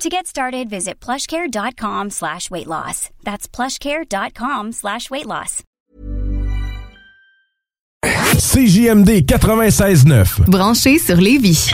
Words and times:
To 0.00 0.08
get 0.08 0.28
started, 0.28 0.70
visit 0.70 1.00
plushcare.com 1.00 2.10
slash 2.10 2.52
weight 2.52 2.68
loss. 2.68 3.10
That's 3.24 3.48
plushcare.com 3.48 4.70
slash 4.70 5.10
weight 5.10 5.26
loss. 5.26 5.64
CJMD 8.04 9.26
96.9. 9.26 10.48
Branché 10.48 11.00
sur 11.00 11.16
Lévis. 11.16 11.72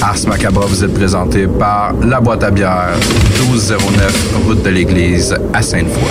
Ars 0.00 0.26
Macabra 0.26 0.64
vous 0.64 0.82
êtes 0.82 0.94
présenté 0.94 1.46
par 1.46 1.92
La 1.92 2.22
Boîte 2.22 2.42
à 2.42 2.50
bière, 2.50 2.96
1209 3.40 4.36
route 4.46 4.62
de 4.62 4.70
l'église 4.70 5.36
à 5.52 5.60
Sainte-Foy. 5.60 6.10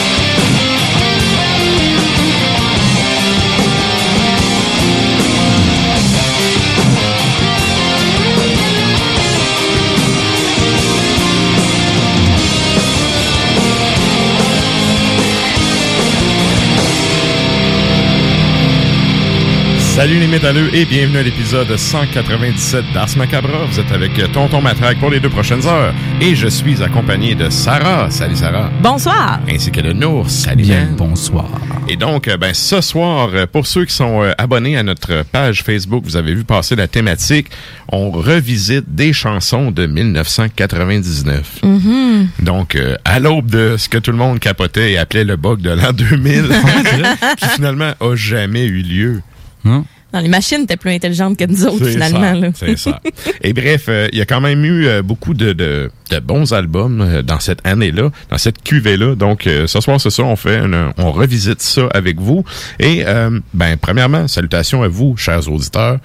Salut 19.91 20.19
les 20.19 20.27
métalleux 20.27 20.73
et 20.73 20.85
bienvenue 20.85 21.17
à 21.17 21.23
l'épisode 21.23 21.75
197 21.75 22.93
d'Ars 22.93 23.09
Macabra. 23.17 23.65
Vous 23.65 23.77
êtes 23.77 23.91
avec 23.91 24.13
Tonton 24.31 24.61
Matraque 24.61 24.97
pour 24.99 25.09
les 25.09 25.19
deux 25.19 25.29
prochaines 25.29 25.67
heures. 25.67 25.93
Et 26.21 26.33
je 26.33 26.47
suis 26.47 26.81
accompagné 26.81 27.35
de 27.35 27.49
Sarah. 27.49 28.09
Salut 28.09 28.37
Sarah. 28.37 28.71
Bonsoir. 28.81 29.41
Ainsi 29.49 29.69
que 29.69 29.81
de 29.81 29.91
Nour. 29.91 30.29
Salut 30.29 30.63
Bien, 30.63 30.83
Yann. 30.83 30.95
bonsoir. 30.95 31.49
Et 31.89 31.97
donc, 31.97 32.29
euh, 32.29 32.37
ben, 32.37 32.53
ce 32.53 32.79
soir, 32.79 33.31
euh, 33.33 33.45
pour 33.45 33.67
ceux 33.67 33.83
qui 33.83 33.93
sont 33.93 34.23
euh, 34.23 34.31
abonnés 34.37 34.77
à 34.77 34.83
notre 34.83 35.23
page 35.23 35.61
Facebook, 35.61 36.05
vous 36.05 36.15
avez 36.15 36.35
vu 36.35 36.45
passer 36.45 36.77
la 36.77 36.87
thématique. 36.87 37.47
On 37.89 38.11
revisite 38.11 38.95
des 38.95 39.11
chansons 39.11 39.71
de 39.71 39.87
1999. 39.87 41.59
Mm-hmm. 41.63 42.27
Donc, 42.39 42.75
euh, 42.75 42.95
à 43.03 43.19
l'aube 43.19 43.51
de 43.51 43.75
ce 43.77 43.89
que 43.89 43.97
tout 43.97 44.11
le 44.11 44.17
monde 44.17 44.39
capotait 44.39 44.93
et 44.93 44.97
appelait 44.97 45.25
le 45.25 45.35
bug 45.35 45.59
de 45.59 45.71
l'an 45.71 45.91
2000, 45.91 46.45
qui 47.37 47.49
finalement 47.49 47.91
a 47.99 48.15
jamais 48.15 48.63
eu 48.63 48.81
lieu. 48.81 49.21
Non? 49.63 49.85
Non, 50.13 50.19
les 50.19 50.27
machines 50.27 50.63
étaient 50.63 50.75
plus 50.75 50.91
intelligentes 50.91 51.37
que 51.37 51.45
nous 51.45 51.65
autres, 51.65 51.85
finalement. 51.87 52.51
C'est 52.53 52.77
ça. 52.77 52.99
Et 53.41 53.53
bref, 53.53 53.85
euh, 53.87 54.09
il 54.11 54.17
y 54.17 54.21
a 54.21 54.25
quand 54.25 54.41
même 54.41 54.65
eu 54.65 54.85
euh, 54.85 55.01
beaucoup 55.01 55.33
de, 55.33 55.53
de, 55.53 55.89
de 56.09 56.19
bons 56.19 56.51
albums 56.51 56.99
euh, 56.99 57.21
dans 57.21 57.39
cette 57.39 57.65
année-là, 57.65 58.09
dans 58.29 58.37
cette 58.37 58.61
cuvée-là. 58.61 59.15
Donc, 59.15 59.43
ce 59.45 59.79
soir, 59.79 60.01
c'est 60.01 60.09
ça, 60.09 60.23
on 60.23 60.35
fait, 60.35 60.57
une- 60.59 60.91
on 60.97 61.11
revisite 61.13 61.61
ça 61.61 61.87
avec 61.93 62.19
vous. 62.19 62.43
Et, 62.79 63.05
ben, 63.53 63.77
premièrement, 63.79 64.27
salutations 64.27 64.83
à 64.83 64.89
vous, 64.89 65.15
chers 65.15 65.47
auditeurs. 65.49 65.99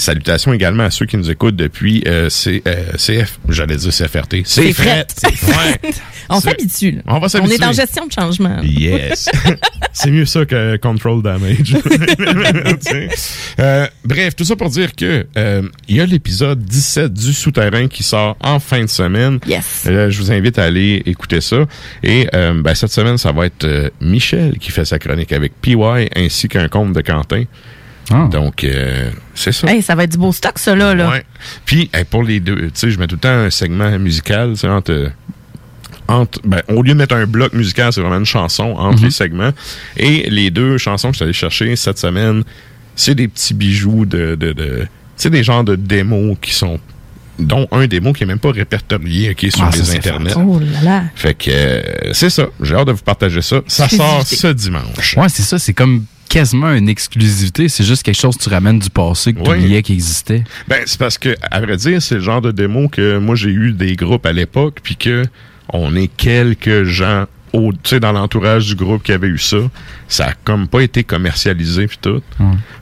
Salutations 0.00 0.52
également 0.52 0.84
à 0.84 0.90
ceux 0.90 1.06
qui 1.06 1.16
nous 1.16 1.30
écoutent 1.30 1.56
depuis 1.56 2.02
euh, 2.06 2.28
C- 2.30 2.62
euh, 2.66 2.92
CF, 2.96 3.38
j'allais 3.48 3.76
dire 3.76 3.90
CFRT. 3.92 4.36
C'est 4.44 4.72
fret. 4.72 5.06
Ouais. 5.24 5.90
On 6.28 6.40
C'est- 6.40 6.50
s'habitue. 6.50 6.90
là. 6.92 7.02
On 7.06 7.18
va 7.18 7.26
On 7.26 7.28
s'habituer. 7.28 7.56
est 7.56 7.64
en 7.64 7.72
gestion 7.72 8.06
de 8.06 8.12
changement. 8.12 8.60
Yes. 8.62 9.28
c'est 9.92 10.10
mieux 10.10 10.24
ça 10.26 10.44
que 10.46 10.76
Control 10.76 11.22
Damage. 11.22 11.76
Tu 11.84 12.76
sais. 12.80 13.08
Euh, 13.58 13.86
bref, 14.04 14.36
tout 14.36 14.44
ça 14.44 14.56
pour 14.56 14.70
dire 14.70 14.94
que 14.94 15.26
euh, 15.36 15.62
il 15.88 15.96
y 15.96 16.00
a 16.00 16.06
l'épisode 16.06 16.62
17 16.64 17.12
du 17.12 17.32
Souterrain 17.32 17.88
qui 17.88 18.02
sort 18.02 18.36
en 18.42 18.58
fin 18.60 18.80
de 18.82 18.86
semaine. 18.88 19.38
Yes. 19.46 19.84
Euh, 19.86 20.10
je 20.10 20.18
vous 20.20 20.32
invite 20.32 20.58
à 20.58 20.64
aller 20.64 21.02
écouter 21.06 21.40
ça. 21.40 21.64
Et 22.02 22.28
euh, 22.34 22.54
ben, 22.62 22.74
cette 22.74 22.92
semaine, 22.92 23.18
ça 23.18 23.32
va 23.32 23.46
être 23.46 23.64
euh, 23.64 23.90
Michel 24.00 24.58
qui 24.58 24.70
fait 24.70 24.84
sa 24.84 24.98
chronique 24.98 25.32
avec 25.32 25.52
PY 25.60 25.76
ainsi 26.16 26.48
qu'un 26.48 26.68
compte 26.68 26.92
de 26.92 27.00
Quentin. 27.00 27.44
Ah. 28.12 28.28
Donc, 28.30 28.64
euh, 28.64 29.10
c'est 29.34 29.52
ça. 29.52 29.68
Hey, 29.70 29.82
ça 29.82 29.94
va 29.94 30.04
être 30.04 30.12
du 30.12 30.18
beau 30.18 30.32
stock, 30.32 30.58
ça, 30.58 30.74
là. 30.74 30.94
là. 30.94 31.10
Ouais. 31.10 31.24
Puis, 31.64 31.88
hey, 31.94 32.04
pour 32.04 32.22
les 32.24 32.40
deux, 32.40 32.56
tu 32.56 32.70
sais, 32.74 32.90
je 32.90 32.98
mets 32.98 33.06
tout 33.06 33.14
le 33.16 33.20
temps 33.20 33.28
un 33.28 33.50
segment 33.50 33.96
musical, 33.98 34.52
tu 34.52 34.58
sais, 34.60 34.68
entre, 34.68 35.10
entre, 36.08 36.40
ben, 36.44 36.60
au 36.68 36.82
lieu 36.82 36.92
de 36.92 36.98
mettre 36.98 37.14
un 37.14 37.26
bloc 37.26 37.52
musical, 37.52 37.92
c'est 37.92 38.00
vraiment 38.00 38.18
une 38.18 38.26
chanson 38.26 38.74
entre 38.76 39.02
les 39.04 39.10
segments. 39.10 39.52
Et 39.96 40.28
les 40.28 40.50
deux 40.50 40.76
chansons 40.78 41.08
que 41.08 41.14
je 41.14 41.18
suis 41.18 41.24
allé 41.24 41.32
chercher 41.32 41.76
cette 41.76 41.98
semaine, 41.98 42.42
c'est 42.96 43.14
des 43.14 43.28
petits 43.28 43.54
bijoux 43.54 44.04
de, 44.06 44.34
de, 44.34 44.52
de 44.52 44.80
tu 44.80 44.86
sais, 45.16 45.30
des 45.30 45.44
genres 45.44 45.64
de 45.64 45.76
démos 45.76 46.36
qui 46.42 46.52
sont, 46.52 46.80
dont 47.38 47.68
un 47.70 47.86
démo 47.86 48.12
qui 48.12 48.24
est 48.24 48.26
même 48.26 48.38
pas 48.40 48.50
répertorié, 48.50 49.34
qui 49.34 49.46
est 49.46 49.50
sur 49.56 49.64
Ah, 49.64 49.70
les 49.74 49.84
c'est 49.84 49.98
internets. 49.98 50.34
Oh 50.36 50.58
là 50.58 50.82
là. 50.82 51.04
Fait 51.14 51.34
que, 51.34 51.50
euh, 51.50 52.12
c'est 52.12 52.30
ça. 52.30 52.46
J'ai 52.60 52.74
hâte 52.74 52.88
de 52.88 52.92
vous 52.92 53.02
partager 53.02 53.40
ça. 53.40 53.60
Ça 53.68 53.88
sort 53.88 54.26
ce 54.26 54.48
dimanche. 54.48 55.16
Ouais, 55.16 55.28
c'est 55.28 55.42
ça. 55.42 55.58
C'est 55.58 55.74
comme 55.74 56.04
quasiment 56.30 56.72
une 56.72 56.88
exclusivité. 56.88 57.68
C'est 57.68 57.84
juste 57.84 58.02
quelque 58.02 58.18
chose 58.18 58.36
que 58.38 58.42
tu 58.44 58.48
ramènes 58.48 58.78
du 58.78 58.88
passé 58.88 59.34
que 59.34 59.40
tu 59.42 59.50
oubliais 59.50 59.82
qu'il 59.82 59.96
existait. 59.96 60.44
Ben, 60.68 60.80
c'est 60.86 60.98
parce 60.98 61.18
que, 61.18 61.36
à 61.50 61.60
vrai 61.60 61.76
dire, 61.76 62.00
c'est 62.00 62.14
le 62.14 62.20
genre 62.22 62.40
de 62.40 62.52
démo 62.52 62.88
que 62.88 63.18
moi, 63.18 63.34
j'ai 63.34 63.50
eu 63.50 63.72
des 63.72 63.96
groupes 63.96 64.24
à 64.24 64.32
l'époque, 64.32 64.78
puis 64.82 64.96
que 64.96 65.24
on 65.72 65.94
est 65.94 66.08
quelques 66.08 66.84
gens 66.84 67.26
au, 67.52 67.72
tu 67.72 67.78
sais, 67.84 68.00
dans 68.00 68.12
l'entourage 68.12 68.66
du 68.66 68.76
groupe 68.76 69.02
qui 69.02 69.12
avait 69.12 69.26
eu 69.28 69.38
ça. 69.38 69.56
Ça 70.08 70.26
a 70.28 70.32
comme 70.44 70.68
pas 70.68 70.80
été 70.80 71.02
commercialisé, 71.04 71.86
puis 71.88 71.98
tout. 72.00 72.22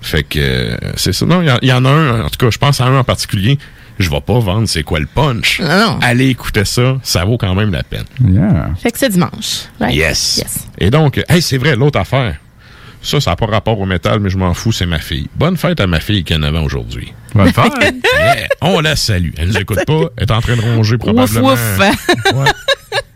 Fait 0.02 0.22
que, 0.22 0.38
euh, 0.40 0.76
c'est 0.96 1.12
ça. 1.14 1.24
Non, 1.26 1.40
il 1.42 1.48
y 1.48 1.50
en- 1.50 1.58
il 1.62 1.68
y, 1.68 1.72
en 1.72 1.84
a 1.86 1.90
un, 1.90 2.20
en 2.24 2.28
tout 2.28 2.36
cas, 2.38 2.50
je 2.50 2.58
pense 2.58 2.80
à 2.80 2.84
un 2.86 2.98
en 2.98 3.04
particulier. 3.04 3.58
Je 3.98 4.08
vais 4.10 4.20
pas 4.20 4.38
vendre 4.38 4.68
c'est 4.68 4.84
quoi 4.84 5.00
le 5.00 5.06
punch. 5.06 5.58
Non, 5.60 5.68
non. 5.78 5.98
Allez 6.02 6.28
écouter 6.28 6.64
ça, 6.64 6.98
ça 7.02 7.24
vaut 7.24 7.36
quand 7.36 7.54
même 7.54 7.72
la 7.72 7.82
peine. 7.82 8.04
Yeah. 8.24 8.70
Fait 8.80 8.92
que 8.92 8.98
c'est 8.98 9.08
dimanche. 9.08 9.64
Right? 9.80 9.96
Yes. 9.96 10.36
Yes. 10.38 10.66
Et 10.78 10.90
donc, 10.90 11.20
hey, 11.28 11.42
c'est 11.42 11.58
vrai, 11.58 11.74
l'autre 11.74 11.98
affaire. 11.98 12.36
Ça, 13.08 13.20
ça 13.20 13.30
n'a 13.30 13.36
pas 13.36 13.46
rapport 13.46 13.80
au 13.80 13.86
métal, 13.86 14.20
mais 14.20 14.28
je 14.28 14.36
m'en 14.36 14.52
fous, 14.52 14.70
c'est 14.70 14.84
ma 14.84 14.98
fille. 14.98 15.28
Bonne 15.34 15.56
fête 15.56 15.80
à 15.80 15.86
ma 15.86 15.98
fille 15.98 16.24
qui 16.24 16.34
en 16.34 16.42
avait 16.42 16.58
aujourd'hui. 16.58 17.14
Fête. 17.34 17.94
Yeah, 18.18 18.46
on 18.62 18.80
la 18.80 18.96
salue. 18.96 19.30
Elle 19.36 19.48
nous 19.48 19.58
écoute 19.58 19.84
pas. 19.86 20.04
Elle 20.16 20.24
est 20.24 20.30
en 20.30 20.40
train 20.40 20.56
de 20.56 20.60
ronger 20.62 20.94
Ouf, 20.94 21.00
probablement. 21.00 21.52
ouf. 21.52 21.78
Ouais. 21.78 22.50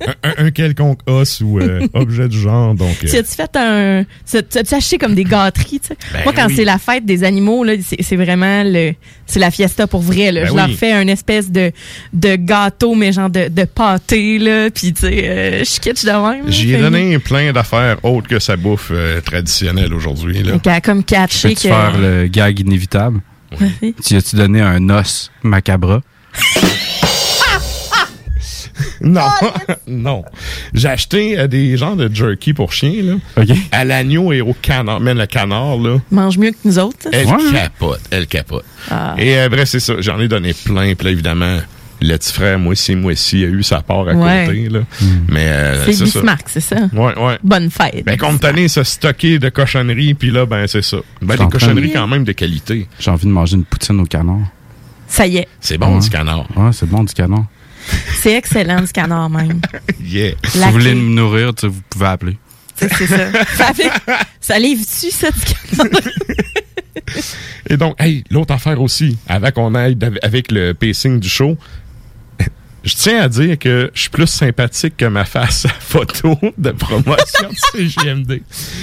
un, 0.06 0.29
un- 0.29 0.47
un 0.47 0.50
quelconque 0.50 0.99
os 1.06 1.41
ou 1.43 1.61
euh, 1.61 1.87
objet 1.94 2.29
du 2.29 2.38
genre. 2.38 2.75
Donc, 2.75 2.97
euh, 3.05 3.09
Tu 3.09 3.17
as-tu 3.17 3.35
fait 3.35 3.56
un. 3.56 4.05
Tu 4.29 4.37
as- 4.38 4.43
tu 4.43 4.59
as-tu 4.59 4.75
acheté 4.75 4.99
comme 4.99 5.14
des 5.14 5.25
gâteries, 5.25 5.81
tu 5.81 5.88
sais? 5.88 5.97
Ben 6.12 6.23
Moi, 6.25 6.32
quand 6.35 6.47
oui. 6.49 6.56
c'est 6.56 6.64
la 6.64 6.79
fête 6.79 7.05
des 7.06 7.23
animaux, 7.25 7.62
là, 7.64 7.75
c'est 8.00 8.17
vraiment 8.17 8.62
le. 8.64 8.94
C'est 9.26 9.38
la 9.38 9.50
fiesta 9.50 9.87
pour 9.87 10.03
vrai, 10.03 10.31
là. 10.32 10.43
Ben 10.43 10.49
Je 10.50 10.55
leur 10.56 10.70
fais 10.70 10.93
un 10.93 11.06
espèce 11.09 11.50
de, 11.50 11.70
de 12.12 12.37
gâteau, 12.37 12.94
mais 12.94 13.12
genre 13.12 13.31
de, 13.31 13.49
de 13.49 13.64
pâté, 13.64 14.38
là. 14.38 14.69
Puis, 14.70 14.93
tu 14.93 15.03
sais, 15.03 15.23
euh, 15.25 15.64
je 15.64 15.81
kitsch 15.81 16.05
de 16.05 16.11
même. 16.11 16.50
J'y 16.50 16.73
ai 16.73 16.76
Fait- 16.76 16.82
donné 16.82 17.19
plein 17.19 17.53
d'affaires 17.53 17.97
autres 18.05 18.29
que 18.29 18.38
sa 18.41 18.56
bouffe 18.56 18.91
euh, 18.93 19.20
traditionnelle 19.20 19.94
aujourd'hui. 19.94 20.43
là. 20.43 20.55
Fait 20.55 20.59
qu'elle 20.61 20.73
a 20.75 20.81
comme 20.81 21.05
catché 21.05 21.55
que. 21.55 21.61
faire 21.61 21.97
le 21.99 22.26
gag 22.26 22.59
inévitable? 22.61 23.20
Tu 24.04 24.16
as-tu 24.16 24.37
donné 24.37 24.60
un 24.60 24.88
os 24.90 25.31
macabre? 25.43 26.00
Non, 29.04 29.20
non. 29.88 30.25
J'ai 30.75 30.88
acheté 30.88 31.38
euh, 31.38 31.46
des 31.49 31.76
genres 31.76 31.96
de 31.96 32.12
jerky 32.12 32.52
pour 32.54 32.72
chiens, 32.72 33.02
là. 33.02 33.14
OK. 33.37 33.49
À 33.72 33.84
l'agneau 33.84 34.32
et 34.32 34.40
au 34.40 34.54
canard. 34.54 35.00
Mais 35.00 35.12
le 35.12 35.26
canard, 35.26 35.76
là, 35.76 35.99
Mange 36.10 36.38
mieux 36.38 36.52
que 36.52 36.56
nous 36.64 36.78
autres. 36.78 37.08
elle 37.12 37.26
Ouais. 37.26 37.52
capote. 37.52 38.00
Elle 38.10 38.26
capote. 38.26 38.64
Ah. 38.90 39.14
Et 39.19 39.37
euh, 39.38 39.49
bref, 39.49 39.69
c'est 39.69 39.81
ça. 39.81 39.94
J'en 39.99 40.20
ai 40.20 40.28
donné 40.28 40.54
plein. 40.54 40.94
Puis 40.94 41.04
là, 41.04 41.10
évidemment, 41.10 41.58
le 42.02 42.16
petit 42.19 42.32
frère, 42.32 42.58
moi 42.58 42.72
aussi, 42.72 42.94
moi 42.96 43.12
aussi, 43.12 43.43
a 43.44 43.49
eu 43.49 43.62
sa 43.62 43.82
part 43.82 44.08
à 44.08 44.12
Ouais. 44.14 44.44
côté, 44.46 44.69
là. 44.69 44.81
Mais 45.28 45.46
euh, 45.49 45.84
C'est. 45.93 46.04
Bismarck, 46.04 46.43
c'est 46.46 46.60
ça? 46.60 46.76
Ouais, 46.93 47.19
ouais. 47.19 47.38
Bonne 47.43 47.70
fête. 47.70 48.04
Ben, 48.04 48.16
compte 48.16 48.40
tenu 48.40 48.69
se 48.69 48.82
stocker 48.82 49.38
de 49.38 49.49
cochonneries, 49.49 50.14
puis 50.14 50.31
là, 50.31 50.46
ben, 50.46 50.66
c'est 50.66 50.82
ça. 50.82 50.99
Ben, 51.20 51.37
des 51.37 51.46
cochonneries 51.49 51.93
quand 51.93 52.06
même 52.06 52.25
de 52.25 52.32
qualité. 52.32 52.87
J'ai 52.99 53.10
envie 53.10 53.26
de 53.26 53.31
manger 53.32 53.56
une 53.56 53.64
poutine 53.64 54.00
au 54.00 54.04
canard. 54.06 54.38
Ça 55.08 55.26
y 55.26 55.37
est. 55.38 55.49
C'est 55.60 55.78
bon, 55.78 55.94
Ouais. 55.96 56.00
du 56.00 56.08
canard. 56.10 56.46
Ouais, 56.56 56.70
c'est 56.72 56.88
bon 56.88 57.04
du 57.04 57.12
canard. 57.12 57.44
C'est 58.14 58.34
excellent, 58.34 58.87
ce 58.87 58.93
canard, 58.93 59.28
même. 59.28 59.60
Yeah. 60.04 60.32
Si 60.44 60.58
vous 60.58 60.70
voulez 60.72 60.94
me 60.94 61.14
nourrir, 61.14 61.54
tu 61.54 61.62
sais, 61.62 61.66
vous 61.66 61.81
pouvez 61.90 62.06
appeler. 62.06 62.37
C'est 62.76 62.88
ça. 63.06 63.16
Ça, 63.56 63.75
fait- 63.75 63.90
ça 64.40 64.58
livre-tu, 64.58 65.10
ça, 65.10 65.28
du 65.31 65.76
canard? 65.76 66.02
Et 67.69 67.76
donc, 67.76 67.94
hey, 68.00 68.25
l'autre 68.31 68.54
affaire 68.54 68.81
aussi, 68.81 69.16
avant 69.28 69.50
qu'on 69.50 69.75
aille 69.75 69.96
avec 70.22 70.50
le 70.50 70.72
pacing 70.75 71.20
du 71.20 71.28
show, 71.28 71.56
je 72.84 72.94
tiens 72.96 73.23
à 73.23 73.29
dire 73.29 73.58
que 73.58 73.90
je 73.94 74.00
suis 74.00 74.11
plus 74.11 74.26
sympathique 74.26 74.96
que 74.96 75.05
ma 75.05 75.25
face 75.25 75.67
à 75.67 75.69
photo 75.69 76.38
de 76.58 76.70
promotion 76.70 77.49
de 77.49 77.56
CGMD. 77.88 78.43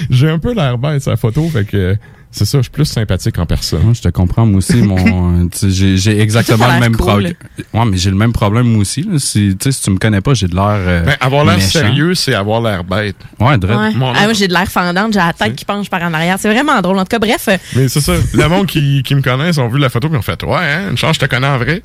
J'ai 0.10 0.30
un 0.30 0.40
peu 0.40 0.54
l'air 0.54 0.78
bête 0.78 1.02
sa 1.02 1.16
photo, 1.18 1.48
fait 1.50 1.66
que 1.66 1.98
c'est 2.32 2.46
ça, 2.46 2.60
je 2.60 2.64
suis 2.64 2.72
plus 2.72 2.86
sympathique 2.86 3.38
en 3.40 3.46
personne. 3.46 3.94
Je 3.96 4.02
te 4.02 4.10
comprends, 4.10 4.46
moi 4.46 4.60
aussi. 4.60 4.78
Mon, 4.82 5.48
euh, 5.64 5.70
j'ai, 5.70 6.20
exactement 6.22 6.60
Ça, 6.66 6.66
ça 6.66 6.72
a 6.72 6.76
le 6.76 6.82
même 6.82 6.96
cool. 6.96 7.06
problème. 7.06 7.34
Ouais, 7.74 7.86
mais 7.86 7.98
j'ai 7.98 8.10
le 8.12 8.16
même 8.16 8.34
problème, 8.34 8.68
moi 8.68 8.82
aussi. 8.82 9.02
Là. 9.04 9.18
Si, 9.18 9.56
tu 9.60 9.64
sais, 9.64 9.72
si 9.72 9.82
tu 9.84 9.90
me 9.92 9.98
connais 9.98 10.22
pas, 10.22 10.34
j'ai 10.36 10.48
de 10.48 10.56
l'air. 10.56 10.66
euh, 10.68 11.04
Ben, 11.06 11.16
avoir 11.20 11.44
l'air 11.46 11.62
sérieux, 11.62 12.14
c'est 12.14 12.34
avoir 12.36 12.62
l'air 12.62 12.84
bête. 12.84 13.16
Ouais. 13.40 13.58
Mon 13.96 14.14
Ah, 14.14 14.24
moi, 14.26 14.34
j'ai 14.34 14.48
de 14.48 14.54
l'air 14.54 14.68
fendante, 14.68 15.14
j'ai 15.14 15.20
la 15.20 15.34
tête 15.34 15.56
qui 15.56 15.66
penche 15.66 15.90
par 15.90 16.04
en 16.04 16.14
arrière. 16.14 16.38
C'est 16.40 16.52
vraiment 16.52 16.80
drôle. 16.82 16.98
En 17.00 17.04
tout 17.04 17.10
cas, 17.10 17.20
bref, 17.20 17.48
euh, 17.50 17.58
Mais 17.76 17.88
c'est 17.88 18.02
ça. 18.02 18.14
Le 18.34 18.48
monde 18.48 18.68
qui, 18.68 19.02
qui 19.04 19.16
me 19.16 19.22
connaissent 19.22 19.58
ont 19.58 19.68
vu 19.68 19.80
la 19.80 19.90
photo 19.90 20.08
et 20.14 20.18
ont 20.18 20.22
fait 20.22 20.42
Ouais, 20.44 20.56
hein, 20.58 20.92
une 20.92 20.98
chance, 20.98 21.16
je 21.16 21.22
te 21.22 21.26
connais 21.26 21.48
en 21.48 21.58
vrai. 21.58 21.82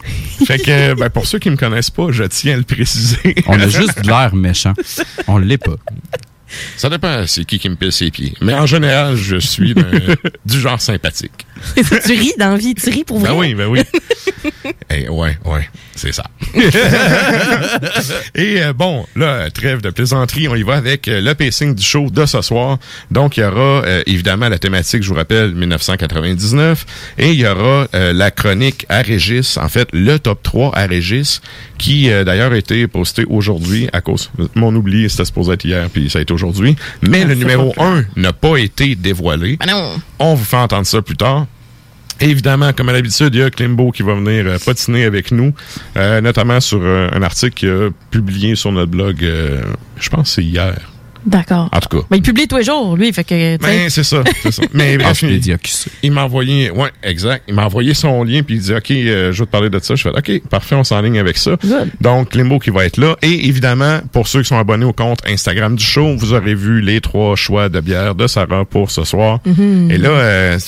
Fait 0.46 0.58
que, 0.58 0.94
ben, 0.94 1.08
pour 1.11 1.26
ceux 1.26 1.38
qui 1.38 1.50
me 1.50 1.56
connaissent 1.56 1.91
pas, 1.91 2.08
je 2.11 2.25
tiens 2.25 2.55
à 2.55 2.56
le 2.58 2.62
préciser. 2.64 3.35
On 3.46 3.58
a 3.58 3.67
juste 3.69 4.02
de 4.02 4.06
l'air 4.08 4.35
méchant. 4.35 4.75
On 5.26 5.38
l'est 5.38 5.58
pas. 5.58 5.76
Ça 6.76 6.88
dépend 6.90 7.26
c'est 7.26 7.44
qui 7.44 7.58
qui 7.58 7.68
me 7.68 7.76
pisse 7.76 7.96
ses 7.96 8.10
pieds. 8.10 8.34
Mais 8.40 8.54
en 8.54 8.66
général, 8.66 9.16
je 9.16 9.36
suis 9.36 9.74
d'un- 9.74 9.90
du 10.46 10.60
genre 10.60 10.80
sympathique. 10.80 11.46
tu 12.05 12.12
ris 12.12 12.34
dans 12.38 12.50
la 12.50 12.56
vie. 12.56 12.75
Tu 12.75 12.90
ris 12.90 13.05
pour 13.05 13.19
vrai. 13.19 13.31
Ben 13.31 13.37
oui, 13.37 13.55
ben 13.55 13.66
oui. 13.66 13.81
Eh, 14.90 15.08
ouais, 15.08 15.37
ouais, 15.46 15.69
c'est 15.96 16.12
ça. 16.12 16.25
Et 18.34 18.62
euh, 18.62 18.72
bon, 18.72 19.06
là, 19.16 19.50
trêve 19.50 19.81
de 19.81 19.90
plaisanterie, 19.90 20.49
on 20.49 20.55
y 20.55 20.62
va 20.62 20.75
avec 20.75 21.08
euh, 21.08 21.20
le 21.20 21.34
pacing 21.34 21.75
du 21.75 21.82
show 21.82 22.11
de 22.11 22.26
ce 22.26 22.43
soir. 22.43 22.78
Donc, 23.11 23.37
il 23.37 23.40
y 23.40 23.44
aura 23.44 23.82
euh, 23.84 24.02
évidemment 24.06 24.49
la 24.49 24.58
thématique, 24.58 25.02
je 25.02 25.08
vous 25.08 25.14
rappelle, 25.14 25.55
1999. 25.55 26.87
Et 27.19 27.31
il 27.31 27.40
y 27.40 27.46
aura 27.46 27.88
la 27.93 28.31
chronique 28.31 28.87
à 28.88 29.00
Régis, 29.02 29.56
en 29.56 29.69
fait, 29.69 29.88
le 29.93 30.19
top 30.19 30.43
3 30.43 30.76
à 30.76 30.87
Régis, 30.87 31.40
qui 31.78 32.08
d'ailleurs 32.08 32.52
a 32.52 32.56
été 32.56 32.87
posté 32.87 33.25
aujourd'hui 33.28 33.88
à 33.93 34.00
cause... 34.00 34.31
Mon 34.55 34.75
oubli, 34.75 35.08
c'était 35.08 35.25
supposé 35.25 35.52
être 35.52 35.64
hier, 35.64 35.88
puis 35.90 36.10
ça 36.10 36.19
a 36.19 36.22
été 36.22 36.32
aujourd'hui. 36.32 36.76
Mais 37.02 37.22
Ah, 37.22 37.26
le 37.26 37.34
numéro 37.34 37.72
pas 37.72 37.84
1 37.84 38.05
n'a 38.17 38.32
pas 38.32 38.56
été 38.58 38.94
dévoilé. 38.94 39.56
Ben 39.56 39.67
non. 39.67 39.96
On 40.19 40.34
vous 40.34 40.44
fait 40.44 40.56
entendre 40.56 40.87
ça 40.87 41.02
plus 41.02 41.17
tard. 41.17 41.46
Évidemment, 42.20 42.72
comme 42.72 42.88
à 42.88 42.93
l'habitude, 42.93 43.34
il 43.34 43.40
y 43.40 43.43
a 43.43 43.50
Klimbo 43.50 43.90
qui 43.90 44.02
va 44.02 44.14
venir 44.14 44.46
euh, 44.46 44.58
patiner 44.64 45.05
avec 45.05 45.32
nous, 45.32 45.52
euh, 45.96 46.20
notamment 46.20 46.61
sur 46.61 46.81
euh, 46.81 47.08
un 47.12 47.22
article 47.22 47.90
publié 48.11 48.55
sur 48.55 48.70
notre 48.70 48.90
blog, 48.90 49.16
je 49.99 50.08
pense 50.08 50.32
c'est 50.32 50.44
hier. 50.44 50.94
D'accord. 51.26 51.70
En 51.72 51.80
tout 51.80 51.88
cas. 51.98 52.06
Ben, 52.10 52.16
il 52.18 52.22
publie 52.22 52.46
tous 52.46 52.58
les 52.58 52.64
jours, 52.64 52.96
lui. 52.96 53.12
Fait 53.12 53.24
que, 53.24 53.56
Ben, 53.58 53.88
c'est 53.88 54.04
ça, 54.04 54.22
c'est 54.42 54.50
ça. 54.52 54.62
Mais 54.74 54.96
bref, 54.98 55.22
il, 55.22 55.40
il 56.02 56.12
m'a 56.12 56.24
envoyé, 56.24 56.70
ouais, 56.70 56.90
exact. 57.02 57.44
Il 57.48 57.54
m'a 57.54 57.64
envoyé 57.64 57.94
son 57.94 58.22
lien 58.24 58.42
puis 58.42 58.56
il 58.56 58.60
dit, 58.60 58.74
OK, 58.74 58.90
euh, 58.90 59.32
je 59.32 59.38
vais 59.40 59.46
te 59.46 59.50
parler 59.50 59.70
de 59.70 59.78
ça. 59.80 59.94
Je 59.94 60.02
fais, 60.02 60.10
OK, 60.10 60.48
parfait, 60.48 60.74
on 60.74 60.84
s'enligne 60.84 61.18
avec 61.18 61.38
ça. 61.38 61.56
Good. 61.64 61.90
Donc, 62.00 62.30
Klimbo 62.30 62.58
qui 62.58 62.70
va 62.70 62.84
être 62.84 62.98
là. 62.98 63.16
Et 63.22 63.46
évidemment, 63.48 64.00
pour 64.12 64.28
ceux 64.28 64.42
qui 64.42 64.48
sont 64.48 64.58
abonnés 64.58 64.84
au 64.84 64.92
compte 64.92 65.20
Instagram 65.26 65.76
du 65.76 65.84
show, 65.84 66.14
vous 66.16 66.32
aurez 66.34 66.54
vu 66.54 66.80
les 66.80 67.00
trois 67.00 67.36
choix 67.36 67.68
de 67.68 67.80
bière 67.80 68.14
de 68.14 68.26
Sarah 68.26 68.64
pour 68.64 68.90
ce 68.90 69.04
soir. 69.04 69.40
Mm-hmm. 69.46 69.92
Et 69.92 69.98
là, 69.98 70.08
euh, 70.10 70.58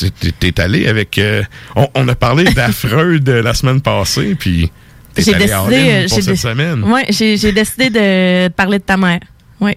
t'es- 0.41 0.61
allé 0.61 0.87
avec... 0.87 1.19
euh, 1.19 1.43
on, 1.75 1.87
on 1.95 2.09
a 2.09 2.15
parlé 2.15 2.45
d'Afreud 2.55 3.29
la 3.29 3.53
semaine 3.53 3.83
passée, 3.83 4.35
puis 4.39 4.71
t'es 5.13 5.23
J'ai 5.23 5.35
allé 5.35 5.47
décidé, 5.47 6.23
cette 6.23 6.37
semaine. 6.37 6.83
ouais, 6.85 7.05
j'ai 7.11 7.37
j'ai 7.37 7.53
décidé 7.53 7.91
de 7.91 8.49
parler 8.49 8.79
de 8.79 8.85
ta 8.85 8.97
mère. 8.97 9.21
Oui. 9.61 9.73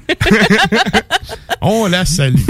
On 1.60 1.86
la 1.86 2.04
salue. 2.04 2.34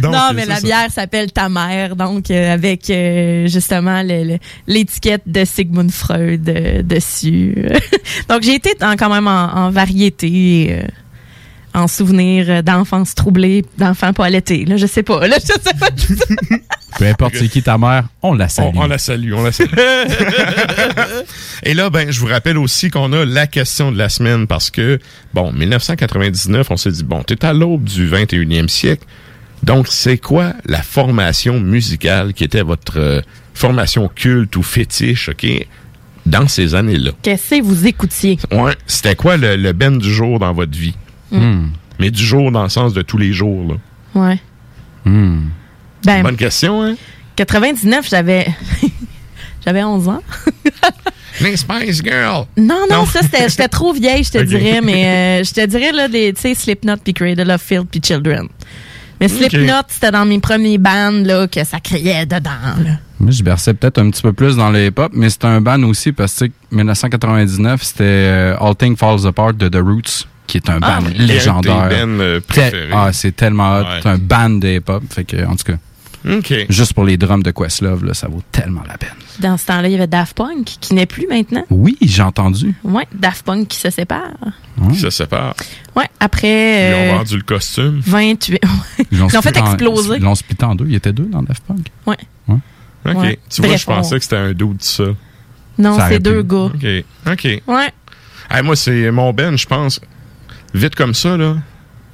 Donc, 0.00 0.12
non, 0.14 0.30
mais 0.34 0.46
la 0.46 0.56
ça. 0.56 0.62
bière 0.62 0.90
s'appelle 0.90 1.30
ta 1.30 1.48
mère, 1.50 1.94
donc 1.94 2.30
euh, 2.30 2.54
avec 2.54 2.88
euh, 2.88 3.46
justement 3.48 4.02
l'étiquette 4.66 5.22
de 5.26 5.44
Sigmund 5.44 5.90
Freud 5.90 6.48
euh, 6.48 6.82
dessus. 6.82 7.54
donc 8.28 8.42
j'ai 8.42 8.54
été 8.54 8.74
dans- 8.80 8.96
quand 8.96 9.12
même 9.12 9.26
en, 9.26 9.52
en 9.66 9.70
variété, 9.70 10.80
en 11.74 11.86
souvenir 11.88 12.46
euh, 12.48 12.62
d'enfance 12.62 13.14
troublée, 13.14 13.64
d'enfants 13.78 14.12
pas 14.12 14.26
allaités. 14.26 14.64
Là, 14.64 14.76
je 14.76 14.86
sais 14.86 15.02
pas. 15.02 15.26
Là, 15.26 15.36
je 15.40 15.46
sais 15.46 15.78
pas. 15.78 15.88
Peu 16.98 17.06
importe 17.06 17.36
c'est 17.36 17.48
qui 17.48 17.62
ta 17.62 17.78
mère, 17.78 18.08
on 18.22 18.34
la 18.34 18.48
salue. 18.48 18.76
On, 18.76 18.82
on 18.82 18.86
la 18.86 18.98
salue, 18.98 19.32
on 19.32 19.42
la 19.42 19.52
salue. 19.52 19.70
Et 21.62 21.74
là, 21.74 21.88
ben, 21.88 22.10
je 22.10 22.20
vous 22.20 22.26
rappelle 22.26 22.58
aussi 22.58 22.90
qu'on 22.90 23.12
a 23.12 23.24
la 23.24 23.46
question 23.46 23.92
de 23.92 23.96
la 23.98 24.08
semaine 24.08 24.46
parce 24.46 24.70
que, 24.70 24.98
bon, 25.32 25.52
1999, 25.52 26.70
on 26.70 26.76
s'est 26.76 26.90
dit, 26.90 27.04
bon, 27.04 27.22
t'es 27.22 27.44
à 27.44 27.52
l'aube 27.52 27.84
du 27.84 28.08
21e 28.08 28.68
siècle. 28.68 29.04
Donc, 29.62 29.88
c'est 29.88 30.18
quoi 30.18 30.54
la 30.66 30.82
formation 30.82 31.60
musicale 31.60 32.32
qui 32.32 32.44
était 32.44 32.62
votre 32.62 32.98
euh, 32.98 33.20
formation 33.54 34.08
culte 34.08 34.56
ou 34.56 34.62
fétiche, 34.62 35.28
OK, 35.28 35.46
dans 36.26 36.48
ces 36.48 36.74
années-là? 36.74 37.12
Qu'est-ce 37.22 37.56
que 37.56 37.62
vous 37.62 37.86
écoutiez? 37.86 38.38
Ouais, 38.50 38.74
c'était 38.86 39.14
quoi 39.14 39.36
le, 39.36 39.56
le 39.56 39.72
ben 39.72 39.96
du 39.96 40.10
jour 40.12 40.38
dans 40.38 40.52
votre 40.52 40.76
vie? 40.76 40.94
Hmm. 41.30 41.68
Mais 41.98 42.10
du 42.10 42.22
jour 42.24 42.50
dans 42.50 42.62
le 42.62 42.68
sens 42.68 42.92
de 42.94 43.02
tous 43.02 43.18
les 43.18 43.32
jours, 43.32 43.72
là. 43.72 44.20
Ouais. 44.20 44.40
Hmm. 45.04 45.48
Ben, 46.04 46.22
Bonne 46.22 46.36
question, 46.36 46.82
hein? 46.82 46.96
99, 47.36 48.08
j'avais 48.08 48.48
j'avais 49.64 49.82
11 49.84 50.08
ans. 50.08 50.22
Les 51.40 51.56
Spice 51.56 52.02
Girls! 52.02 52.44
Non, 52.56 52.86
non, 52.90 52.98
Non. 52.98 53.06
ça, 53.06 53.22
c'était, 53.22 53.48
j'étais 53.48 53.68
trop 53.68 53.92
vieille, 53.94 54.24
je 54.24 54.30
te 54.32 54.42
dirais, 54.42 54.80
mais 54.82 55.40
euh, 55.40 55.44
je 55.44 55.52
te 55.52 55.64
dirais, 55.64 55.92
là, 55.92 56.08
des, 56.08 56.32
tu 56.34 56.40
sais, 56.40 56.54
Slipknot, 56.54 56.96
puis 57.02 57.14
Cradle 57.14 57.50
of 57.50 57.62
Field, 57.62 57.86
puis 57.90 58.00
Children. 58.04 58.48
Mais 59.20 59.28
Slipknot, 59.28 59.82
c'était 59.88 60.10
dans 60.10 60.26
mes 60.26 60.38
premiers 60.40 60.78
bands, 60.78 61.12
là, 61.24 61.46
que 61.46 61.62
ça 61.64 61.78
criait 61.80 62.26
dedans, 62.26 62.50
là. 62.84 62.90
Moi, 63.20 63.30
je 63.32 63.42
berçais 63.42 63.74
peut-être 63.74 63.98
un 63.98 64.10
petit 64.10 64.22
peu 64.22 64.32
plus 64.32 64.56
dans 64.56 64.70
le 64.70 64.86
hip-hop, 64.86 65.12
mais 65.14 65.28
c'était 65.28 65.46
un 65.46 65.60
band 65.60 65.82
aussi 65.84 66.10
parce 66.12 66.32
que 66.32 66.46
tu 66.46 66.52
sais, 66.70 66.76
1999, 66.76 67.82
c'était 67.82 68.02
euh, 68.04 68.56
All 68.58 68.74
Things 68.74 68.96
Falls 68.96 69.26
Apart 69.26 69.52
de 69.54 69.68
The 69.68 69.76
Roots, 69.76 70.26
qui 70.50 70.56
est 70.58 70.68
un 70.68 70.78
Ah, 70.82 71.00
band 71.00 71.06
oui. 71.06 71.14
légendaire. 71.18 71.88
Euh, 71.90 72.40
ah, 72.92 73.10
c'est 73.12 73.34
tellement 73.34 73.78
hot. 73.78 73.82
Ouais. 73.82 74.00
C'est 74.02 74.08
un 74.08 74.18
band 74.18 74.50
de 74.50 74.68
hip-hop. 74.68 75.02
Fait 75.10 75.24
que, 75.24 75.44
en 75.46 75.54
tout 75.56 75.64
cas, 75.72 75.78
juste 76.68 76.92
pour 76.94 77.04
les 77.04 77.16
drums 77.16 77.42
de 77.42 77.50
Questlove, 77.50 78.04
là, 78.04 78.14
ça 78.14 78.28
vaut 78.28 78.42
tellement 78.52 78.82
la 78.88 78.98
peine. 78.98 79.10
Dans 79.38 79.56
ce 79.56 79.66
temps-là, 79.66 79.88
il 79.88 79.92
y 79.92 79.94
avait 79.94 80.06
Daft 80.06 80.36
Punk, 80.36 80.64
qui 80.80 80.94
n'est 80.94 81.06
plus 81.06 81.26
maintenant. 81.28 81.64
Oui, 81.70 81.96
j'ai 82.02 82.22
entendu. 82.22 82.74
Ouais, 82.84 83.06
Daft 83.14 83.46
Punk 83.46 83.68
qui 83.68 83.78
se 83.78 83.90
sépare. 83.90 84.32
Qui 84.92 84.98
se 84.98 85.10
séparent. 85.10 85.54
Ouais, 85.96 86.06
après 86.18 86.48
Ils 86.90 86.94
ont 86.94 87.14
euh, 87.14 87.18
vendu 87.18 87.36
le 87.36 87.42
costume. 87.42 88.00
28. 88.04 88.60
Ils 89.12 89.18
l'ont 89.18 89.28
fait 89.28 89.58
en- 89.58 89.66
exploser. 89.72 90.16
Ils 90.16 90.22
l'ont 90.22 90.34
splitté 90.34 90.64
en 90.64 90.74
deux. 90.74 90.84
Il 90.86 90.92
y 90.92 90.96
était 90.96 91.12
deux 91.12 91.24
dans 91.26 91.42
Daft 91.42 91.62
Punk. 91.66 91.86
Ouais. 92.06 92.16
OK. 92.48 93.16
Ouais. 93.16 93.38
Tu 93.48 93.62
vois, 93.62 93.68
Bref, 93.70 93.80
je 93.80 93.86
pensais 93.86 94.14
on- 94.14 94.18
que 94.18 94.22
c'était 94.24 94.36
un 94.36 94.52
dude, 94.52 94.82
ça. 94.82 95.04
Non, 95.78 95.96
c'est 96.08 96.18
deux 96.18 96.42
gars. 96.42 96.70
OK. 96.74 96.86
OK. 97.30 97.62
Ouais. 97.66 97.88
Hey, 98.50 98.62
moi, 98.62 98.74
c'est 98.76 99.10
mon 99.10 99.32
Ben, 99.32 99.56
je 99.56 99.64
pense. 99.66 100.00
Vite 100.74 100.94
comme 100.94 101.14
ça, 101.14 101.36
là. 101.36 101.56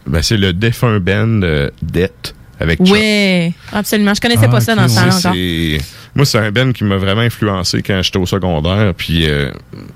Ben, 0.07 0.23
c'est 0.23 0.37
le 0.37 0.53
défunt 0.53 1.01
de 1.41 1.73
Death 1.83 2.35
avec 2.61 2.79
Chuck. 2.79 2.95
Ouais, 2.95 3.53
absolument. 3.73 4.15
Je 4.15 4.21
connaissais 4.21 4.47
Ah, 4.47 4.51
pas 4.51 4.61
ça 4.61 4.75
dans 4.75 4.89
ce 4.89 4.95
ouais. 5.01 5.77
encore. 5.81 5.83
moi, 6.15 6.25
c'est 6.25 6.39
un 6.39 6.51
band 6.53 6.73
qui 6.73 6.85
m'a 6.85 6.97
vraiment 6.97 7.21
influencé 7.23 7.83
quand 7.83 8.01
j'étais 8.03 8.19
au 8.19 8.27
secondaire. 8.27 8.95
Puis, 8.95 9.29
euh, 9.29 9.51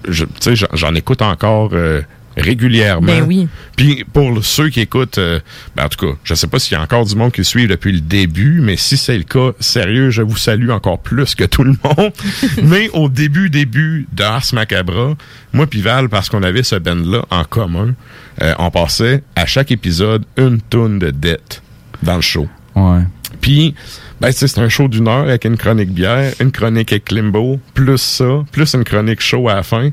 je- 0.09 0.25
sais, 0.41 0.57
j'en- 0.57 0.67
j'en 0.75 0.95
écoute 0.95 1.23
encore 1.23 1.71
euh, 1.73 2.03
régulièrement. 2.41 3.07
Ben 3.07 3.25
oui. 3.27 3.49
Puis 3.77 4.05
pour 4.13 4.45
ceux 4.45 4.69
qui 4.69 4.81
écoutent, 4.81 5.19
euh, 5.19 5.41
ben 5.77 5.85
en 5.85 5.89
tout 5.89 6.07
cas, 6.07 6.13
je 6.25 6.35
sais 6.35 6.47
pas 6.47 6.59
s'il 6.59 6.77
y 6.77 6.81
a 6.81 6.83
encore 6.83 7.05
du 7.05 7.15
monde 7.15 7.33
qui 7.33 7.45
suit 7.45 7.67
depuis 7.67 7.93
le 7.93 8.01
début, 8.01 8.61
mais 8.61 8.77
si 8.77 8.97
c'est 8.97 9.17
le 9.17 9.25
cas, 9.25 9.53
sérieux, 9.61 10.11
je 10.11 10.23
vous 10.23 10.37
salue 10.37 10.71
encore 10.71 10.99
plus 10.99 11.35
que 11.35 11.45
tout 11.45 11.65
le 11.65 11.75
monde. 11.83 12.13
mais 12.63 12.89
au 12.91 13.09
début, 13.09 13.51
début 13.51 14.07
de 14.13 14.23
Ars 14.23 14.47
Macabra, 14.53 15.15
moi 15.53 15.67
puis 15.67 15.81
Val, 15.81 16.09
parce 16.09 16.29
qu'on 16.29 16.43
avait 16.43 16.63
ce 16.63 16.77
band-là 16.77 17.25
en 17.31 17.45
commun, 17.45 17.95
euh, 18.43 18.55
on 18.59 18.71
passait 18.71 19.23
à 19.37 19.47
chaque 19.47 19.71
épisode 19.71 20.25
une 20.37 20.61
tonne 20.61 20.99
de 20.99 21.11
dette 21.11 21.63
dans 22.03 22.17
le 22.17 22.23
show. 22.23 22.49
Ouais. 22.75 23.03
Puis, 23.41 23.75
ben, 24.21 24.33
c'est 24.33 24.59
un 24.59 24.69
show 24.69 24.89
d'une 24.89 25.09
heure 25.09 25.25
avec 25.25 25.45
une 25.45 25.57
chronique 25.57 25.93
bière, 25.93 26.33
une 26.41 26.53
chronique 26.53 26.93
avec 26.93 27.11
Limbo, 27.11 27.59
plus 27.75 27.99
ça, 27.99 28.45
plus 28.53 28.75
une 28.75 28.85
chronique 28.85 29.21
show 29.21 29.49
à 29.49 29.55
la 29.55 29.63
fin. 29.63 29.91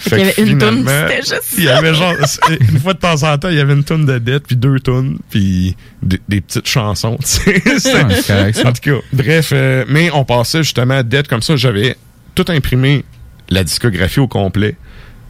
Fait 0.00 0.16
qu'il 0.16 0.26
y 0.26 0.30
avait 0.30 0.50
une 0.52 0.58
toune, 0.58 0.88
c'était 0.88 1.16
juste 1.18 1.54
Il 1.58 1.64
y 1.64 1.68
avait 1.68 1.94
genre, 1.94 2.14
une 2.58 2.80
fois 2.80 2.94
de 2.94 2.98
temps 2.98 3.22
en 3.22 3.36
temps, 3.38 3.48
il 3.50 3.56
y 3.56 3.60
avait 3.60 3.74
une 3.74 3.84
toune 3.84 4.06
de 4.06 4.18
dette, 4.18 4.46
puis 4.46 4.56
deux 4.56 4.80
tounes, 4.80 5.18
puis 5.28 5.76
des, 6.02 6.20
des 6.28 6.40
petites 6.40 6.66
chansons, 6.66 7.18
tu 7.20 7.26
sais. 7.26 7.62
En 8.64 8.72
tout 8.72 8.80
cas, 8.82 8.96
bref, 9.12 9.50
euh, 9.52 9.84
mais 9.88 10.10
on 10.12 10.24
passait 10.24 10.62
justement 10.62 10.94
à 10.94 11.02
dette 11.02 11.28
comme 11.28 11.42
ça. 11.42 11.54
J'avais 11.56 11.96
tout 12.34 12.46
imprimé 12.48 13.04
la 13.50 13.62
discographie 13.62 14.20
au 14.20 14.28
complet, 14.28 14.76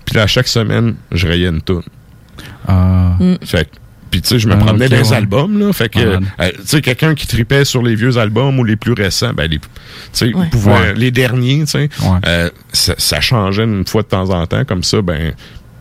puis 0.07 0.15
là, 0.17 0.27
chaque 0.29 0.49
semaine, 0.49 0.95
je 1.11 1.27
rayais 1.27 1.49
une 1.49 1.63
toune. 1.63 1.83
Ah. 2.69 3.17
Fait 3.45 3.65
que- 3.65 3.77
puis 4.11 4.21
tu 4.23 4.29
sais, 4.29 4.39
je 4.39 4.49
me 4.49 4.55
Ah, 4.55 4.57
promenais 4.57 4.87
ok, 4.87 4.91
dans 4.91 4.97
les 4.99 5.09
ouais. 5.11 5.17
albums, 5.17 5.59
là. 5.59 5.73
Fait 5.73 5.89
que, 5.89 5.99
Malade. 5.99 6.25
euh, 6.41 6.51
tu 6.59 6.67
sais, 6.67 6.81
quelqu'un 6.81 7.15
qui 7.15 7.27
tripait 7.27 7.65
sur 7.65 7.83
les 7.83 7.95
vieux 7.95 8.17
albums 8.19 8.59
ou 8.59 8.65
les 8.65 8.77
plus 8.77 8.93
récents, 8.93 9.33
ben, 9.35 9.49
les, 9.51 9.59
tu 9.59 9.67
sais, 10.13 10.33
Ouais. 10.35 10.95
les 10.97 11.11
derniers, 11.11 11.61
tu 11.61 11.67
sais, 11.67 11.89
Ouais. 12.03 12.19
euh, 12.27 12.51
ça, 12.73 12.95
ça 12.99 13.21
changeait 13.21 13.65
une 13.65 13.87
fois 13.87 14.03
de 14.03 14.09
temps 14.09 14.31
en 14.31 14.47
temps, 14.47 14.65
comme 14.65 14.83
ça, 14.83 15.01
ben, 15.03 15.33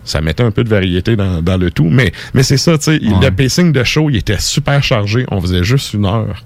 ça 0.05 0.21
mettait 0.21 0.43
un 0.43 0.51
peu 0.51 0.63
de 0.63 0.69
variété 0.69 1.15
dans, 1.15 1.41
dans 1.41 1.57
le 1.57 1.69
tout. 1.71 1.89
Mais, 1.89 2.11
mais 2.33 2.43
c'est 2.43 2.57
ça, 2.57 2.77
tu 2.77 2.83
sais, 2.85 2.91
Ouais. 3.03 3.13
le 3.21 3.31
pacing 3.31 3.71
de 3.71 3.83
show, 3.83 4.09
il 4.09 4.17
était 4.17 4.39
super 4.39 4.81
chargé. 4.83 5.25
On 5.29 5.39
faisait 5.41 5.63
juste 5.63 5.93
une 5.93 6.05
heure. 6.05 6.43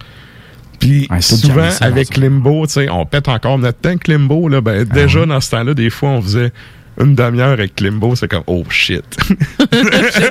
Puis 0.80 1.08
Ouais, 1.10 1.22
souvent, 1.22 1.70
avec. 1.80 2.18
Limbo, 2.18 2.66
tu 2.68 2.74
sais, 2.74 2.90
on 2.90 3.06
pète 3.06 3.30
encore 3.30 3.58
notre 3.58 3.80
temps 3.80 3.96
que 3.98 4.12
Limbo, 4.12 4.50
là, 4.50 4.60
ben, 4.60 4.86
Ah 4.90 4.94
déjà, 4.94 5.25
dans 5.25 5.40
ce 5.40 5.52
temps-là, 5.52 5.74
des 5.74 5.90
fois, 5.90 6.10
on 6.10 6.22
faisait 6.22 6.52
une 7.01 7.15
demi-heure 7.15 7.51
avec 7.53 7.79
Limbo, 7.79 8.15
c'est 8.15 8.27
comme, 8.27 8.43
oh 8.47 8.63
shit. 8.69 9.03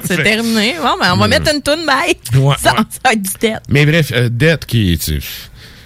C'est 0.04 0.22
terminé. 0.22 0.74
Bon, 0.80 0.96
ben, 1.00 1.12
on 1.14 1.16
va 1.16 1.28
mettre 1.28 1.52
une 1.54 1.62
toune, 1.62 1.84
bye. 1.86 2.14
Ouais, 2.40 2.54
ça, 2.58 2.72
ouais. 2.74 2.78
ça 2.88 2.98
va 3.04 3.12
être 3.12 3.22
du 3.22 3.30
tête. 3.32 3.60
Mais 3.68 3.84
bref, 3.86 4.12
euh, 4.14 4.28
qui 4.66 4.98
tu- 4.98 5.20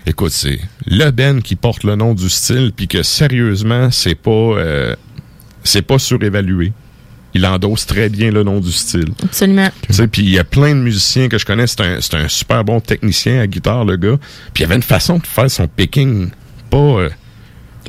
écoute, 0.06 0.32
c'est 0.32 0.58
le 0.86 1.10
Ben 1.10 1.42
qui 1.42 1.56
porte 1.56 1.84
le 1.84 1.96
nom 1.96 2.14
du 2.14 2.28
style 2.28 2.72
puis 2.76 2.88
que 2.88 3.02
sérieusement, 3.02 3.90
c'est 3.90 4.14
pas 4.14 4.30
euh, 4.30 4.94
c'est 5.64 5.82
pas 5.82 5.98
surévalué. 5.98 6.72
Il 7.34 7.44
endosse 7.44 7.84
très 7.86 8.08
bien 8.08 8.30
le 8.30 8.42
nom 8.44 8.60
du 8.60 8.72
style. 8.72 9.08
Absolument. 9.22 9.68
Tu 9.86 9.92
sais, 9.92 10.06
puis 10.08 10.22
il 10.22 10.30
y 10.30 10.38
a 10.38 10.44
plein 10.44 10.70
de 10.74 10.80
musiciens 10.80 11.28
que 11.28 11.36
je 11.36 11.44
connais, 11.44 11.66
c'est 11.66 11.80
un, 11.82 12.00
c'est 12.00 12.14
un 12.14 12.28
super 12.28 12.64
bon 12.64 12.80
technicien 12.80 13.40
à 13.40 13.46
guitare 13.46 13.84
le 13.84 13.96
gars. 13.96 14.16
Puis 14.54 14.62
il 14.62 14.64
avait 14.64 14.76
une 14.76 14.82
façon 14.82 15.18
de 15.18 15.26
faire 15.26 15.50
son 15.50 15.66
picking 15.68 16.30
pas 16.70 16.76
euh, 16.78 17.10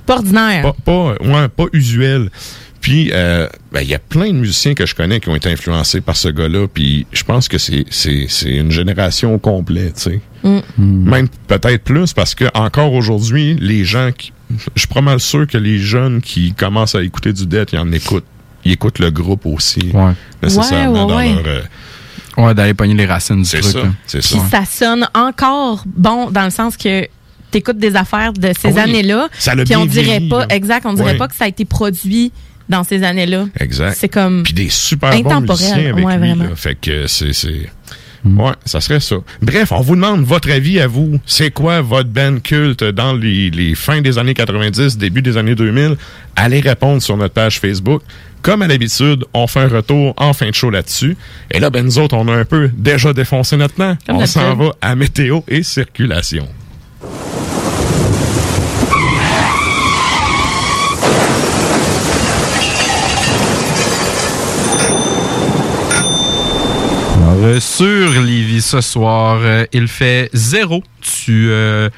Pas 0.06 0.16
ordinaire. 0.16 0.64
pas, 0.64 0.76
pas, 0.84 1.24
ouais, 1.24 1.48
pas 1.48 1.66
usuel. 1.72 2.30
Puis, 2.82 3.10
euh, 3.14 3.48
ben, 3.72 3.82
il 3.82 3.88
y 3.90 3.96
a 3.96 4.00
plein 4.00 4.28
de 4.28 4.38
musiciens 4.38 4.74
que 4.74 4.86
je 4.86 4.96
connais 4.96 5.20
qui 5.20 5.30
ont 5.30 5.36
été 5.36 5.50
influencés 5.52 6.00
par 6.02 6.16
ce 6.16 6.30
gars-là. 6.30 6.68
Puis, 6.74 7.06
je 7.12 7.24
pense 7.24 7.48
que 7.48 7.58
c'est, 7.58 7.86
c'est, 7.90 8.28
c'est 8.30 8.52
une 8.56 8.72
génération 8.72 9.34
au 9.34 9.40
complet, 9.40 9.92
tu 9.96 10.02
sais. 10.04 10.22
Même 10.78 11.28
peut-être 11.48 11.84
plus 11.84 12.14
parce 12.14 12.34
que 12.36 12.46
encore 12.54 12.94
aujourd'hui, 12.94 13.58
les 13.60 13.84
gens 13.84 14.12
qui, 14.18 14.32
je 14.76 14.80
suis 14.82 14.88
pas 14.88 15.02
mal 15.02 15.20
sûr 15.20 15.46
que 15.48 15.58
les 15.58 15.80
jeunes 15.80 16.22
qui 16.22 16.54
commencent 16.54 16.96
à 16.96 17.04
écouter 17.04 17.34
du 17.34 17.46
Death, 17.46 17.74
ils 17.74 17.80
en 17.80 17.92
écoutent. 17.92 18.26
Ils 18.64 18.74
écoutent 18.74 19.00
le 19.00 19.12
groupe 19.12 19.46
aussi. 19.46 19.92
Ouais. 19.94 20.12
Nécessairement 20.44 21.06
Ouais, 21.08 21.14
ouais, 21.16 21.34
dans 21.34 21.38
ouais. 21.38 21.44
leur, 21.44 21.48
euh, 21.48 21.62
Ouais, 22.46 22.54
d'aller 22.54 22.74
pogner 22.76 22.94
les 22.94 23.06
racines 23.06 23.42
du 23.42 23.46
c'est 23.46 23.60
truc. 23.62 23.74
ça, 23.74 23.82
c'est 24.06 24.22
ça. 24.22 24.38
Puis 24.38 24.50
ça 24.52 24.64
sonne 24.66 25.08
encore 25.16 25.84
bon 25.88 26.30
dans 26.30 26.44
le 26.46 26.52
sens 26.52 26.78
que 26.78 27.08
t'écoutes 27.50 27.80
des 27.80 27.96
affaires 27.96 28.32
de 28.34 28.52
ces 28.60 28.68
Ah 28.68 28.72
oui. 28.76 28.80
années-là. 28.82 29.28
Ça 29.40 29.56
l'a 29.56 29.64
Puis 29.64 29.76
on 29.76 29.86
dirait 29.86 30.04
vieilli, 30.20 30.30
pas, 30.30 30.46
là. 30.46 30.56
exact, 30.56 30.86
on 30.86 30.94
dirait 30.94 31.14
Ouais. 31.14 31.18
pas 31.18 31.28
que 31.28 31.36
ça 31.36 31.46
a 31.46 31.48
été 31.48 31.66
produit 31.66 32.32
dans 32.70 32.84
ces 32.84 33.04
années-là. 33.04 33.48
Exact. 33.60 33.96
C'est 33.98 34.10
comme. 34.10 34.44
Puis 34.44 34.54
des 34.54 34.70
super 34.70 35.12
bons 35.22 35.42
musiciens 35.42 35.94
avec 35.94 36.06
ouais, 36.06 36.18
lui. 36.18 36.28
vraiment. 36.28 36.44
là. 36.46 36.56
Fait 36.56 36.76
que 36.76 37.08
c'est... 37.08 37.34
c'est... 37.34 37.70
Ouais, 38.26 38.52
ça 38.66 38.82
serait 38.82 39.00
ça. 39.00 39.18
Bref, 39.42 39.72
on 39.72 39.80
vous 39.80 39.96
demande 39.96 40.26
votre 40.26 40.52
avis 40.52 40.82
à 40.82 40.88
vous. 40.88 41.20
C'est 41.26 41.52
quoi 41.52 41.82
votre 41.82 42.10
band 42.10 42.40
culte 42.44 42.84
dans 42.84 43.14
les, 43.14 43.50
les 43.52 43.74
fins 43.74 44.02
des 44.02 44.18
années 44.18 44.34
90, 44.34 44.98
début 44.98 45.22
des 45.22 45.38
années 45.38 45.56
2000? 45.56 45.96
Allez 46.36 46.60
répondre 46.60 47.02
sur 47.02 47.16
notre 47.16 47.34
page 47.34 47.60
Facebook. 47.60 48.02
Comme 48.42 48.62
à 48.64 48.68
l'habitude, 48.68 49.24
on 49.34 49.48
fait 49.48 49.62
un 49.62 49.68
retour 49.68 50.14
en 50.18 50.34
fin 50.34 50.50
de 50.50 50.56
show 50.56 50.70
là-dessus. 50.70 51.16
Et 51.52 51.60
là, 51.60 51.70
ben 51.70 51.86
nous 51.86 52.00
autres, 52.00 52.16
on 52.16 52.28
a 52.28 52.34
un 52.34 52.46
peu 52.46 52.70
déjà 52.76 53.14
défoncé 53.14 53.56
notre 53.56 53.76
temps. 53.76 53.98
Comme 54.06 54.18
on 54.18 54.26
s'en 54.26 54.56
va 54.56 54.72
à 54.82 54.96
météo 54.96 55.42
et 55.48 55.64
circulation. 55.64 56.48
Sur 67.60 68.22
Lévis 68.22 68.62
ce 68.62 68.82
soir, 68.82 69.40
euh, 69.42 69.66
il 69.74 69.88
fait 69.88 70.30
zéro. 70.34 70.84
Tu 71.02 71.50
euh, 71.50 71.90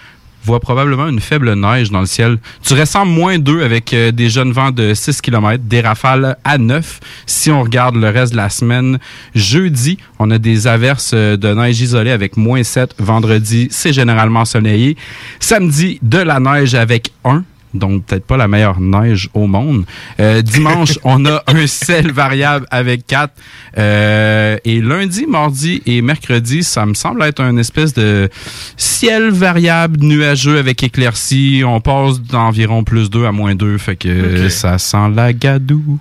vois 0.44 0.60
probablement 0.60 1.08
une 1.08 1.20
faible 1.20 1.54
neige 1.54 1.92
dans 1.92 2.00
le 2.00 2.06
ciel. 2.06 2.38
Tu 2.64 2.74
ressens 2.74 3.06
moins 3.06 3.40
2 3.40 3.64
avec 3.64 3.94
euh, 3.94 4.12
des 4.12 4.30
jeunes 4.30 4.52
vents 4.52 4.72
de 4.72 4.94
6 4.94 5.22
km, 5.22 5.64
des 5.64 5.82
rafales 5.82 6.38
à 6.44 6.58
9. 6.58 7.00
Si 7.26 7.52
on 7.52 7.62
regarde 7.62 7.96
le 7.96 8.10
reste 8.10 8.32
de 8.32 8.38
la 8.38 8.50
semaine, 8.50 9.00
jeudi, 9.36 9.98
on 10.18 10.32
a 10.32 10.38
des 10.38 10.68
averses 10.68 11.12
euh, 11.14 11.38
de 11.38 11.54
neige 11.54 11.82
isolée 11.82 12.12
avec 12.12 12.38
moins 12.38 12.64
7. 12.64 12.96
Vendredi, 13.00 13.68
c'est 13.72 13.94
généralement 13.94 14.42
ensoleillé. 14.42 14.98
Samedi, 15.40 16.00
de 16.02 16.20
la 16.20 16.40
neige 16.40 16.76
avec 16.76 17.12
1 17.24 17.44
donc 17.74 18.06
peut-être 18.06 18.26
pas 18.26 18.38
la 18.38 18.48
meilleure 18.48 18.80
neige 18.80 19.30
au 19.34 19.48
monde. 19.48 19.86
Euh, 20.20 20.42
dimanche, 20.42 21.00
on 21.04 21.26
a 21.26 21.44
un 21.48 21.68
ciel 21.68 22.12
variable 22.12 22.66
avec 22.72 23.06
4. 23.08 23.34
Euh, 23.78 24.58
et 24.66 24.82
lundi, 24.82 25.26
mardi 25.28 25.82
et 25.86 26.02
mercredi, 26.02 26.64
ça 26.64 26.86
me 26.86 26.94
semble 26.94 27.24
être 27.24 27.42
un 27.42 27.58
espèce 27.58 27.94
de 27.94 28.30
ciel 28.78 29.30
variable, 29.30 30.00
nuageux 30.00 30.58
avec 30.58 30.84
éclaircies. 30.84 31.64
On 31.66 31.82
passe 31.82 32.22
d'environ 32.22 32.84
plus 32.84 33.10
2 33.10 33.26
à 33.26 33.32
moins 33.32 33.56
2, 33.56 33.78
fait 33.78 33.96
que 33.96 34.50
ça 34.50 34.78
sent 34.78 35.10
la 35.16 35.34
gadoue. 35.34 36.00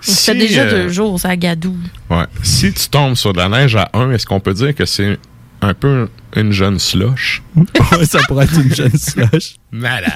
Ça 0.00 0.32
fait 0.32 0.40
Si, 0.40 0.46
déjà 0.48 0.62
euh, 0.62 0.84
deux 0.84 0.88
jours, 0.90 1.18
ça 1.18 1.36
gadou. 1.36 1.76
Ouais. 2.08 2.24
Si 2.42 2.72
tu 2.72 2.88
tombes 2.88 3.16
sur 3.16 3.32
de 3.32 3.38
la 3.38 3.48
neige 3.48 3.74
à 3.76 3.90
1, 3.94 4.12
est-ce 4.12 4.26
qu'on 4.26 4.40
peut 4.40 4.54
dire 4.54 4.74
que 4.74 4.84
c'est 4.84 5.18
un 5.60 5.74
peu 5.74 6.08
une 6.36 6.52
jeune 6.52 6.78
slush? 6.78 7.42
ça 8.04 8.20
pourrait 8.28 8.44
être 8.44 8.60
une 8.60 8.74
jeune 8.74 8.96
slush. 8.96 9.56
Malade. 9.72 10.12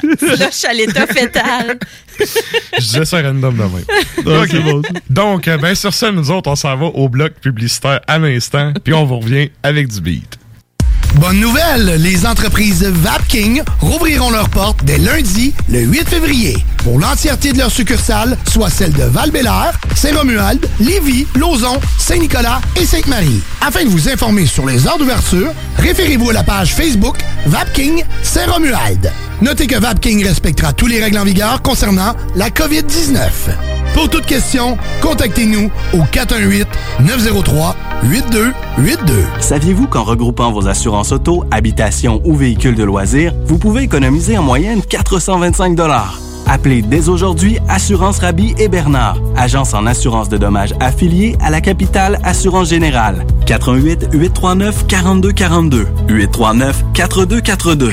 Suis 0.51 0.67
à 0.67 0.73
l'état 0.73 1.07
fétal. 1.07 1.79
Je 2.19 2.81
disais 2.81 3.05
ça 3.05 3.23
random 3.23 3.57
de 3.57 3.63
même. 3.63 4.43
Ok. 4.43 4.93
Donc, 5.11 5.49
euh, 5.49 5.59
ben, 5.59 5.75
sur 5.75 5.93
ça, 5.95 6.11
nous 6.13 6.31
autres, 6.31 6.51
on 6.51 6.57
s'en 6.57 6.77
va 6.77 6.87
au 6.87 7.09
bloc 7.09 7.33
publicitaire 7.41 8.01
à 8.07 8.19
l'instant, 8.19 8.73
puis 8.85 8.95
on 8.95 9.05
vous 9.05 9.19
revient 9.19 9.51
avec 9.63 9.89
du 9.89 10.01
beat. 10.01 10.39
Bonne 11.17 11.41
nouvelle, 11.41 12.01
les 12.01 12.27
entreprises 12.27 12.83
Vapking 12.85 13.63
rouvriront 13.81 14.31
leurs 14.31 14.49
portes 14.49 14.83
dès 14.85 14.99
lundi, 14.99 15.53
le 15.69 15.81
8 15.81 16.09
février, 16.09 16.57
pour 16.83 16.99
l'entièreté 16.99 17.53
de 17.53 17.59
leurs 17.59 17.71
succursales, 17.71 18.37
soit 18.51 18.71
celles 18.71 18.93
de 18.93 19.05
val 19.05 19.31
Saint-Romuald, 19.95 20.69
Lévis, 20.81 21.27
Lauson, 21.37 21.79
Saint-Nicolas 21.99 22.61
et 22.77 22.85
Sainte-Marie. 22.85 23.41
Afin 23.61 23.85
de 23.85 23.89
vous 23.89 24.09
informer 24.09 24.47
sur 24.47 24.67
les 24.67 24.87
heures 24.87 24.99
d'ouverture, 24.99 25.53
référez-vous 25.79 26.31
à 26.31 26.33
la 26.33 26.43
page 26.43 26.75
Facebook 26.75 27.19
Vapking 27.47 28.05
Saint-Romuald. 28.23 29.13
Notez 29.41 29.67
que 29.67 29.79
Vapking 29.79 30.25
respectera 30.25 30.73
tous 30.73 30.87
les 30.87 31.03
règles 31.03 31.19
en 31.19 31.25
vigueur 31.25 31.63
concernant 31.63 32.15
la 32.37 32.51
COVID-19. 32.51 33.19
Pour 33.95 34.09
toute 34.09 34.27
question, 34.27 34.77
contactez-nous 35.01 35.71
au 35.93 36.03
418-903-8282. 36.13 38.53
Saviez-vous 39.41 39.87
qu'en 39.87 40.05
regroupant 40.05 40.53
vos 40.53 40.69
assurances 40.69 41.13
auto, 41.13 41.45
habitation 41.51 42.21
ou 42.25 42.35
véhicules 42.35 42.75
de 42.75 42.85
loisirs, 42.85 43.35
vous 43.47 43.59
pouvez 43.59 43.83
économiser 43.83 44.39
en 44.39 44.43
moyenne 44.43 44.83
425 44.83 45.77
Appelez 46.47 46.83
dès 46.83 47.09
aujourd'hui 47.09 47.59
Assurance 47.69 48.19
Rabi 48.19 48.55
et 48.59 48.69
Bernard, 48.69 49.19
agence 49.37 49.75
en 49.75 49.87
assurance 49.87 50.29
de 50.29 50.37
dommages 50.37 50.75
affiliée 50.81 51.37
à 51.41 51.51
la 51.51 51.61
capitale 51.61 52.19
Assurance 52.25 52.69
Générale. 52.69 53.27
88 53.47 54.09
839 54.13 54.87
4242 54.87 55.87
839 56.09 56.85
4242. 56.95 57.93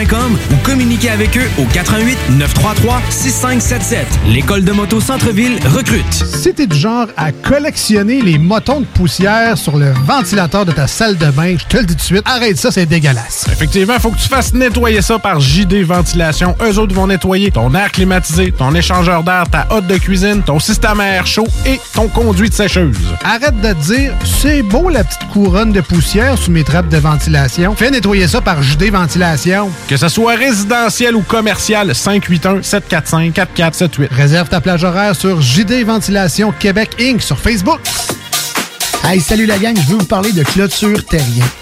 ou 0.01 0.55
communiquez 0.63 1.09
avec 1.09 1.37
eux 1.37 1.47
au 1.59 1.65
88 1.65 2.17
933 2.31 3.01
6577. 3.11 4.07
L'école 4.29 4.63
de 4.63 4.71
moto 4.71 4.99
Centre-ville 4.99 5.59
recrute. 5.67 6.11
Si 6.11 6.51
t'es 6.55 6.65
du 6.65 6.75
genre 6.75 7.05
à 7.17 7.31
collectionner 7.31 8.21
les 8.21 8.39
motons 8.39 8.79
de 8.79 8.85
poussière 8.85 9.59
sur 9.59 9.77
le 9.77 9.93
ventilateur 10.07 10.65
de 10.65 10.71
ta 10.71 10.87
salle 10.87 11.17
de 11.17 11.27
bain, 11.27 11.55
je 11.55 11.65
te 11.65 11.77
le 11.77 11.83
dis 11.83 11.93
tout 11.93 11.99
de 11.99 12.01
suite, 12.01 12.23
arrête 12.25 12.57
ça, 12.57 12.71
c'est 12.71 12.87
dégueulasse. 12.87 13.45
Effectivement, 13.51 13.99
faut 13.99 14.09
que 14.09 14.17
tu 14.17 14.27
fasses 14.27 14.55
nettoyer 14.55 15.03
ça 15.03 15.19
par 15.19 15.39
JD 15.39 15.83
Ventilation. 15.83 16.55
Eux 16.63 16.79
autres 16.79 16.95
vont 16.95 17.05
nettoyer 17.05 17.51
ton 17.51 17.75
air 17.75 17.91
climatisé, 17.91 18.51
ton 18.51 18.73
échangeur 18.73 19.21
d'air, 19.23 19.43
ta 19.51 19.67
hotte 19.69 19.85
de 19.85 19.97
cuisine, 19.97 20.41
ton 20.41 20.57
système 20.57 20.99
à 20.99 21.09
air 21.09 21.27
chaud 21.27 21.47
et 21.67 21.79
ton 21.93 22.07
conduit 22.07 22.49
de 22.49 22.55
sécheuse. 22.55 22.97
Arrête 23.23 23.61
de 23.61 23.73
te 23.73 23.83
dire, 23.83 24.13
c'est 24.41 24.63
beau 24.63 24.89
la 24.89 25.03
petite 25.03 25.29
couronne 25.31 25.71
de 25.71 25.81
poussière 25.81 26.39
sous 26.39 26.49
mes 26.49 26.63
trappes 26.63 26.89
de 26.89 26.97
ventilation. 26.97 27.75
Fais 27.75 27.91
nettoyer 27.91 28.27
ça 28.27 28.41
par 28.41 28.63
JD 28.63 28.89
Ventilation. 28.89 29.69
Que 29.91 29.97
ce 29.97 30.07
soit 30.07 30.35
résidentiel 30.35 31.17
ou 31.17 31.21
commercial, 31.21 31.91
581-745-4478. 31.91 34.07
Réserve 34.09 34.47
ta 34.47 34.61
plage 34.61 34.85
horaire 34.85 35.17
sur 35.17 35.41
JD 35.41 35.83
Ventilation 35.83 36.53
Québec 36.57 36.91
Inc. 37.01 37.21
sur 37.21 37.37
Facebook. 37.37 37.81
Hey, 39.03 39.19
salut 39.19 39.45
la 39.45 39.57
gang, 39.57 39.75
je 39.75 39.91
veux 39.91 39.97
vous 39.97 40.05
parler 40.05 40.31
de 40.31 40.43
Clôture 40.43 41.03
Terrien. 41.03 41.43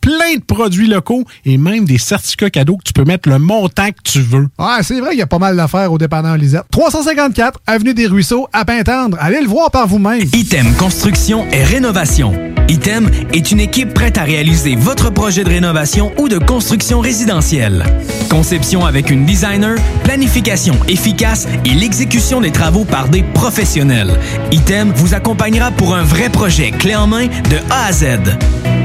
plein 0.00 0.36
de 0.36 0.42
produits 0.42 0.86
locaux 0.88 1.24
et 1.44 1.58
même 1.58 1.84
des 1.84 1.98
certificats 1.98 2.50
cadeaux 2.50 2.76
que 2.76 2.84
tu 2.84 2.92
peux 2.92 3.04
mettre 3.04 3.28
le 3.28 3.38
montant 3.38 3.88
que 3.88 4.02
tu 4.04 4.20
veux. 4.20 4.48
Ouais, 4.58 4.82
c'est 4.82 5.00
vrai 5.00 5.10
qu'il 5.10 5.18
y 5.18 5.22
a 5.22 5.26
pas 5.26 5.38
mal 5.38 5.56
d'affaires 5.56 5.92
au 5.92 5.98
dépanneur 5.98 6.36
Lisette. 6.36 6.64
354 6.70 7.60
Avenue 7.66 7.94
des 7.94 8.06
Ruisseaux, 8.06 8.48
à 8.52 8.64
Pintendre. 8.64 9.16
Allez 9.20 9.40
le 9.40 9.48
voir 9.48 9.70
par 9.70 9.86
vous-même. 9.86 10.22
Item 10.32 10.72
Construction 10.74 11.46
et 11.52 11.62
Rénovation. 11.64 12.32
Item 12.68 13.08
est 13.32 13.50
une 13.50 13.60
équipe 13.60 13.94
prête 13.94 14.18
à 14.18 14.24
réaliser 14.24 14.76
votre 14.76 15.08
projet 15.10 15.42
de 15.42 15.48
rénovation 15.48 16.12
ou 16.18 16.28
de 16.28 16.36
construction 16.38 17.00
résidentielle. 17.00 17.82
Conception 18.28 18.84
avec 18.84 19.08
une 19.10 19.24
designer, 19.24 19.76
planification 20.04 20.74
efficace 20.86 21.48
et 21.64 21.72
l'exécution 21.72 22.42
des 22.42 22.52
travaux 22.52 22.84
par 22.84 23.08
des 23.08 23.22
professionnels. 23.22 24.18
Item 24.52 24.92
vous 24.94 25.14
accompagnera 25.14 25.70
pour 25.70 25.94
un 25.94 26.02
vrai 26.02 26.28
projet 26.28 26.70
clé 26.70 26.94
en 26.94 27.06
main 27.06 27.26
de 27.26 27.56
A 27.70 27.86
à 27.86 27.92
Z. 27.92 28.04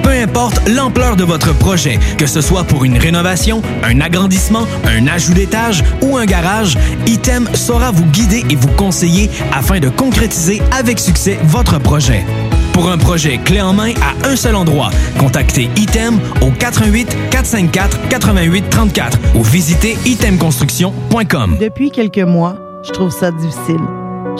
Peu 0.01 0.11
importe 0.11 0.61
l'ampleur 0.69 1.02
de 1.11 1.23
votre 1.23 1.53
projet, 1.53 1.99
que 2.17 2.25
ce 2.25 2.39
soit 2.39 2.63
pour 2.63 2.85
une 2.85 2.97
rénovation, 2.97 3.61
un 3.83 3.99
agrandissement, 3.99 4.65
un 4.85 5.05
ajout 5.07 5.33
d'étage 5.33 5.83
ou 6.01 6.17
un 6.17 6.25
garage, 6.25 6.77
Item 7.05 7.47
saura 7.53 7.91
vous 7.91 8.05
guider 8.05 8.43
et 8.49 8.55
vous 8.55 8.69
conseiller 8.69 9.29
afin 9.51 9.79
de 9.79 9.89
concrétiser 9.89 10.61
avec 10.71 10.99
succès 10.99 11.37
votre 11.43 11.77
projet. 11.79 12.23
Pour 12.71 12.89
un 12.89 12.97
projet 12.97 13.37
clé 13.37 13.61
en 13.61 13.73
main 13.73 13.91
à 14.01 14.27
un 14.29 14.35
seul 14.35 14.55
endroit, 14.55 14.89
contactez 15.19 15.69
Item 15.75 16.19
au 16.41 16.49
88 16.51 17.15
454 17.29 18.07
88 18.09 18.69
34 18.69 19.19
ou 19.35 19.43
visitez 19.43 19.97
itemconstruction.com. 20.05 21.57
Depuis 21.59 21.91
quelques 21.91 22.17
mois, 22.19 22.55
je 22.83 22.91
trouve 22.91 23.11
ça 23.11 23.31
difficile. 23.31 23.81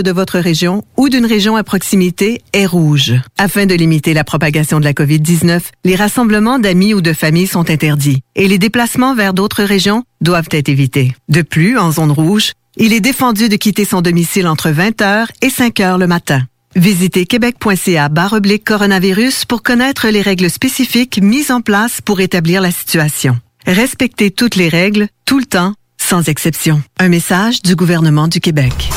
de 0.00 0.10
votre 0.10 0.38
région 0.38 0.84
ou 0.96 1.08
d'une 1.08 1.26
région 1.26 1.56
à 1.56 1.64
proximité 1.64 2.42
est 2.52 2.66
rouge. 2.66 3.14
Afin 3.38 3.66
de 3.66 3.74
limiter 3.74 4.14
la 4.14 4.24
propagation 4.24 4.80
de 4.80 4.84
la 4.84 4.92
COVID-19, 4.92 5.60
les 5.84 5.96
rassemblements 5.96 6.58
d'amis 6.58 6.94
ou 6.94 7.00
de 7.00 7.12
familles 7.12 7.46
sont 7.46 7.70
interdits 7.70 8.22
et 8.34 8.48
les 8.48 8.58
déplacements 8.58 9.14
vers 9.14 9.34
d'autres 9.34 9.64
régions 9.64 10.04
doivent 10.20 10.48
être 10.50 10.68
évités. 10.68 11.14
De 11.28 11.42
plus, 11.42 11.78
en 11.78 11.92
zone 11.92 12.12
rouge, 12.12 12.52
il 12.76 12.92
est 12.92 13.00
défendu 13.00 13.48
de 13.48 13.56
quitter 13.56 13.84
son 13.84 14.00
domicile 14.00 14.46
entre 14.46 14.70
20h 14.70 15.26
et 15.42 15.48
5h 15.48 15.98
le 15.98 16.06
matin. 16.06 16.42
Visitez 16.76 17.26
québec.ca 17.26 18.08
oblique 18.32 18.64
coronavirus 18.64 19.44
pour 19.44 19.62
connaître 19.62 20.08
les 20.08 20.22
règles 20.22 20.50
spécifiques 20.50 21.20
mises 21.20 21.50
en 21.50 21.60
place 21.60 22.00
pour 22.00 22.20
établir 22.20 22.60
la 22.60 22.70
situation. 22.70 23.38
Respectez 23.66 24.30
toutes 24.30 24.56
les 24.56 24.68
règles, 24.68 25.08
tout 25.24 25.38
le 25.38 25.44
temps, 25.44 25.74
sans 25.98 26.28
exception. 26.28 26.82
Un 26.98 27.08
message 27.08 27.62
du 27.62 27.74
gouvernement 27.74 28.28
du 28.28 28.40
Québec. 28.40 28.90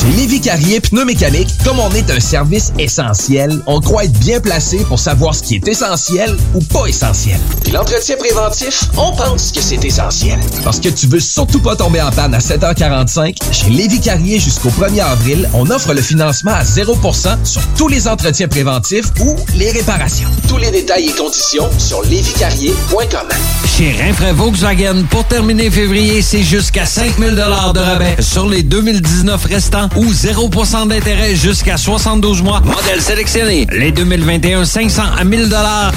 Chez 0.00 0.12
Lévi 0.12 0.40
Carrier 0.40 0.78
Pneumécanique, 0.78 1.48
comme 1.64 1.80
on 1.80 1.90
est 1.90 2.08
un 2.12 2.20
service 2.20 2.72
essentiel, 2.78 3.60
on 3.66 3.80
croit 3.80 4.04
être 4.04 4.16
bien 4.20 4.38
placé 4.38 4.78
pour 4.84 5.00
savoir 5.00 5.34
ce 5.34 5.42
qui 5.42 5.56
est 5.56 5.66
essentiel 5.66 6.36
ou 6.54 6.60
pas 6.60 6.86
essentiel. 6.86 7.40
Puis 7.64 7.72
l'entretien 7.72 8.14
préventif, 8.16 8.84
on 8.96 9.10
pense 9.16 9.50
que 9.50 9.60
c'est 9.60 9.84
essentiel. 9.84 10.38
Parce 10.62 10.78
que 10.78 10.88
tu 10.88 11.08
veux 11.08 11.18
surtout 11.18 11.58
pas 11.58 11.74
tomber 11.74 12.00
en 12.00 12.12
panne 12.12 12.32
à 12.32 12.38
7h45, 12.38 13.34
chez 13.50 13.70
Lévi 13.70 14.00
Carrier 14.00 14.38
jusqu'au 14.38 14.68
1er 14.68 15.02
avril, 15.02 15.50
on 15.52 15.68
offre 15.68 15.92
le 15.92 16.00
financement 16.00 16.52
à 16.52 16.62
0% 16.62 17.44
sur 17.44 17.62
tous 17.76 17.88
les 17.88 18.06
entretiens 18.06 18.46
préventifs 18.46 19.06
ou 19.20 19.34
les 19.56 19.72
réparations. 19.72 20.28
Tous 20.46 20.58
les 20.58 20.70
détails 20.70 21.08
et 21.08 21.12
conditions 21.12 21.68
sur 21.76 22.02
lévicarrier.com. 22.02 23.28
Chez 23.76 23.96
Rinfraie 24.00 24.32
Volkswagen, 24.32 25.06
pour 25.10 25.24
terminer 25.24 25.72
février, 25.72 26.22
c'est 26.22 26.44
jusqu'à 26.44 26.86
5000 26.86 27.34
de 27.34 27.80
rabais 27.80 28.16
sur 28.20 28.48
les 28.48 28.62
2019 28.62 29.44
restants 29.44 29.87
ou 29.96 30.12
0% 30.12 30.88
d'intérêt 30.88 31.34
jusqu'à 31.34 31.76
72 31.76 32.42
mois. 32.42 32.60
Modèle 32.60 33.00
sélectionné. 33.00 33.66
Les 33.72 33.92
2021 33.92 34.64
500 34.64 35.02
à 35.18 35.24
1000 35.24 35.48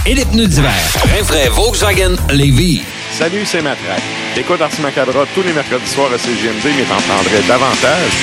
et 0.06 0.14
les 0.14 0.26
pneus 0.26 0.48
d'hiver. 0.48 0.72
Rinfraie 1.16 1.50
Volkswagen 1.50 2.16
Lévis. 2.32 2.82
Salut, 3.18 3.46
c'est 3.46 3.62
Matraque. 3.62 4.02
T'écoutes 4.36 4.62
Ars 4.62 4.72
Macabra 4.82 5.26
tous 5.36 5.44
les 5.44 5.54
mercredis 5.54 5.88
soirs 5.88 6.12
à 6.14 6.18
CGMD, 6.18 6.64
mais 6.78 6.84
t'entendrais 6.84 7.44
davantage. 7.48 8.16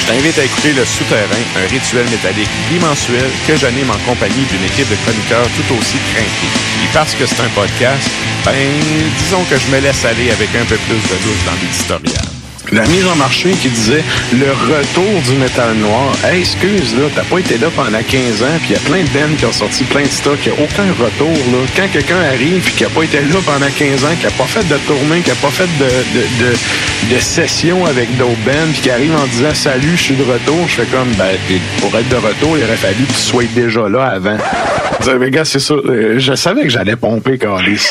Je 0.00 0.06
t'invite 0.06 0.38
à 0.38 0.44
écouter 0.44 0.72
Le 0.74 0.84
Souterrain, 0.84 1.44
un 1.56 1.66
rituel 1.68 2.04
métallique 2.10 2.50
bimensuel 2.70 3.30
que 3.46 3.56
j'anime 3.56 3.90
en 3.90 3.98
compagnie 4.06 4.44
d'une 4.50 4.64
équipe 4.64 4.88
de 4.90 4.96
chroniqueurs 4.96 5.48
tout 5.56 5.74
aussi 5.74 5.96
craintés. 6.12 6.52
Et 6.84 6.88
parce 6.92 7.14
que 7.14 7.24
c'est 7.24 7.40
un 7.40 7.48
podcast, 7.54 8.10
ben, 8.44 8.52
disons 9.18 9.44
que 9.44 9.56
je 9.58 9.66
me 9.74 9.80
laisse 9.80 10.04
aller 10.04 10.30
avec 10.30 10.50
un 10.54 10.64
peu 10.66 10.76
plus 10.76 11.02
de 11.02 11.16
douce 11.24 11.44
dans 11.46 11.56
l'éditorial. 11.62 12.33
La 12.72 12.82
mise 12.86 13.06
en 13.06 13.14
marché 13.16 13.50
qui 13.50 13.68
disait 13.68 14.02
le 14.32 14.50
retour 14.50 15.20
du 15.28 15.38
métal 15.38 15.74
noir. 15.74 16.12
Excuse, 16.32 16.94
là, 16.96 17.04
t'as 17.14 17.22
pas 17.22 17.38
été 17.38 17.58
là 17.58 17.68
pendant 17.74 18.02
15 18.02 18.42
ans, 18.42 18.46
puis 18.60 18.70
il 18.70 18.72
y 18.72 18.76
a 18.76 18.80
plein 18.80 19.02
de 19.02 19.08
bands 19.08 19.36
qui 19.36 19.44
ont 19.44 19.52
sorti 19.52 19.84
plein 19.84 20.02
de 20.02 20.08
stocks, 20.08 20.38
il 20.46 20.52
n'y 20.52 20.58
a 20.58 20.62
aucun 20.62 21.04
retour, 21.04 21.28
là. 21.28 21.58
Quand 21.76 21.88
quelqu'un 21.92 22.20
arrive, 22.22 22.62
puis 22.62 22.72
qui 22.74 22.84
a 22.84 22.88
pas 22.88 23.02
été 23.02 23.20
là 23.20 23.36
pendant 23.44 23.70
15 23.70 24.04
ans, 24.04 24.16
qui 24.18 24.26
a 24.26 24.30
pas 24.30 24.44
fait 24.46 24.66
de 24.66 24.76
tournée, 24.86 25.20
qui 25.20 25.30
a 25.30 25.34
pas 25.34 25.50
fait 25.50 25.68
de, 25.78 25.84
de, 25.84 26.50
de, 26.50 27.14
de 27.14 27.20
session 27.20 27.84
avec 27.84 28.16
d'autres 28.16 28.32
bands, 28.46 28.70
puis 28.72 28.82
qui 28.82 28.90
arrive 28.90 29.14
en 29.14 29.26
disant 29.26 29.54
salut, 29.54 29.96
je 29.96 30.02
suis 30.02 30.16
de 30.16 30.24
retour, 30.24 30.66
je 30.66 30.74
fais 30.82 30.86
comme, 30.86 31.12
ben, 31.18 31.36
pour 31.80 31.94
être 31.96 32.08
de 32.08 32.16
retour, 32.16 32.56
il 32.56 32.64
aurait 32.64 32.76
fallu 32.76 33.04
que 33.04 33.12
tu 33.12 33.18
sois 33.18 33.44
déjà 33.54 33.88
là 33.88 34.04
avant. 34.06 34.38
Mais 35.20 35.30
gars, 35.30 35.44
c'est 35.44 35.58
ça, 35.58 35.74
euh, 35.74 36.14
je 36.18 36.34
savais 36.34 36.62
que 36.62 36.70
j'allais 36.70 36.96
pomper, 36.96 37.36
Carlis. 37.36 37.76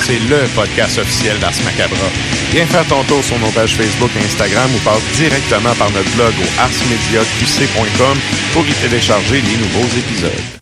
c'est 0.00 0.20
le 0.30 0.46
podcast 0.54 0.98
officiel 0.98 1.38
d'Ars 1.38 1.52
Macabra. 1.64 2.06
Ton 2.88 3.02
tour 3.04 3.22
sur 3.22 3.38
nos 3.38 3.50
pages 3.50 3.74
Facebook 3.74 4.10
et 4.18 4.24
Instagram 4.24 4.70
ou 4.74 4.78
passe 4.78 5.02
directement 5.16 5.74
par 5.74 5.90
notre 5.90 6.10
blog 6.14 6.32
au 6.40 6.60
arsmediaqc.com 6.60 8.18
pour 8.52 8.64
y 8.66 8.72
télécharger 8.72 9.40
les 9.40 9.56
nouveaux 9.56 9.88
épisodes. 9.96 10.60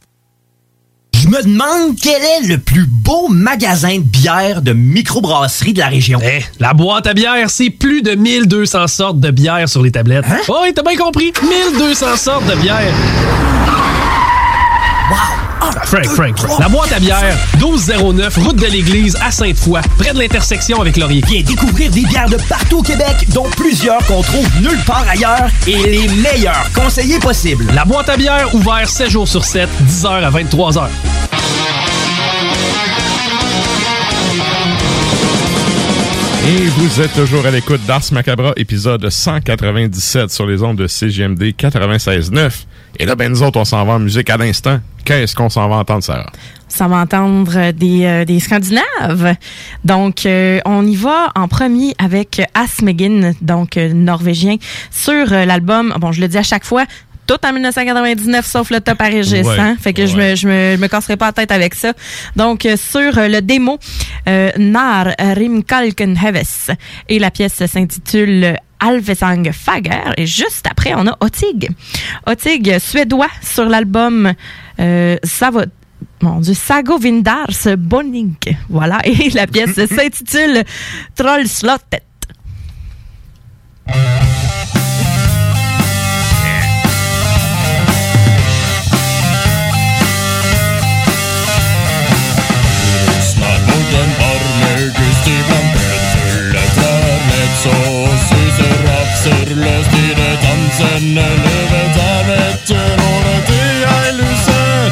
Je 1.14 1.28
me 1.28 1.42
demande 1.42 1.96
quel 2.00 2.22
est 2.22 2.48
le 2.48 2.58
plus 2.58 2.86
beau 2.86 3.28
magasin 3.28 3.96
de 3.96 4.02
bière 4.02 4.62
de 4.62 4.72
microbrasserie 4.72 5.72
de 5.72 5.78
la 5.78 5.88
région. 5.88 6.20
Eh, 6.22 6.42
la 6.60 6.74
boîte 6.74 7.06
à 7.06 7.14
bière, 7.14 7.48
c'est 7.48 7.70
plus 7.70 8.02
de 8.02 8.14
1200 8.14 8.86
sortes 8.88 9.20
de 9.20 9.30
bière 9.30 9.68
sur 9.68 9.82
les 9.82 9.90
tablettes. 9.90 10.26
Hein? 10.28 10.40
Oh, 10.48 10.58
oui, 10.62 10.72
t'as 10.74 10.82
bien 10.82 10.96
compris. 10.96 11.32
1200 11.42 12.16
sortes 12.16 12.46
de 12.46 12.54
bière. 12.56 12.92
Wow! 15.10 15.43
Frank, 15.84 16.06
Frank, 16.06 16.38
Frank. 16.38 16.60
La 16.60 16.68
boîte 16.68 16.92
à 16.92 16.98
bière, 16.98 17.36
1209, 17.58 18.36
route 18.38 18.56
de 18.56 18.66
l'église 18.66 19.16
à 19.24 19.30
Sainte-Foy, 19.30 19.80
près 19.98 20.12
de 20.12 20.18
l'intersection 20.18 20.80
avec 20.80 20.96
Laurier. 20.96 21.22
Viens 21.26 21.42
découvrir 21.42 21.90
des 21.90 22.02
bières 22.02 22.28
de 22.28 22.36
partout 22.48 22.78
au 22.78 22.82
Québec, 22.82 23.26
dont 23.32 23.48
plusieurs 23.56 24.04
qu'on 24.06 24.22
trouve 24.22 24.48
nulle 24.60 24.80
part 24.86 25.06
ailleurs 25.08 25.48
et 25.66 25.76
les 25.76 26.08
meilleurs 26.08 26.70
conseillers 26.74 27.18
possibles. 27.18 27.66
La 27.74 27.84
boîte 27.84 28.08
à 28.08 28.16
bière, 28.16 28.54
ouvert 28.54 28.88
7 28.88 29.10
jours 29.10 29.28
sur 29.28 29.44
7, 29.44 29.68
10h 29.88 30.06
à 30.06 30.30
23h. 30.30 30.88
Et 36.46 36.66
vous 36.76 37.00
êtes 37.00 37.14
toujours 37.14 37.46
à 37.46 37.50
l'écoute 37.50 37.80
d'Ars 37.86 38.02
Macabra, 38.12 38.52
épisode 38.56 39.08
197 39.08 40.30
sur 40.30 40.46
les 40.46 40.62
ondes 40.62 40.76
de 40.76 40.86
CGMD 40.86 41.42
96.9. 41.58 42.66
Et 42.98 43.06
là, 43.06 43.14
ben 43.16 43.30
nous 43.30 43.42
autres, 43.42 43.58
on 43.58 43.64
s'en 43.64 43.84
va 43.84 43.94
en 43.94 43.98
musique 43.98 44.30
à 44.30 44.36
l'instant. 44.36 44.78
Qu'est-ce 45.04 45.34
qu'on 45.34 45.50
s'en 45.50 45.68
va 45.68 45.76
entendre, 45.76 46.02
Sarah? 46.02 46.30
Ça 46.68 46.88
va 46.88 46.96
entendre 46.96 47.72
des, 47.72 48.04
euh, 48.04 48.24
des 48.24 48.40
Scandinaves. 48.40 49.36
Donc, 49.84 50.26
euh, 50.26 50.60
on 50.64 50.86
y 50.86 50.96
va 50.96 51.30
en 51.34 51.46
premier 51.48 51.94
avec 51.98 52.40
Asmegin, 52.54 53.32
donc 53.42 53.76
euh, 53.76 53.92
norvégien, 53.92 54.56
sur 54.90 55.32
euh, 55.32 55.44
l'album, 55.44 55.94
bon, 55.98 56.12
je 56.12 56.20
le 56.20 56.28
dis 56.28 56.38
à 56.38 56.42
chaque 56.42 56.64
fois, 56.64 56.84
tout 57.26 57.38
en 57.46 57.52
1999 57.52 58.44
sauf 58.46 58.70
le 58.70 58.80
top 58.80 59.00
à 59.00 59.04
Régis, 59.06 59.46
Ouais, 59.46 59.58
hein? 59.58 59.76
Fait 59.80 59.92
que 59.92 60.06
je 60.06 60.16
me 60.16 60.34
je 60.34 60.46
me, 60.46 60.76
je 60.76 60.80
me 60.80 60.88
casserai 60.88 61.16
pas 61.16 61.26
la 61.26 61.32
tête 61.32 61.52
avec 61.52 61.74
ça. 61.74 61.92
Donc 62.36 62.66
euh, 62.66 62.76
sur 62.76 63.16
euh, 63.16 63.28
le 63.28 63.40
démo 63.40 63.78
euh, 64.28 64.50
Nar 64.58 65.08
Rimkalkenheves 65.18 66.76
et 67.08 67.18
la 67.18 67.30
pièce 67.30 67.64
s'intitule 67.66 68.58
Alvesang 68.84 69.50
Fager 69.52 70.12
et 70.16 70.26
juste 70.26 70.66
après 70.70 70.94
on 70.94 71.06
a 71.06 71.16
Otig. 71.20 71.70
Otig 72.26 72.78
suédois 72.78 73.30
sur 73.42 73.64
l'album 73.64 74.32
euh, 74.78 75.16
mon 76.22 76.40
Dieu, 76.40 76.54
Sago 76.54 76.98
Vindars 76.98 77.76
Bonning. 77.76 78.34
Voilà. 78.68 78.98
Et 79.04 79.30
la 79.30 79.46
pièce 79.46 79.74
s'intitule 79.86 80.64
Trollslottet. 81.14 82.02
løst 99.56 99.92
i 99.94 100.06
det 100.18 100.34
dansende 100.44 101.26
livet 101.44 101.88
der, 101.96 102.20
vet 102.28 102.68
du, 102.68 102.80
låne 103.00 103.36
til 103.48 103.70
jeg 103.84 104.14
luser. 104.18 104.90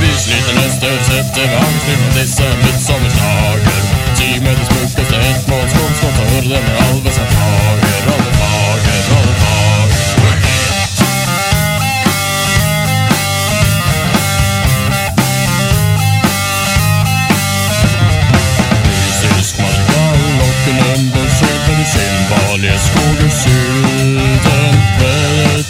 Vi 0.00 0.10
sliter 0.24 0.54
neste 0.60 0.92
sette 1.08 1.48
gang, 1.54 1.74
skriver 1.82 2.12
disse 2.18 2.46
midtsommerdager. 2.64 3.82
Timenes 4.20 4.70
mørkeste, 4.74 5.16
et 5.30 5.48
mål, 5.48 5.66
skål, 5.72 5.90
og 5.90 5.96
så 6.00 6.46
med 6.48 6.74
alve 6.86 7.18
seg 7.18 7.26
tager. 7.34 8.33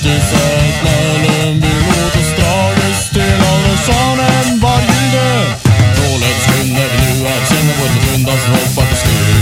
Seg 0.05 0.75
mellom 0.85 1.61
de 1.61 1.69
mot 1.81 2.17
og 2.19 2.25
strales 2.29 2.99
til 3.15 3.31
alle 3.51 3.77
sammen 3.87 4.59
var 4.61 4.83
gude. 4.85 5.29
Sånn 5.65 5.95
Dårligst 5.97 6.45
kunder 6.51 6.91
nu 6.99 7.25
erkjenner 7.31 7.79
vår 7.79 7.89
förbundans 7.95 8.45
hopp 8.53 8.77
att 8.83 8.93
skur. 9.01 9.39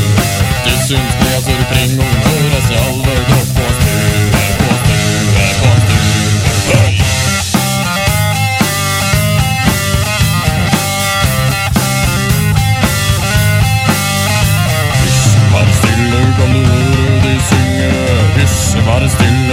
Det 0.64 0.76
syns 0.86 1.14
på 1.18 1.26
oss 1.38 1.48
ur 1.54 1.64
kring 1.72 1.98
och 1.98 2.14
i 2.70 2.78
all 2.78 3.00
vår 3.06 3.20
kropp 3.30 3.50
på 3.56 3.64
stue, 3.80 4.44
på 4.60 4.70
stue, 4.84 5.46
på 5.62 5.70
stue. 5.82 6.36
Hey! 6.70 6.94
Hyss, 15.02 15.22
stille, 15.80 16.22
kan 16.38 16.54
du 16.54 16.60
høre 16.70 17.18
de 17.26 17.34
synge. 17.50 17.90
Hyss, 18.38 18.60
vær 18.86 19.08
stille. 19.16 19.51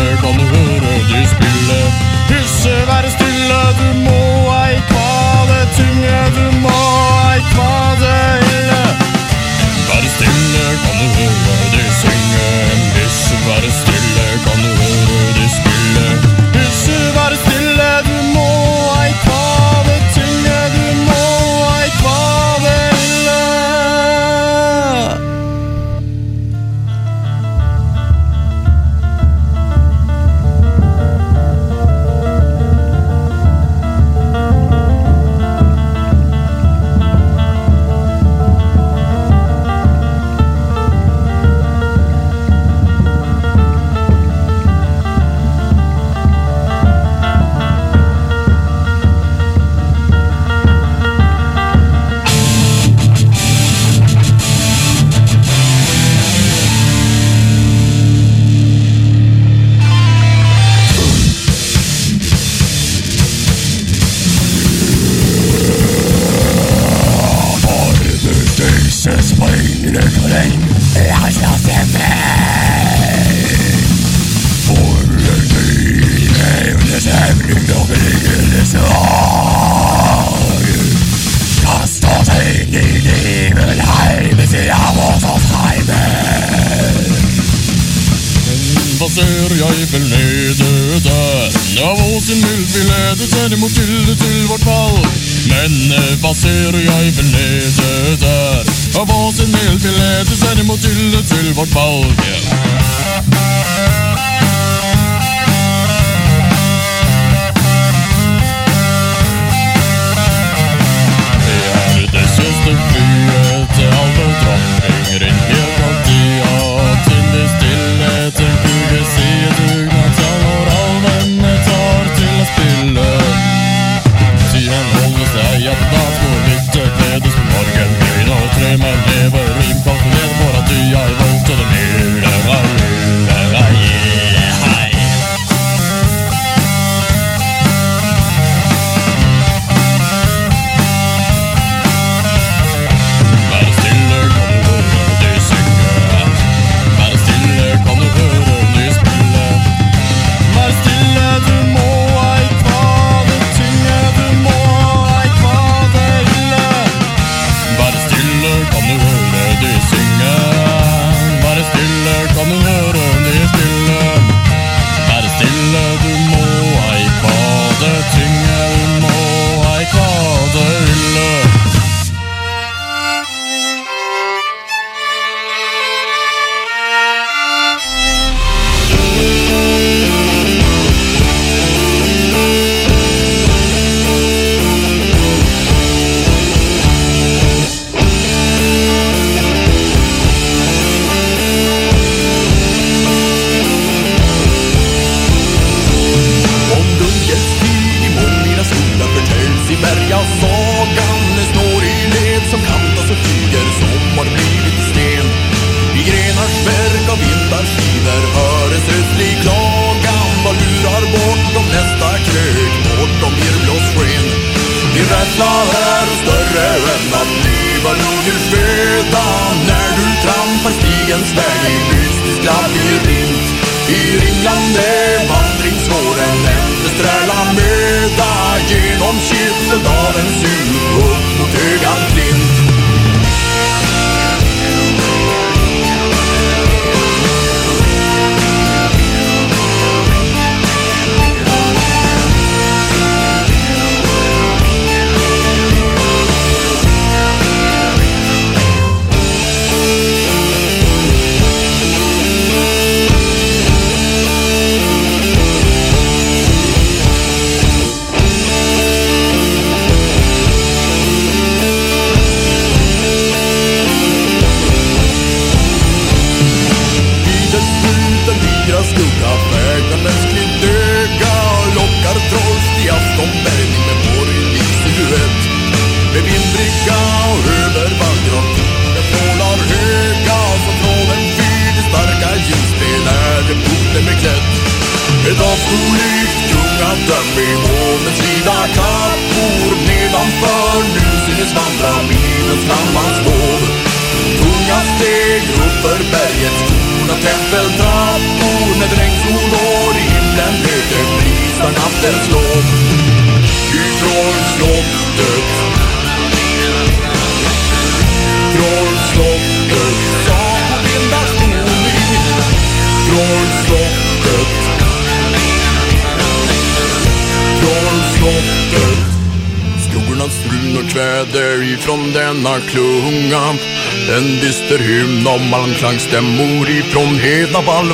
bestemor 326.10 326.70
ifrån 326.70 327.20
Hedaball 327.20 327.92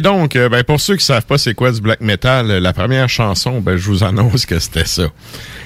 Et 0.00 0.02
donc, 0.02 0.34
euh, 0.34 0.48
ben, 0.48 0.64
pour 0.64 0.80
ceux 0.80 0.96
qui 0.96 1.04
savent 1.04 1.26
pas 1.26 1.36
c'est 1.36 1.52
quoi 1.52 1.72
du 1.72 1.82
black 1.82 2.00
metal, 2.00 2.50
euh, 2.50 2.58
la 2.58 2.72
première 2.72 3.10
chanson, 3.10 3.60
ben, 3.60 3.76
je 3.76 3.84
vous 3.84 4.02
annonce 4.02 4.46
que 4.46 4.58
c'était 4.58 4.86
ça. 4.86 5.08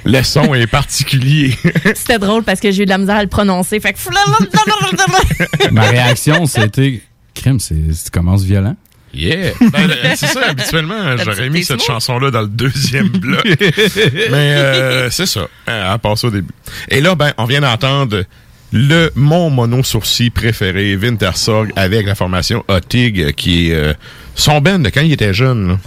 Le 0.05 0.21
son 0.25 0.55
est 0.55 0.67
particulier. 0.67 1.57
C'était 1.95 2.19
drôle 2.19 2.43
parce 2.43 2.59
que 2.59 2.73
j'ai 2.73 2.83
eu 2.83 2.85
de 2.85 2.91
la 2.91 2.99
misère 2.99 3.15
à 3.15 3.23
le 3.23 3.29
prononcer. 3.29 3.79
Fait 3.79 3.93
que... 3.93 5.71
Ma 5.71 5.83
réaction, 5.83 6.47
c'était 6.47 7.01
crème, 7.33 7.61
c'est 7.61 7.95
ça 7.95 8.11
commence 8.11 8.43
violent. 8.43 8.75
Yeah! 9.15 9.53
Ben, 9.61 9.89
euh, 9.89 10.15
c'est 10.17 10.27
ça, 10.27 10.49
habituellement, 10.49 11.17
j'aurais 11.25 11.49
mis 11.49 11.63
cette 11.63 11.85
chanson-là 11.85 12.33
dans 12.33 12.43
le 12.43 12.49
deuxième 12.49 13.09
bloc. 13.11 13.45
Mais 13.47 14.57
euh, 14.57 15.11
c'est 15.11 15.27
ça, 15.27 15.47
hein, 15.69 15.93
à 15.93 15.99
part 15.99 16.19
ça 16.19 16.27
au 16.27 16.33
début. 16.33 16.53
Et 16.89 17.01
là, 17.01 17.15
ben, 17.15 17.33
on 17.39 17.45
vient 17.45 17.61
d'entendre 17.61 18.25
le 18.73 19.13
mon 19.15 19.51
mono-sourcil 19.51 20.33
préféré, 20.33 20.97
Wintersorg, 20.97 21.71
avec 21.77 22.07
la 22.07 22.17
formation 22.17 22.65
Otig, 22.67 23.33
qui 23.35 23.71
est 23.71 23.75
euh, 23.75 23.95
son 24.35 24.61
band 24.61 24.79
de 24.81 24.91
quand 24.91 25.01
il 25.03 25.13
était 25.13 25.35
jeune. 25.35 25.69
là. 25.69 25.79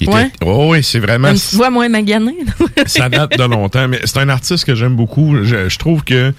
Il 0.00 0.08
Ouais. 0.10 0.26
était- 0.26 0.36
Oh, 0.44 0.68
oui, 0.72 0.82
c'est 0.82 0.98
vraiment... 0.98 1.30
Une 1.30 1.38
voix 1.52 1.70
moins 1.70 1.88
maganée. 1.88 2.36
ça 2.86 3.08
date 3.08 3.38
de 3.38 3.44
longtemps, 3.44 3.86
mais 3.88 4.00
c'est 4.04 4.18
un 4.18 4.28
artiste 4.28 4.64
que 4.64 4.74
j'aime 4.74 4.96
beaucoup. 4.96 5.36
Je, 5.44 5.68
je 5.68 5.78
trouve 5.78 6.02
que 6.02 6.32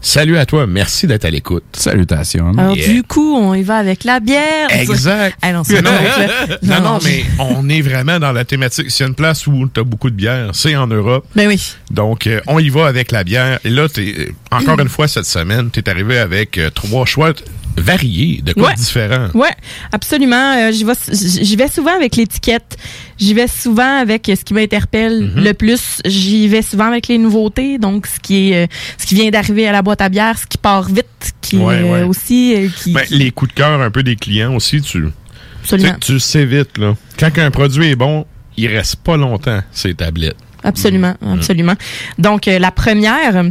salut 0.00 0.36
à 0.38 0.46
toi. 0.46 0.66
Merci 0.66 1.06
d'être 1.06 1.24
à 1.24 1.30
l'écoute. 1.30 1.64
Salutations. 1.72 2.52
Alors, 2.56 2.76
Yeah. 2.76 2.88
du 2.92 3.02
coup, 3.02 3.34
on 3.36 3.54
y 3.54 3.62
va 3.62 3.76
avec 3.76 4.04
la 4.04 4.20
bière. 4.20 4.68
Exact. 4.70 5.36
Ah 5.42 5.52
non, 5.52 5.64
c'est 5.64 5.82
non, 6.62 6.80
non, 6.82 6.98
mais 7.04 7.24
on 7.38 7.68
est 7.68 7.80
vraiment 7.82 8.18
dans 8.18 8.32
la 8.32 8.44
thématique. 8.44 8.90
S'il 8.90 9.04
y 9.04 9.06
a 9.06 9.08
une 9.08 9.14
place 9.14 9.46
où 9.46 9.68
tu 9.72 9.80
as 9.80 9.84
beaucoup 9.84 10.10
de 10.10 10.14
bière, 10.14 10.50
c'est 10.52 10.76
en 10.76 10.86
Europe. 10.86 11.26
Ben 11.34 11.48
oui. 11.48 11.74
Donc, 11.90 12.26
euh, 12.26 12.40
on 12.46 12.58
y 12.58 12.68
va 12.68 12.86
avec 12.86 13.10
la 13.12 13.24
bière. 13.24 13.58
Et 13.64 13.70
là, 13.70 13.88
t'es, 13.88 14.14
euh, 14.18 14.32
encore 14.50 14.78
une 14.80 14.88
fois, 14.88 15.08
cette 15.08 15.26
semaine, 15.26 15.70
tu 15.70 15.80
es 15.80 15.88
arrivé 15.88 16.18
avec 16.18 16.58
euh, 16.58 16.70
trois 16.70 17.04
choix 17.06 17.32
variés, 17.76 18.40
de 18.42 18.52
quoi 18.52 18.68
Ouais. 18.68 18.74
différents. 18.74 19.28
Ouais, 19.34 19.54
absolument. 19.92 20.54
Euh, 20.56 20.72
j'y 20.72 20.84
vais, 20.84 20.92
j'y 21.12 21.56
vais 21.56 21.68
souvent 21.68 21.94
avec 21.94 22.16
l'étiquette. 22.16 22.76
J'y 23.18 23.34
vais 23.34 23.46
souvent 23.48 23.98
avec 24.00 24.26
ce 24.26 24.44
qui 24.44 24.54
m'interpelle 24.54 25.30
Mhm. 25.34 25.44
le 25.44 25.54
plus. 25.54 26.00
J'y 26.04 26.48
vais 26.48 26.62
souvent 26.62 26.86
avec 26.86 27.08
les 27.08 27.18
nouveautés, 27.18 27.78
donc 27.78 28.06
ce 28.06 28.18
qui 28.20 28.50
est, 28.52 28.64
euh, 28.64 28.66
ce 28.98 29.06
qui 29.06 29.14
vient 29.14 29.30
d'arriver 29.30 29.66
à 29.68 29.72
la 29.72 29.82
boîte 29.82 30.00
à 30.00 30.08
bière, 30.08 30.38
ce 30.38 30.46
qui 30.46 30.58
part 30.58 30.84
vite, 30.88 31.06
qui 31.40 31.56
Ouais, 31.58 31.80
est 31.80 31.82
ouais. 31.82 32.00
euh, 32.00 32.06
aussi, 32.06 32.54
euh, 32.56 32.68
qui, 32.82 32.92
Ben, 32.92 33.04
les 33.10 33.30
coups 33.30 33.52
de 33.52 33.56
cœur 33.56 33.80
un 33.80 33.90
peu 33.90 34.02
des 34.02 34.16
clients 34.16 34.54
aussi, 34.54 34.80
tu, 34.80 35.04
Absolument. 35.62 35.94
tu, 36.00 36.18
sais 36.20 36.44
vite. 36.44 36.78
Là. 36.78 36.94
Quand 37.18 37.38
un 37.38 37.50
produit 37.50 37.86
est 37.86 37.96
bon, 37.96 38.26
il 38.56 38.66
reste 38.68 38.96
pas 38.96 39.16
longtemps, 39.16 39.60
ces 39.72 39.94
tablettes. 39.94 40.36
Absolument, 40.64 41.14
Mm. 41.20 41.32
absolument. 41.34 41.74
Donc, 42.18 42.48
euh, 42.48 42.58
la 42.58 42.72
première, 42.72 43.44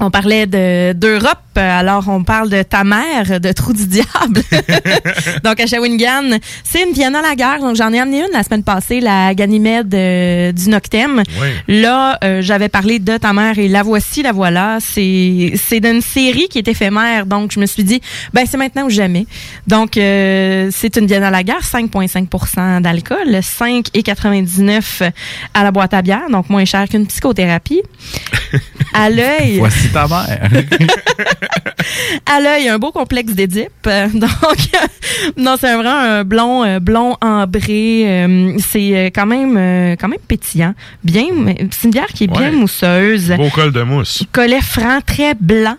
on 0.00 0.10
parlait 0.10 0.46
de 0.46 0.92
d'Europe, 0.92 1.38
alors 1.56 2.08
on 2.08 2.24
parle 2.24 2.48
de 2.48 2.62
ta 2.62 2.84
mère, 2.84 3.40
de 3.40 3.52
Trou 3.52 3.72
du 3.72 3.86
Diable. 3.86 4.42
donc, 5.44 5.60
à 5.60 5.66
Shawinigan, 5.66 6.38
c'est 6.64 6.82
une 6.82 6.92
Vienna 6.92 7.20
Lager. 7.22 7.60
Donc, 7.60 7.76
j'en 7.76 7.92
ai 7.92 8.00
amené 8.00 8.20
une 8.20 8.32
la 8.32 8.42
semaine 8.42 8.62
passée, 8.62 9.00
la 9.00 9.34
Ganymède 9.34 9.94
euh, 9.94 10.52
du 10.52 10.68
Noctem. 10.68 11.22
Là, 11.68 12.18
euh, 12.24 12.40
j'avais 12.42 12.68
parlé 12.68 12.98
de 12.98 13.16
ta 13.16 13.32
mère 13.32 13.58
et 13.58 13.68
la 13.68 13.82
voici, 13.82 14.22
la 14.22 14.32
voilà. 14.32 14.78
C'est 14.80 15.52
c'est 15.56 15.80
d'une 15.80 16.00
série 16.00 16.48
qui 16.48 16.58
est 16.58 16.68
éphémère. 16.68 17.26
Donc, 17.26 17.52
je 17.52 17.60
me 17.60 17.66
suis 17.66 17.84
dit, 17.84 18.00
ben 18.32 18.46
c'est 18.48 18.56
maintenant 18.56 18.86
ou 18.86 18.90
jamais. 18.90 19.26
Donc, 19.66 19.96
euh, 19.96 20.70
c'est 20.72 20.96
une 20.96 21.06
Vienna 21.06 21.30
Lager, 21.30 21.60
5,5% 21.62 22.80
d'alcool, 22.80 23.40
5,99 23.40 25.10
à 25.54 25.62
la 25.62 25.70
boîte 25.70 25.94
à 25.94 26.02
bière, 26.02 26.30
donc 26.30 26.48
moins 26.48 26.64
cher 26.64 26.88
qu'une 26.88 27.06
psychothérapie. 27.06 27.82
À 28.92 29.10
l'œil. 29.10 29.58
Voici 29.58 29.88
ta 29.88 30.06
mère. 30.08 30.48
à 32.26 32.40
l'œil, 32.40 32.68
un 32.68 32.78
beau 32.78 32.90
complexe 32.90 33.32
d'Édipe. 33.32 33.70
Donc, 34.14 34.58
non, 35.36 35.56
c'est 35.58 35.72
vraiment 35.74 35.98
un 35.98 36.24
blond, 36.24 36.64
euh, 36.64 36.80
blond 36.80 37.16
ambré. 37.20 38.04
Euh, 38.06 38.54
c'est 38.58 38.96
euh, 38.96 39.10
quand 39.14 39.26
même, 39.26 39.96
quand 39.96 40.08
même 40.08 40.20
pétillant. 40.26 40.74
Bien, 41.04 41.26
c'est 41.70 41.84
une 41.84 41.90
bière 41.90 42.08
qui 42.08 42.24
est 42.24 42.32
bien 42.32 42.52
mousseuse. 42.52 43.32
Beau 43.36 43.50
col 43.50 43.72
de 43.72 43.82
mousse. 43.82 44.24
Collet 44.32 44.60
franc, 44.60 45.00
très 45.04 45.34
blanc. 45.34 45.76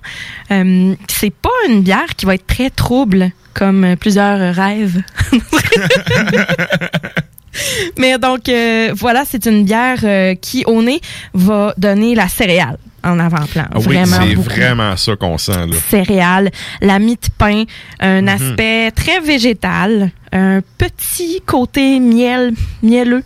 C'est 0.50 1.34
pas 1.34 1.50
une 1.68 1.82
bière 1.82 2.16
qui 2.16 2.26
va 2.26 2.36
être 2.36 2.48
très 2.48 2.70
trouble 2.70 3.32
comme 3.54 3.96
plusieurs 4.00 4.56
rêves. 4.56 5.02
Mais 7.98 8.18
donc, 8.18 8.50
euh, 8.50 8.92
voilà, 8.96 9.24
c'est 9.30 9.46
une 9.46 9.66
bière 9.66 10.00
euh, 10.04 10.36
qui, 10.36 10.64
au 10.66 10.82
nez, 10.82 11.02
va 11.34 11.74
donner 11.78 12.16
la 12.16 12.28
céréale 12.28 12.78
en 13.04 13.20
avant-plan. 13.20 13.66
Ah 13.72 13.78
oui, 13.80 13.84
vraiment 13.96 14.18
c'est 14.22 14.36
beaucoup 14.36 14.50
vraiment 14.50 14.98
ça 14.98 15.16
qu'on 15.16 15.38
sent. 15.38 15.66
Là. 15.68 15.76
céréales, 15.90 16.52
la 16.82 17.00
mie 17.00 17.16
de 17.16 17.28
pain, 17.38 17.64
un 18.00 18.22
Mhm. 18.22 18.28
aspect 18.30 18.92
très 18.92 19.20
végétal, 19.20 20.12
un 20.32 20.62
petit 20.78 21.42
côté 21.46 22.00
miel, 22.00 22.54
mielleux, 22.84 23.24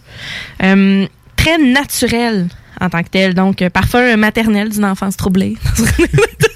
euh, 0.64 1.06
très 1.36 1.58
naturel 1.58 2.48
en 2.80 2.90
tant 2.90 3.04
que 3.04 3.10
tel. 3.10 3.34
Donc, 3.34 3.62
euh, 3.62 3.70
parfum 3.70 4.16
maternel 4.16 4.70
d'une 4.70 4.86
enfance 4.86 5.18
troublée. 5.18 5.58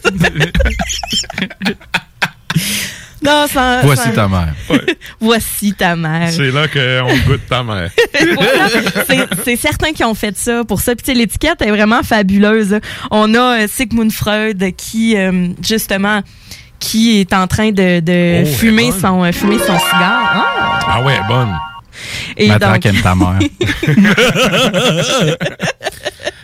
non, 3.23 3.45
ça, 3.47 3.81
Voici 3.83 4.03
ça- 4.03 4.09
ta 4.11 4.27
mère. 4.27 4.53
Voici 5.19 5.73
ta 5.73 5.95
mère. 5.95 6.29
C'est 6.31 6.51
là 6.51 6.67
qu'on 6.67 7.17
goûte 7.29 7.41
ta 7.49 7.63
mère. 7.63 7.89
Voilà. 8.35 8.69
C'est- 9.07 9.27
c'est 9.45 9.55
certains 9.55 9.91
qui 9.91 10.03
ont 10.03 10.13
fait 10.15 10.37
ça 10.37 10.63
pour 10.63 10.79
ça. 10.81 10.95
Puis 10.95 11.13
l'étiquette 11.13 11.61
est 11.61 11.71
vraiment 11.71 12.01
fabuleuse. 12.03 12.79
On 13.11 13.33
a 13.35 13.61
euh, 13.63 13.67
Sigmund 13.67 14.11
Freud 14.11 14.63
qui 14.77 15.17
euh, 15.17 15.47
justement 15.61 16.21
qui 16.79 17.19
est 17.19 17.33
en 17.33 17.45
train 17.47 17.71
de, 17.71 17.99
de 17.99 18.43
Oh, 18.43 18.45
fumer 18.55 18.91
son 18.93 19.23
euh, 19.25 19.31
fumer 19.33 19.57
son 19.59 19.77
cigare. 19.77 20.21
Ah! 20.33 20.79
Ah 20.87 21.03
ouais, 21.03 21.19
bonne. 21.27 21.53
Et 22.37 22.47
Matraque 22.47 22.83
donc 22.83 22.95
aime 22.95 23.01
ta 23.01 23.15
mère. 23.15 23.39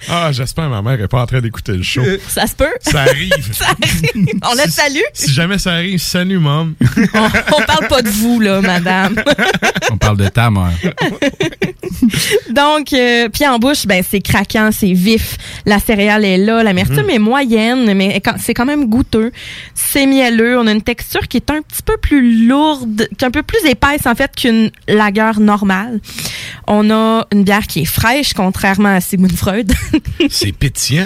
ah, 0.09 0.31
j'espère 0.31 0.65
que 0.65 0.69
ma 0.69 0.81
mère 0.81 1.01
est 1.01 1.07
pas 1.07 1.21
en 1.21 1.25
train 1.25 1.41
d'écouter 1.41 1.73
le 1.73 1.83
show. 1.83 2.03
ça 2.27 2.47
se 2.47 2.55
peut. 2.55 2.65
Ça 2.81 3.01
arrive. 3.01 3.31
Ça 3.53 3.65
arrive. 3.67 4.27
On 4.49 4.53
la 4.55 4.67
salue. 4.67 4.99
Si 5.13 5.31
jamais 5.31 5.57
ça 5.57 5.73
arrive, 5.73 5.99
salut, 5.99 6.39
mom. 6.39 6.75
On, 7.13 7.25
on 7.57 7.61
parle 7.65 7.87
pas 7.87 8.01
de 8.01 8.09
vous 8.09 8.39
là, 8.39 8.61
madame. 8.61 9.15
On 9.91 9.97
parle 9.97 10.17
de 10.17 10.27
ta 10.27 10.49
mère. 10.49 10.71
Donc, 12.49 12.93
euh, 12.93 13.29
puis 13.29 13.47
en 13.47 13.59
bouche, 13.59 13.85
ben 13.85 14.03
c'est 14.07 14.21
craquant, 14.21 14.69
c'est 14.71 14.93
vif. 14.93 15.37
La 15.65 15.79
céréale 15.79 16.25
est 16.25 16.37
là, 16.37 16.63
l'amertume 16.63 16.95
Mhm. 17.05 17.09
est 17.09 17.19
moyenne, 17.19 17.93
mais 17.93 18.21
c'est 18.39 18.53
quand 18.53 18.65
même 18.65 18.85
goûteux. 18.87 19.31
C'est 19.73 20.05
mielleux. 20.05 20.57
On 20.59 20.67
a 20.67 20.71
une 20.71 20.81
texture 20.81 21.27
qui 21.27 21.37
est 21.37 21.49
un 21.49 21.61
petit 21.61 21.81
peu 21.83 21.97
plus 21.97 22.47
lourde, 22.47 23.07
qui 23.17 23.23
est 23.23 23.27
un 23.27 23.31
peu 23.31 23.43
plus 23.43 23.63
épaisse 23.67 24.05
en 24.05 24.15
fait 24.15 24.31
qu'une 24.35 24.71
lagueur 24.87 25.39
normale. 25.39 25.99
On 26.67 26.89
a 26.89 27.25
une 27.31 27.43
bière 27.43 27.67
qui 27.67 27.81
est 27.81 27.85
fraîche, 27.85 28.33
contrairement 28.33 28.95
à 28.95 29.01
Sigmund 29.01 29.31
Freud. 29.35 29.71
C'est 30.29 30.51
pétillant. 30.51 31.05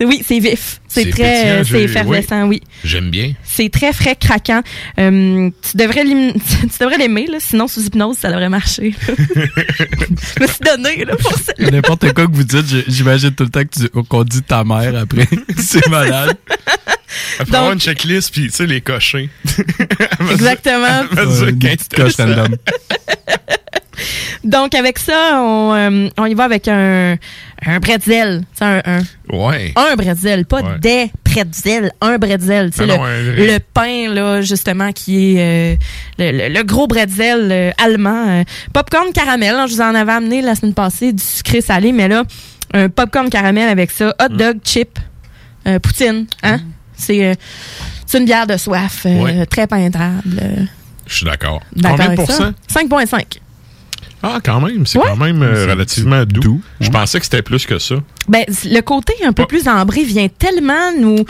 oui, 0.00 0.22
c'est 0.26 0.38
vif. 0.40 0.80
C'est 0.88 1.08
très, 1.10 1.46
euh, 1.60 1.64
c'est 1.64 1.82
effervescent, 1.84 2.46
oui. 2.46 2.60
J'aime 2.84 3.10
bien. 3.10 3.32
C'est 3.44 3.70
très 3.70 3.94
frais, 3.94 4.14
craquant. 4.14 4.62
Euh, 4.98 5.48
tu 5.70 5.76
devrais 5.76 6.04
l'im- 6.04 6.32
tu 6.60 6.78
devrais 6.80 6.98
l'aimer, 6.98 7.26
là, 7.26 7.38
sinon 7.40 7.66
sous 7.66 7.86
hypnose, 7.86 8.18
ça 8.18 8.28
devrait 8.30 8.50
marcher. 8.50 8.94
Je 9.08 10.42
me 10.42 10.46
suis 10.46 10.58
donné 10.64 11.04
là, 11.06 11.16
pour 11.16 11.32
ça. 11.38 11.52
N'importe 11.58 12.12
quoi 12.12 12.26
que 12.26 12.32
vous 12.32 12.44
dites, 12.44 12.66
j'imagine 12.88 13.32
tout 13.32 13.44
le 13.44 13.50
temps 13.50 13.62
qu'on 14.08 14.24
dit 14.24 14.42
ta 14.42 14.64
mère 14.64 14.94
après. 14.96 15.26
C'est 15.56 15.86
malade. 15.88 16.36
Il 17.40 17.46
faut 17.46 17.54
avoir 17.54 17.72
une 17.72 17.80
checklist, 17.80 18.30
puis 18.32 18.48
tu 18.48 18.50
sais, 18.52 18.66
les 18.66 18.82
cocher. 18.82 19.30
Exactement. 20.30 21.04
Coche 21.94 22.16
random. 22.18 22.56
Donc, 24.44 24.74
avec 24.74 24.98
ça, 24.98 25.40
on, 25.42 25.74
euh, 25.74 26.08
on 26.18 26.26
y 26.26 26.34
va 26.34 26.44
avec 26.44 26.68
un, 26.68 27.16
un 27.66 27.78
bretzel. 27.80 28.42
Un, 28.60 28.80
un, 28.84 29.00
Ouais. 29.36 29.72
un 29.76 29.96
bretzel, 29.96 30.46
pas 30.46 30.62
Ouais. 30.62 30.78
des 30.80 31.10
pretzels, 31.24 31.90
un 32.00 32.16
bretzel. 32.18 32.70
Tu 32.70 32.78
sais, 32.78 32.86
Non, 32.86 33.02
le, 33.04 33.36
non, 33.36 33.52
le 33.52 33.58
pain, 33.58 34.08
là, 34.14 34.40
justement, 34.42 34.92
qui 34.92 35.36
est 35.36 35.74
euh, 35.74 35.76
le, 36.18 36.30
le- 36.48 36.54
le 36.54 36.62
gros 36.62 36.86
bretzel 36.86 37.48
euh, 37.50 37.70
allemand. 37.82 38.28
euh, 38.28 38.44
popcorn 38.72 39.12
caramel, 39.12 39.54
hein, 39.54 39.66
je 39.66 39.74
vous 39.74 39.80
en 39.80 39.94
avais 39.94 40.12
amené 40.12 40.42
la 40.42 40.54
semaine 40.54 40.74
passée, 40.74 41.12
du 41.12 41.22
sucré 41.22 41.60
salé, 41.60 41.92
mais 41.92 42.08
là, 42.08 42.22
un 42.72 42.88
popcorn 42.88 43.28
caramel 43.30 43.68
avec 43.68 43.90
ça, 43.90 44.14
hot 44.20 44.32
Mm. 44.32 44.36
dog, 44.36 44.56
chip, 44.64 44.98
poutine. 45.82 46.26
Hein? 46.42 46.60
C'est 46.96 47.24
euh, 47.26 47.34
c'est 48.06 48.18
une 48.18 48.24
bière 48.24 48.46
de 48.46 48.56
soif, 48.56 49.04
Ouais. 49.04 49.44
très 49.46 49.66
peintable. 49.66 50.68
Je 51.06 51.14
suis 51.16 51.24
d'accord. 51.26 51.60
Combien 51.74 52.14
pourcents? 52.14 52.52
5,5. 52.72 53.38
Ah, 54.22 54.38
quand 54.42 54.60
même. 54.60 54.86
C'est 54.86 54.98
Ouais. 54.98 55.04
quand 55.08 55.16
même 55.16 55.42
euh, 55.42 55.66
relativement 55.68 56.24
doux. 56.24 56.60
Je 56.80 56.88
pensais 56.90 57.18
que 57.18 57.24
c'était 57.24 57.42
plus 57.42 57.66
que 57.66 57.78
ça. 57.78 57.96
Ben, 58.28 58.44
le 58.64 58.80
côté 58.80 59.12
un 59.24 59.32
peu 59.32 59.46
plus 59.46 59.68
ambré 59.68 60.02
vient 60.04 60.26
tellement 60.28 60.92
nous 60.98 61.24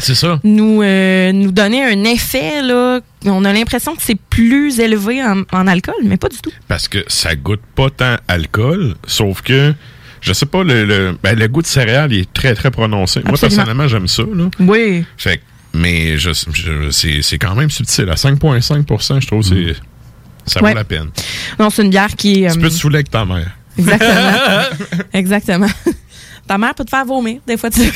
nous 0.44 0.82
euh, 0.82 1.32
nous 1.32 1.50
donner 1.52 1.84
un 1.84 2.04
effet 2.04 2.62
là. 2.62 3.00
On 3.26 3.44
a 3.44 3.52
l'impression 3.52 3.94
que 3.96 4.02
c'est 4.02 4.18
plus 4.30 4.78
élevé 4.80 5.22
en, 5.22 5.42
en 5.52 5.66
alcool, 5.66 5.94
mais 6.04 6.16
pas 6.16 6.28
du 6.28 6.38
tout. 6.38 6.52
Parce 6.68 6.86
que 6.88 7.04
ça 7.08 7.34
goûte 7.34 7.60
pas 7.74 7.90
tant 7.90 8.16
alcool, 8.28 8.94
sauf 9.06 9.42
que, 9.42 9.74
je 10.20 10.32
sais 10.32 10.46
pas, 10.46 10.62
le, 10.62 10.84
le, 10.84 11.18
ben, 11.22 11.36
le 11.38 11.48
goût 11.48 11.60
de 11.62 11.66
céréales 11.66 12.12
il 12.12 12.20
est 12.20 12.32
très, 12.32 12.54
très 12.54 12.70
prononcé. 12.70 13.20
Moi, 13.26 13.36
personnellement, 13.38 13.88
j'aime 13.88 14.06
ça. 14.08 14.22
Là. 14.22 14.44
Oui. 14.60 15.04
Fait 15.18 15.38
que- 15.38 15.42
mais 15.74 16.16
je, 16.16 16.30
je- 16.52 16.90
c'est 16.90 17.20
c'est 17.20 17.38
quand 17.38 17.54
même 17.56 17.68
subtil. 17.70 18.08
À 18.08 18.14
5,5% 18.14 19.20
je 19.20 19.26
trouve 19.26 19.40
que 19.42 19.46
c'est 19.48 19.76
ça 20.46 20.62
Ouais. 20.62 20.70
vaut 20.70 20.76
la 20.76 20.84
peine. 20.84 21.10
Non, 21.58 21.70
c'est 21.70 21.82
une 21.82 21.90
bière 21.90 22.14
qui 22.16 22.44
est 22.44 22.50
Tu 22.52 22.58
euh, 22.58 22.62
peux 22.62 22.68
te 22.68 22.74
saouler 22.74 22.96
avec 22.96 23.10
ta 23.10 23.24
mère. 23.24 23.50
Exactement. 23.78 24.62
Exactement. 25.12 25.66
Ta 26.46 26.58
mère 26.58 26.74
peut 26.74 26.84
te 26.84 26.90
faire 26.90 27.04
vomir. 27.04 27.40
Des 27.46 27.56
fois, 27.56 27.70
tu. 27.70 27.80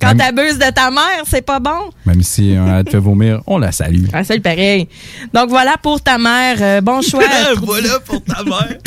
Quand 0.00 0.16
t'abuses 0.16 0.58
de 0.58 0.70
ta 0.72 0.90
mère, 0.90 1.22
c'est 1.28 1.42
pas 1.44 1.60
bon. 1.60 1.90
Même 2.06 2.22
si 2.22 2.56
euh, 2.56 2.78
elle 2.78 2.84
te 2.84 2.90
fait 2.92 2.98
vomir, 2.98 3.40
on 3.46 3.58
la 3.58 3.70
salue. 3.72 4.04
Ah, 4.12 4.24
c'est 4.24 4.36
le 4.36 4.42
pareil. 4.42 4.88
Donc 5.32 5.50
voilà 5.50 5.76
pour 5.82 6.00
ta 6.00 6.16
mère. 6.18 6.56
Euh, 6.60 6.80
bon 6.80 7.02
choix. 7.02 7.22
voilà 7.62 8.00
pour 8.00 8.22
ta 8.24 8.42
mère. 8.42 8.78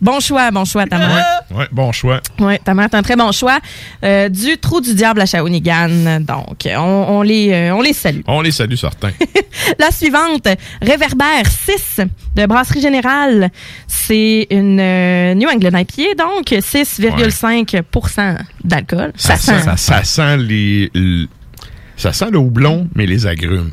Bon 0.00 0.18
choix, 0.20 0.50
bon 0.50 0.64
choix, 0.64 0.86
ta 0.86 0.96
mère. 0.98 1.42
Ouais, 1.50 1.66
bon 1.72 1.92
choix. 1.92 2.20
Oui, 2.38 2.58
ta 2.64 2.72
mère 2.74 2.88
un 2.92 3.02
très 3.02 3.16
bon 3.16 3.32
choix. 3.32 3.58
Euh, 4.02 4.28
du 4.30 4.56
trou 4.58 4.80
du 4.80 4.94
diable 4.94 5.20
à 5.20 5.26
Shawinigan. 5.26 6.20
Donc, 6.20 6.66
on, 6.66 6.78
on 7.08 7.22
les, 7.22 7.52
euh, 7.52 7.74
on 7.74 7.82
les 7.82 7.92
salue. 7.92 8.20
On 8.26 8.40
les 8.40 8.50
salue 8.52 8.76
certains. 8.76 9.10
La 9.78 9.90
suivante, 9.90 10.48
Réverbère 10.80 11.46
6 11.46 12.00
de 12.36 12.46
Brasserie 12.46 12.80
Générale. 12.80 13.50
C'est 13.86 14.46
une 14.50 14.80
euh, 14.80 15.34
New 15.34 15.48
England 15.48 15.78
IPA, 15.78 16.14
donc 16.16 16.46
6,5% 17.34 18.38
d'alcool. 18.64 19.12
Ça, 19.16 19.36
sent, 19.36 19.60
ça 19.76 20.04
sent 20.04 20.36
les, 20.38 20.90
l- 20.94 21.26
ça 21.96 22.12
sent 22.12 22.30
le 22.30 22.38
houblon, 22.38 22.88
mais 22.94 23.06
les 23.06 23.26
agrumes. 23.26 23.72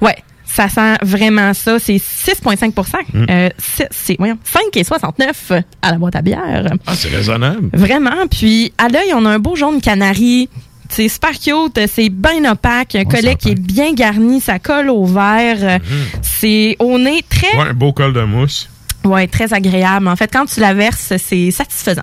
Ouais, 0.00 0.16
ça 0.54 0.68
sent 0.68 0.94
vraiment 1.02 1.52
ça. 1.54 1.78
C'est 1.78 1.98
6,5 1.98 2.72
Mm. 3.12 3.26
euh, 3.30 3.48
c'est- 3.90 4.16
voyons, 4.18 4.38
5,69 4.44 5.52
à 5.82 5.90
la 5.90 5.98
boîte 5.98 6.16
à 6.16 6.22
bière. 6.22 6.66
Ah, 6.86 6.94
c'est 6.94 7.08
raisonnable. 7.08 7.68
Vraiment. 7.72 8.26
Puis 8.30 8.72
à 8.78 8.88
l'œil, 8.88 9.12
on 9.14 9.24
a 9.26 9.30
un 9.30 9.38
beau 9.38 9.56
jaune 9.56 9.80
canari. 9.80 10.48
C'est 10.90 11.08
super 11.08 11.32
cute, 11.32 11.80
c'est 11.88 12.08
bien 12.10 12.44
opaque, 12.52 12.94
un 12.94 13.04
collet 13.04 13.34
qui 13.36 13.50
est 13.50 13.60
bien 13.60 13.94
garni, 13.94 14.40
ça 14.40 14.58
colle 14.58 14.90
au 14.90 15.04
verre. 15.06 15.80
C'est 16.22 16.76
au 16.78 16.98
nez 16.98 17.24
très 17.28 17.46
Mm-hmm. 17.48 17.58
Ouais, 17.62 17.68
un 17.70 17.74
beau 17.74 17.92
col 17.92 18.12
de 18.12 18.20
mousse. 18.22 18.68
Ouais, 19.04 19.26
très 19.26 19.52
agréable. 19.52 20.06
En 20.08 20.14
fait, 20.16 20.30
quand 20.32 20.46
tu 20.46 20.60
la 20.60 20.72
verses, 20.74 21.14
c'est 21.18 21.50
satisfaisant. 21.50 22.02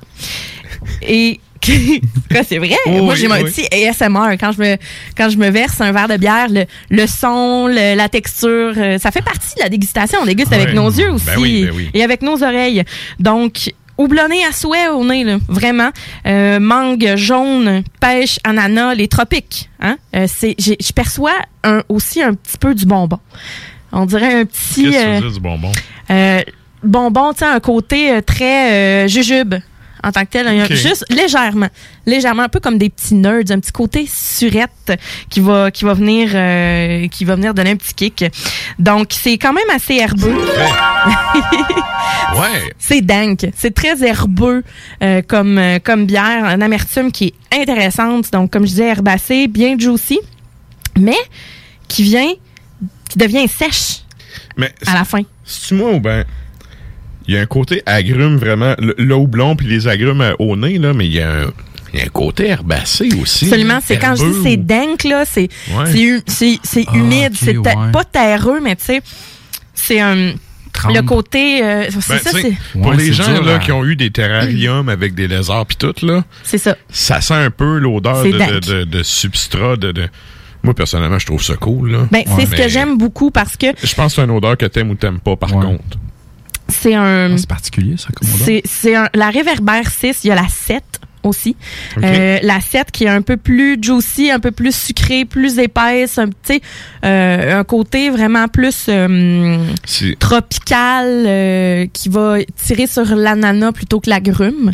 Et 1.01 1.39
c'est 2.47 2.57
vrai? 2.57 2.75
Oh 2.87 2.89
Moi, 2.89 3.13
oui, 3.13 3.19
j'ai 3.19 3.27
mon 3.27 3.35
oui. 3.35 3.43
petit 3.51 3.67
ASMR 3.71 4.31
quand 4.39 4.51
je 4.51 4.59
me 4.61 4.77
quand 5.15 5.29
je 5.29 5.37
me 5.37 5.49
verse 5.49 5.79
un 5.81 5.91
verre 5.91 6.07
de 6.07 6.17
bière, 6.17 6.47
le, 6.49 6.65
le 6.89 7.07
son, 7.07 7.67
le- 7.67 7.95
la 7.95 8.09
texture, 8.09 8.73
euh, 8.77 8.97
ça 8.97 9.11
fait 9.11 9.21
partie 9.21 9.55
de 9.55 9.61
la 9.61 9.69
dégustation. 9.69 10.19
On 10.21 10.25
déguste 10.25 10.53
avec 10.53 10.73
nos 10.73 10.89
yeux 10.89 11.11
aussi 11.11 11.25
Ben 11.27 11.37
oui, 11.39 11.65
ben 11.65 11.73
oui. 11.75 11.89
et 11.93 12.03
avec 12.03 12.21
nos 12.21 12.43
oreilles. 12.43 12.83
Donc 13.19 13.73
houblonné 13.97 14.43
à 14.45 14.51
souhait 14.51 14.87
au 14.87 15.05
nez, 15.05 15.23
là, 15.23 15.37
vraiment. 15.47 15.89
Euh, 16.25 16.59
mangue 16.59 17.13
jaune, 17.17 17.83
pêche, 17.99 18.39
ananas, 18.43 18.95
les 18.95 19.07
tropiques. 19.07 19.69
Hein? 19.79 19.97
Euh, 20.15 20.25
je 20.41 20.91
perçois 20.93 21.35
un, 21.63 21.83
aussi 21.87 22.23
un 22.23 22.33
petit 22.33 22.57
peu 22.57 22.73
du 22.73 22.85
bonbon. 22.87 23.19
On 23.91 24.05
dirait 24.07 24.33
un 24.41 24.45
petit... 24.45 24.85
Qu'est-ce 24.89 25.19
que 25.19 25.25
euh, 25.27 25.31
du 25.31 25.39
bonbon? 25.39 25.71
euh, 26.09 26.41
bonbon, 26.81 27.33
tu 27.33 27.43
un 27.43 27.59
côté 27.59 28.19
très 28.25 28.71
euh, 28.71 29.07
jujube 29.07 29.53
en 30.03 30.11
tant 30.11 30.21
que 30.21 30.29
tel. 30.31 30.47
Il 30.49 30.57
y 30.57 30.61
a 30.61 30.65
Ok. 30.65 30.73
Juste 30.73 31.05
légèrement. 31.09 31.69
Légèrement, 32.05 32.43
un 32.43 32.49
peu 32.49 32.59
comme 32.59 32.77
des 32.77 32.89
petits 32.89 33.15
nerds, 33.15 33.51
un 33.51 33.59
petit 33.59 33.71
côté 33.71 34.07
surette 34.07 34.93
qui 35.29 35.39
va, 35.39 35.71
qui 35.71 35.85
va 35.85 35.93
venir, 35.93 36.29
euh, 36.33 37.07
qui 37.07 37.25
va 37.25 37.35
venir 37.35 37.53
donner 37.53 37.71
un 37.71 37.75
petit 37.75 37.93
kick. 37.93 38.25
Donc, 38.79 39.09
c'est 39.11 39.37
quand 39.37 39.53
même 39.53 39.69
assez 39.73 39.95
herbeux. 39.95 40.35
Ouais. 42.33 42.71
C'est 42.79 43.01
dank. 43.01 43.45
C'est 43.55 43.73
très 43.73 44.03
herbeux 44.03 44.63
euh, 45.03 45.21
comme, 45.27 45.57
euh, 45.57 45.79
comme 45.83 46.05
bière. 46.05 46.45
Une 46.45 46.63
amertume 46.63 47.11
qui 47.11 47.33
est 47.51 47.61
intéressante. 47.61 48.31
Donc, 48.31 48.51
comme 48.51 48.63
je 48.63 48.69
disais, 48.69 48.87
herbacée, 48.87 49.47
bien 49.47 49.77
juicy, 49.77 50.19
mais 50.99 51.17
qui 51.87 52.03
vient, 52.03 52.31
qui 53.09 53.17
devient 53.17 53.47
sèche 53.47 54.03
Mais 54.57 54.73
à 54.87 54.93
la 54.93 55.03
fin. 55.03 55.21
c'est-tu 55.43 55.73
moi 55.75 55.91
ou 55.91 55.99
ben? 55.99 56.25
Il 57.31 57.35
y 57.35 57.37
a 57.37 57.41
un 57.41 57.45
côté 57.45 57.81
agrume 57.85 58.35
vraiment. 58.35 58.75
Le, 58.77 59.15
houblon 59.15 59.55
puis 59.55 59.65
les 59.67 59.87
agrumes 59.87 60.19
euh, 60.19 60.33
au 60.37 60.57
nez, 60.57 60.77
là, 60.79 60.93
mais 60.93 61.05
il 61.05 61.13
y 61.13 61.21
a 61.21 61.31
un. 61.31 61.45
Il 61.93 61.99
y 61.99 62.03
a 62.03 62.05
un 62.05 62.09
côté 62.09 62.47
herbacé 62.47 63.07
aussi. 63.21 63.45
Absolument. 63.45 63.79
C'est 63.81 63.97
quand 63.97 64.15
je 64.15 64.25
dis 64.25 64.43
c'est 64.43 64.57
dank, 64.57 65.05
là, 65.05 65.23
c'est 65.25 65.47
Ouais. 65.73 65.85
c'est 65.85 66.01
hu- 66.01 66.21
c'est- 66.27 66.59
c'est 66.63 66.83
Ah, 66.89 66.97
humide, 66.97 67.31
c'est 67.35 67.55
ouais. 67.57 67.73
pas 67.93 68.03
terreux, 68.03 68.59
mais 68.61 68.75
tu 68.75 68.83
sais, 68.83 69.01
c'est 69.73 70.01
un. 70.01 70.33
Trempe. 70.73 70.95
Le 70.95 71.01
côté. 71.03 71.63
euh, 71.63 71.85
c'est 71.89 72.09
Ben, 72.09 72.19
ça, 72.19 72.39
pour 72.73 72.85
Ouais, 72.87 72.97
les 72.97 73.13
gens 73.13 73.31
dur 73.33 73.43
là, 73.45 73.55
à- 73.55 73.59
qui 73.59 73.71
ont 73.71 73.85
eu 73.85 73.95
des 73.95 74.09
terrariums 74.11 74.89
avec 74.89 75.13
des 75.15 75.27
lézards 75.29 75.65
puis 75.65 75.77
tout, 75.77 75.93
là, 76.05 76.23
C'est 76.43 76.57
ça. 76.57 76.75
ça 76.89 77.19
sent 77.21 77.33
un 77.33 77.49
peu 77.51 77.77
l'odeur 77.77 78.23
de, 78.23 78.31
de, 78.31 78.59
de- 78.59 78.83
de 78.83 79.03
substrat. 79.03 79.75
De, 79.77 79.91
de- 79.93 80.07
Moi, 80.63 80.73
personnellement, 80.73 81.17
je 81.19 81.25
trouve 81.25 81.41
ça 81.43 81.55
cool. 81.55 81.91
Là. 81.91 82.07
Ben, 82.11 82.23
c'est 82.37 82.45
ce 82.45 82.55
que 82.55 82.67
j'aime 82.69 82.97
beaucoup 82.97 83.31
parce 83.31 83.55
que 83.57 83.67
Je 83.81 83.93
pense 83.95 84.15
que 84.15 84.21
c'est 84.21 84.23
une 84.25 84.31
odeur 84.31 84.57
que 84.57 84.65
t'aimes 84.65 84.91
ou 84.91 84.95
t'aimes 84.95 85.19
pas, 85.19 85.35
par 85.37 85.49
contre. 85.49 85.83
C'est 86.71 86.95
un. 86.95 87.37
C'est 87.37 87.47
particulier, 87.47 87.95
ça, 87.97 88.09
comme. 88.13 88.27
C'est 88.65 88.93
la 89.13 89.29
réverbère 89.29 89.89
6, 89.89 90.23
il 90.23 90.27
y 90.27 90.31
a 90.31 90.35
la 90.35 90.47
7 90.47 91.01
aussi. 91.23 91.55
Euh, 92.03 92.39
la 92.41 92.59
7 92.59 92.91
qui 92.91 93.05
est 93.05 93.09
un 93.09 93.21
peu 93.21 93.37
plus 93.37 93.77
juicy, 93.81 94.31
un 94.31 94.39
peu 94.39 94.51
plus 94.51 94.75
sucrée, 94.75 95.25
plus 95.25 95.59
épaisse, 95.59 96.17
un, 96.17 96.29
sais, 96.43 96.61
euh, 97.05 97.59
un 97.59 97.63
côté 97.63 98.09
vraiment 98.09 98.47
plus 98.47 98.85
euh, 98.89 99.57
tropical 100.19 101.05
euh, 101.07 101.85
qui 101.91 102.09
va 102.09 102.37
tirer 102.55 102.87
sur 102.87 103.15
l'ananas 103.15 103.71
plutôt 103.71 103.99
que 103.99 104.09
l'agrume. 104.09 104.71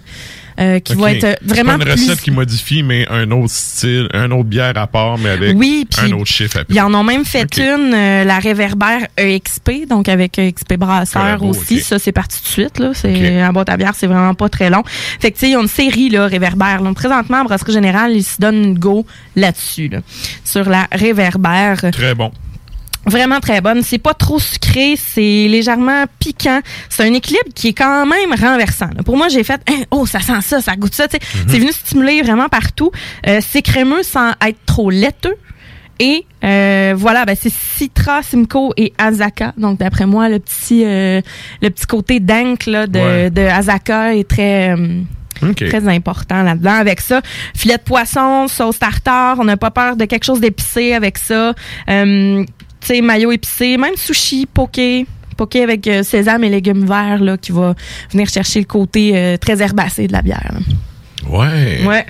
Euh, 0.59 0.79
qui 0.79 0.93
Ok. 0.93 0.99
va 0.99 1.11
être 1.13 1.23
euh, 1.23 1.33
vraiment 1.43 1.71
pas 1.77 1.77
une 1.77 1.81
plus 1.83 1.91
recette 1.91 2.21
qui 2.21 2.31
modifie, 2.31 2.83
mais 2.83 3.07
un 3.09 3.29
autre 3.31 3.51
style, 3.51 4.07
un 4.13 4.31
autre 4.31 4.43
bière 4.45 4.73
à 4.77 4.87
part, 4.87 5.17
mais 5.17 5.29
avec 5.29 5.55
Oui, 5.57 5.87
un 6.01 6.11
autre 6.13 6.25
chiffre. 6.31 6.63
Ils 6.69 6.79
en 6.81 6.93
ont 6.93 7.03
même 7.03 7.25
fait 7.25 7.57
une, 7.57 7.93
euh, 7.93 8.23
la 8.23 8.39
réverbère 8.39 9.07
EXP, 9.17 9.87
donc 9.89 10.09
avec 10.09 10.37
EXP 10.39 10.73
Brasseur 10.75 11.21
Bravo, 11.21 11.49
aussi. 11.49 11.75
ok. 11.77 11.81
Ça, 11.81 11.99
c'est 11.99 12.11
parti 12.11 12.41
de 12.41 12.47
suite. 12.47 12.79
Là. 12.79 12.91
C'est 12.93 13.43
En 13.43 13.53
boîte 13.53 13.69
à 13.69 13.77
bière, 13.77 13.93
c'est 13.95 14.07
vraiment 14.07 14.33
pas 14.33 14.49
très 14.49 14.69
long. 14.69 14.83
Fait 15.19 15.31
que, 15.31 15.35
tu 15.37 15.41
sais, 15.45 15.49
ils 15.51 15.57
ont 15.57 15.61
une 15.61 15.67
série, 15.67 16.09
là, 16.09 16.27
réverbère. 16.27 16.81
Donc, 16.81 16.95
présentement, 16.95 17.41
en 17.41 17.43
Brasserie 17.45 17.73
Générale, 17.73 18.11
ils 18.15 18.23
se 18.23 18.39
donnent 18.39 18.63
une 18.63 18.79
go 18.79 19.05
là-dessus, 19.35 19.87
là, 19.89 19.99
sur 20.43 20.67
la 20.69 20.87
réverbère. 20.91 21.79
Très 21.91 22.15
bon. 22.15 22.31
Vraiment 23.07 23.39
très 23.39 23.61
bonne. 23.61 23.81
C'est 23.83 23.97
pas 23.99 24.13
trop 24.13 24.37
sucré, 24.39 24.95
c'est 24.97 25.47
légèrement 25.47 26.03
piquant. 26.19 26.59
C'est 26.89 27.03
un 27.03 27.13
équilibre 27.13 27.49
qui 27.55 27.69
est 27.69 27.73
quand 27.73 28.05
même 28.05 28.33
renversant. 28.39 28.89
là. 28.95 29.01
Pour 29.03 29.15
moi, 29.17 29.29
j'ai 29.29 29.43
fait, 29.43 29.61
Hein, 29.69 29.83
oh, 29.91 30.05
ça 30.05 30.19
sent 30.19 30.41
ça, 30.41 30.61
ça 30.61 30.75
goûte 30.75 30.93
ça. 30.93 31.07
sais. 31.09 31.19
C'est 31.47 31.57
venu 31.59 31.71
stimuler 31.71 32.21
vraiment 32.21 32.49
partout. 32.49 32.91
Euh, 33.27 33.39
c'est 33.41 33.61
crémeux 33.61 34.03
sans 34.03 34.31
être 34.45 34.59
trop 34.65 34.89
laiteux. 34.89 35.35
Et 35.99 36.25
euh, 36.43 36.93
voilà, 36.95 37.25
ben, 37.25 37.35
c'est 37.39 37.51
Citra, 37.51 38.21
Simcoe 38.21 38.71
et 38.77 38.93
Azaka. 38.97 39.53
Donc 39.57 39.79
d'après 39.79 40.05
moi, 40.05 40.29
le 40.29 40.37
petit 40.39 40.83
euh, 40.85 41.21
le 41.61 41.69
petit 41.69 41.87
côté 41.87 42.19
dank 42.19 42.65
là, 42.67 42.85
de, 42.87 42.99
Ouais. 42.99 43.29
de 43.31 43.41
Azaka 43.41 44.15
est 44.15 44.29
très 44.29 44.75
euh, 44.77 45.01
très 45.55 45.87
important 45.87 46.43
là-dedans. 46.43 46.73
Avec 46.75 47.01
ça, 47.01 47.21
filet 47.55 47.77
de 47.77 47.81
poisson, 47.81 48.47
sauce 48.47 48.77
tartare. 48.77 49.37
On 49.39 49.45
n'a 49.45 49.57
pas 49.57 49.71
peur 49.71 49.95
de 49.95 50.05
quelque 50.05 50.25
chose 50.25 50.39
d'épicé 50.39 50.93
avec 50.93 51.17
ça. 51.17 51.53
Tu 52.87 52.95
sais, 52.95 53.01
maillot 53.01 53.33
épicé, 53.33 53.75
même 53.77 53.97
sushi, 53.97 54.45
poké. 54.51 55.05
Poké 55.35 55.61
avec 55.61 55.85
euh, 55.87 56.03
sésame 56.03 56.45
et 56.45 56.49
légumes 56.49 56.85
verts 56.85 57.19
là, 57.21 57.37
qui 57.37 57.51
va 57.51 57.75
venir 58.11 58.29
chercher 58.29 58.59
le 58.59 58.65
côté 58.65 59.11
euh, 59.15 59.35
très 59.37 59.61
herbacé 59.61 60.07
de 60.07 60.13
la 60.13 60.21
bière. 60.21 60.51
là. 60.53 60.59
Ouais. 61.29 61.81
Ouais. 61.85 62.05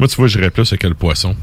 Moi, 0.00 0.08
tu 0.08 0.16
vois, 0.16 0.26
j'irais 0.26 0.50
plus 0.50 0.70
avec 0.72 0.82
le 0.82 0.94
poisson. 0.94 1.36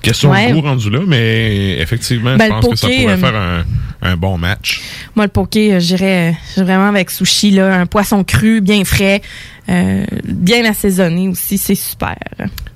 Question 0.00 0.30
Ouais. 0.30 0.48
de 0.48 0.54
goût 0.54 0.60
rendu 0.60 0.88
là, 0.90 1.00
mais 1.06 1.78
effectivement, 1.80 2.36
Ben, 2.36 2.44
je 2.48 2.54
le 2.54 2.60
pense 2.60 2.70
que 2.70 2.76
ça 2.76 2.86
pourrait 2.86 3.08
euh, 3.08 3.16
faire 3.18 3.34
un, 3.34 3.64
un 4.02 4.16
bon 4.16 4.38
match. 4.38 4.80
Moi, 5.16 5.24
le 5.26 5.30
poké, 5.32 5.80
j'irais 5.80 6.36
vraiment 6.56 6.88
avec 6.88 7.10
sushi, 7.10 7.50
là, 7.50 7.74
un 7.80 7.86
poisson 7.86 8.22
cru, 8.22 8.60
bien 8.60 8.84
frais, 8.84 9.20
bien 9.68 10.64
assaisonné 10.70 11.28
aussi, 11.28 11.58
c'est 11.58 11.74
super. 11.74 12.16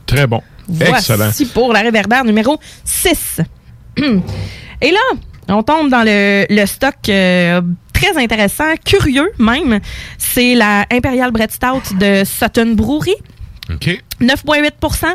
Très 0.05 0.27
bon. 0.27 0.43
Excellent. 0.81 1.25
Voici 1.25 1.47
pour 1.47 1.73
la 1.73 1.81
réverbère 1.81 2.25
numéro 2.25 2.59
6. 2.85 3.41
Et 3.97 4.91
là, 4.91 5.01
on 5.49 5.63
tombe 5.63 5.91
dans 5.91 6.03
le, 6.05 6.47
le 6.49 6.67
stock 6.67 6.95
euh, 7.09 7.61
très 7.93 8.17
intéressant, 8.17 8.75
curieux 8.85 9.31
même. 9.39 9.81
C'est 10.19 10.55
la 10.55 10.87
Imperial 10.91 11.31
Bread 11.31 11.51
Stout 11.51 11.95
de 11.99 12.23
Sutton 12.25 12.75
Brewery. 12.75 13.15
OK. 13.73 14.03
9,8% 14.21 15.07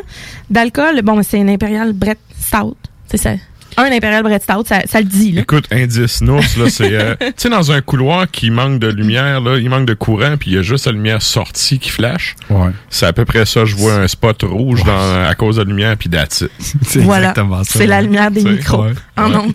d'alcool. 0.50 1.02
Bon, 1.02 1.22
c'est 1.22 1.38
une 1.38 1.50
Imperial 1.50 1.92
Bread 1.92 2.18
Stout. 2.38 2.76
C'est 3.06 3.18
ça. 3.18 3.32
Un 3.78 3.92
Imperial 3.92 4.22
Bread 4.22 4.42
Stout, 4.42 4.64
ça, 4.66 4.80
ça 4.86 5.00
le 5.00 5.04
dit, 5.06 5.32
là. 5.32 5.42
Écoute, 5.42 5.66
indice 5.70 6.22
Nours, 6.22 6.40
là, 6.58 6.70
c'est... 6.70 6.94
euh, 6.94 7.14
tu 7.20 7.32
sais, 7.36 7.48
dans 7.50 7.72
un 7.72 7.80
couloir 7.82 8.30
qui 8.30 8.50
manque 8.50 8.78
de 8.78 8.88
lumière, 8.88 9.40
là, 9.42 9.58
il 9.58 9.68
manque 9.68 9.86
de 9.86 9.92
courant, 9.94 10.36
puis 10.38 10.50
il 10.52 10.54
y 10.54 10.58
a 10.58 10.62
juste 10.62 10.86
la 10.86 10.92
lumière 10.92 11.20
sortie 11.20 11.78
qui 11.78 11.90
flash. 11.90 12.36
Ouais. 12.48 12.70
C'est 12.88 13.06
à 13.06 13.12
peu 13.12 13.24
près 13.26 13.44
ça. 13.44 13.64
Je 13.66 13.74
vois 13.76 13.94
un 13.94 14.08
spot 14.08 14.42
rouge 14.44 14.82
dans, 14.84 15.24
à 15.26 15.34
cause 15.34 15.56
de 15.56 15.62
la 15.62 15.68
lumière, 15.68 15.96
puis 15.96 16.08
that's 16.08 16.40
it. 16.40 16.50
C'est 16.82 17.00
Voilà. 17.00 17.30
exactement 17.30 17.64
ça. 17.64 17.78
C'est 17.78 17.86
la 17.86 18.00
lumière 18.02 18.30
des 18.30 18.42
micros. 18.44 18.84
ouais. 18.84 18.94
En 19.18 19.30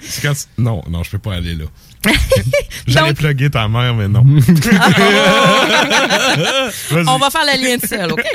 tu- 0.00 0.30
Non, 0.58 0.82
non, 0.90 1.02
je 1.02 1.10
peux 1.10 1.18
pas 1.18 1.34
aller 1.34 1.54
là. 1.54 1.64
J'allais 2.86 3.14
plugger 3.14 3.50
ta 3.50 3.66
mère, 3.68 3.94
mais 3.94 4.08
non. 4.08 4.24
Vas-y. 4.24 4.54
On 7.08 7.18
va 7.18 7.30
faire 7.30 7.44
le 7.44 7.62
lien 7.62 7.76
de 7.76 7.86
seul, 7.86 8.12
OK? 8.12 8.22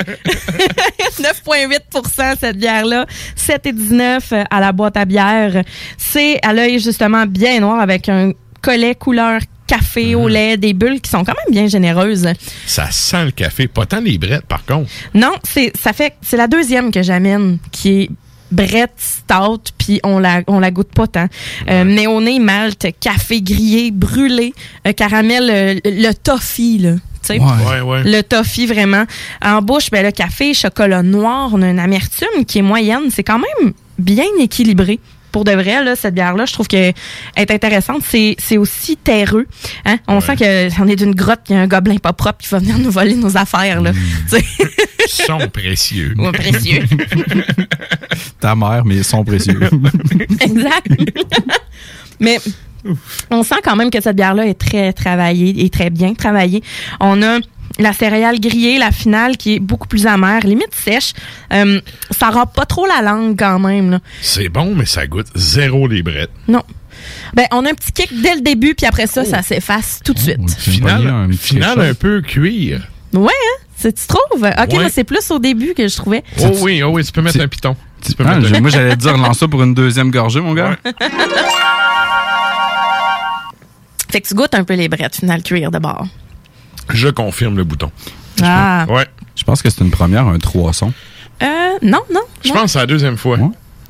9,8% 1.18 2.36
cette 2.40 2.56
bière-là. 2.56 3.06
7,19 3.36 4.20
euh, 4.32 4.44
à 4.50 4.60
la 4.60 4.72
boîte 4.72 4.96
à 4.96 5.04
bière. 5.04 5.62
C'est 5.96 6.38
à 6.42 6.52
l'œil, 6.52 6.78
justement, 6.78 7.26
bien 7.26 7.60
noir 7.60 7.80
avec 7.80 8.08
un 8.08 8.32
collet 8.62 8.94
couleur 8.94 9.40
café 9.66 10.14
au 10.14 10.28
lait, 10.28 10.56
des 10.56 10.72
bulles 10.72 11.00
qui 11.00 11.10
sont 11.10 11.24
quand 11.24 11.34
même 11.34 11.52
bien 11.52 11.68
généreuses. 11.68 12.28
Ça 12.66 12.90
sent 12.90 13.26
le 13.26 13.30
café. 13.30 13.68
Pas 13.68 13.86
tant 13.86 14.00
les 14.00 14.18
brettes, 14.18 14.46
par 14.46 14.64
contre. 14.64 14.90
Non, 15.14 15.34
c'est 15.44 15.72
ça 15.76 15.92
fait 15.92 16.14
c'est 16.22 16.38
la 16.38 16.48
deuxième 16.48 16.90
que 16.90 17.02
j'amène 17.02 17.58
qui 17.70 18.02
est 18.02 18.10
Brett 18.50 18.92
Stout, 18.96 19.72
puis 19.76 20.00
on 20.04 20.18
la 20.18 20.42
on 20.46 20.60
la 20.60 20.70
goûte 20.70 20.92
pas 20.92 21.06
tant. 21.06 21.26
Euh, 21.68 21.84
néoné, 21.84 22.38
malt, 22.38 22.86
café 23.00 23.42
grillé, 23.42 23.90
brûlé, 23.90 24.54
euh, 24.86 24.92
caramel, 24.92 25.50
euh, 25.50 25.80
le 25.84 26.12
toffee 26.12 26.78
là. 26.78 26.92
tu 26.92 27.00
sais. 27.22 27.38
Ouais, 27.38 27.80
ouais. 27.80 28.02
Le 28.04 28.22
toffee, 28.22 28.66
vraiment. 28.66 29.04
En 29.44 29.60
bouche, 29.62 29.90
ben, 29.90 30.04
le 30.04 30.12
café, 30.12 30.54
chocolat 30.54 31.02
noir, 31.02 31.50
on 31.52 31.62
a 31.62 31.68
une 31.68 31.78
amertume 31.78 32.44
qui 32.46 32.58
est 32.58 32.62
moyenne. 32.62 33.10
C'est 33.10 33.24
quand 33.24 33.38
même 33.38 33.72
bien 33.98 34.26
équilibré. 34.40 34.98
Pour 35.32 35.44
de 35.44 35.52
vrai, 35.52 35.84
là, 35.84 35.96
cette 35.96 36.14
bière-là, 36.14 36.46
je 36.46 36.52
trouve 36.52 36.66
qu'elle 36.66 36.94
est 37.36 37.50
intéressante. 37.50 38.02
C'est, 38.02 38.58
aussi 38.58 38.96
terreux. 38.96 39.46
Hein? 39.84 39.98
On 40.08 40.20
sent 40.20 40.36
qu'on 40.36 40.88
est 40.88 40.96
d'une 40.96 41.14
grotte, 41.14 41.40
qu'il 41.44 41.56
y 41.56 41.58
a 41.58 41.62
un 41.62 41.66
gobelin 41.66 41.96
pas 41.96 42.12
propre 42.12 42.38
qui 42.38 42.48
va 42.48 42.58
venir 42.58 42.78
nous 42.78 42.90
voler 42.90 43.14
nos 43.14 43.36
affaires. 43.36 43.80
Là. 43.80 43.92
Sais. 44.26 44.44
Ils 45.18 45.24
sont 45.24 45.48
précieux. 45.52 46.14
Ouais, 46.18 46.32
précieux. 46.32 46.84
Ta 48.40 48.54
mère, 48.54 48.84
mais 48.84 48.96
ils 48.96 49.04
sont 49.04 49.24
précieux. 49.24 49.58
exact. 50.40 50.88
Mais 52.20 52.38
on 53.30 53.42
sent 53.42 53.56
quand 53.64 53.76
même 53.76 53.90
que 53.90 54.00
cette 54.00 54.16
bière-là 54.16 54.46
est 54.46 54.58
très 54.58 54.92
travaillée 54.92 55.64
et 55.64 55.70
très 55.70 55.90
bien 55.90 56.14
travaillée. 56.14 56.62
On 57.00 57.22
a 57.22 57.38
la 57.78 57.92
céréale 57.92 58.40
grillée, 58.40 58.78
la 58.78 58.90
finale, 58.90 59.36
qui 59.36 59.54
est 59.54 59.58
beaucoup 59.60 59.86
plus 59.88 60.06
amère, 60.06 60.40
limite 60.40 60.74
sèche. 60.74 61.12
Euh, 61.52 61.80
ça 62.10 62.30
rend 62.30 62.46
pas 62.46 62.66
trop 62.66 62.86
la 62.86 63.02
langue 63.02 63.38
quand 63.38 63.58
même. 63.58 63.90
Là. 63.90 64.00
C'est 64.20 64.48
bon, 64.48 64.74
mais 64.74 64.86
ça 64.86 65.06
goûte 65.06 65.28
zéro 65.34 65.86
les 65.88 66.02
brettes. 66.02 66.30
Non. 66.48 66.62
Ben, 67.34 67.46
on 67.52 67.64
a 67.64 67.70
un 67.70 67.74
petit 67.74 67.92
kick 67.92 68.20
dès 68.20 68.34
le 68.34 68.40
début, 68.40 68.74
puis 68.74 68.86
après 68.86 69.06
ça, 69.06 69.24
ça 69.24 69.42
s'efface 69.42 70.00
tout 70.04 70.12
de 70.14 70.18
suite. 70.18 70.50
Final, 70.58 71.32
final 71.32 71.80
un 71.80 71.94
peu 71.94 72.20
cuir. 72.22 72.88
Ouais, 73.12 73.26
hein? 73.32 73.62
C'est- 73.76 73.92
Tu 73.92 74.06
trouves? 74.08 74.42
OK, 74.42 74.42
Ouais. 74.42 74.74
moi, 74.74 74.88
c'est 74.90 75.04
plus 75.04 75.30
au 75.30 75.38
début 75.38 75.72
que 75.74 75.86
je 75.86 75.94
trouvais. 75.96 76.24
Oh 76.42 76.50
oui, 76.62 76.82
oh 76.82 76.88
oui, 76.88 77.04
tu 77.04 77.12
peux 77.12 77.22
mettre 77.22 77.40
un 77.40 77.46
piton. 77.46 77.76
Tu 78.04 78.12
peux 78.14 78.24
Ah, 78.26 78.36
mettre 78.38 78.52
un- 78.54 78.60
moi, 78.60 78.70
j'allais 78.70 78.96
te 78.96 79.00
dire, 79.02 79.16
lance 79.16 79.38
ça 79.38 79.46
pour 79.48 79.62
une 79.62 79.74
deuxième 79.74 80.10
gorgée, 80.10 80.40
mon 80.40 80.52
gars. 80.54 80.76
Fait 84.10 84.20
que 84.20 84.26
tu 84.28 84.34
goûtes 84.34 84.54
un 84.54 84.64
peu 84.64 84.74
les 84.74 84.88
brettes, 84.88 85.16
final 85.16 85.42
cuir 85.42 85.70
de 85.70 85.78
bord. 85.78 86.06
Je 86.92 87.08
confirme 87.08 87.56
le 87.56 87.64
bouton. 87.64 87.90
Ah. 88.42 88.86
Ouais. 88.88 89.06
Je 89.36 89.44
pense 89.44 89.62
que 89.62 89.70
c'est 89.70 89.82
une 89.82 89.90
première, 89.90 90.26
un 90.26 90.38
trois-son. 90.38 90.92
Euh, 91.42 91.46
non, 91.82 92.00
non. 92.12 92.20
Je 92.44 92.48
non. 92.48 92.54
pense 92.54 92.62
que 92.64 92.70
c'est 92.70 92.78
la 92.78 92.86
deuxième 92.86 93.16
fois. 93.16 93.38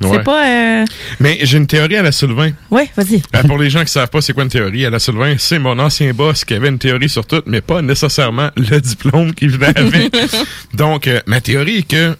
C'est 0.01 0.07
Ouais. 0.07 0.23
pas. 0.23 0.47
Euh... 0.47 0.85
Mais 1.19 1.39
j'ai 1.41 1.57
une 1.57 1.67
théorie 1.67 1.97
à 1.97 2.01
la 2.01 2.13
Sylvain. 2.13 2.51
Ouais, 2.71 2.89
vas-y. 2.95 3.21
Euh, 3.35 3.43
pour 3.43 3.57
les 3.57 3.69
gens 3.69 3.81
qui 3.83 3.91
savent 3.91 4.07
pas 4.09 4.21
c'est 4.21 4.31
quoi 4.31 4.43
une 4.43 4.49
théorie, 4.49 4.85
à 4.85 4.89
la 4.89 4.97
Sylvain, 4.99 5.35
c'est 5.37 5.59
mon 5.59 5.77
ancien 5.77 6.13
boss 6.13 6.45
qui 6.45 6.53
avait 6.53 6.69
une 6.69 6.79
théorie 6.79 7.09
sur 7.09 7.25
tout, 7.25 7.41
mais 7.45 7.59
pas 7.59 7.81
nécessairement 7.81 8.49
le 8.55 8.79
diplôme 8.81 9.33
qui 9.33 9.47
venait 9.47 9.77
avec. 9.77 10.15
Donc, 10.73 11.07
euh, 11.07 11.19
ma 11.25 11.41
théorie 11.41 11.79
est 11.79 11.87
que 11.89 12.15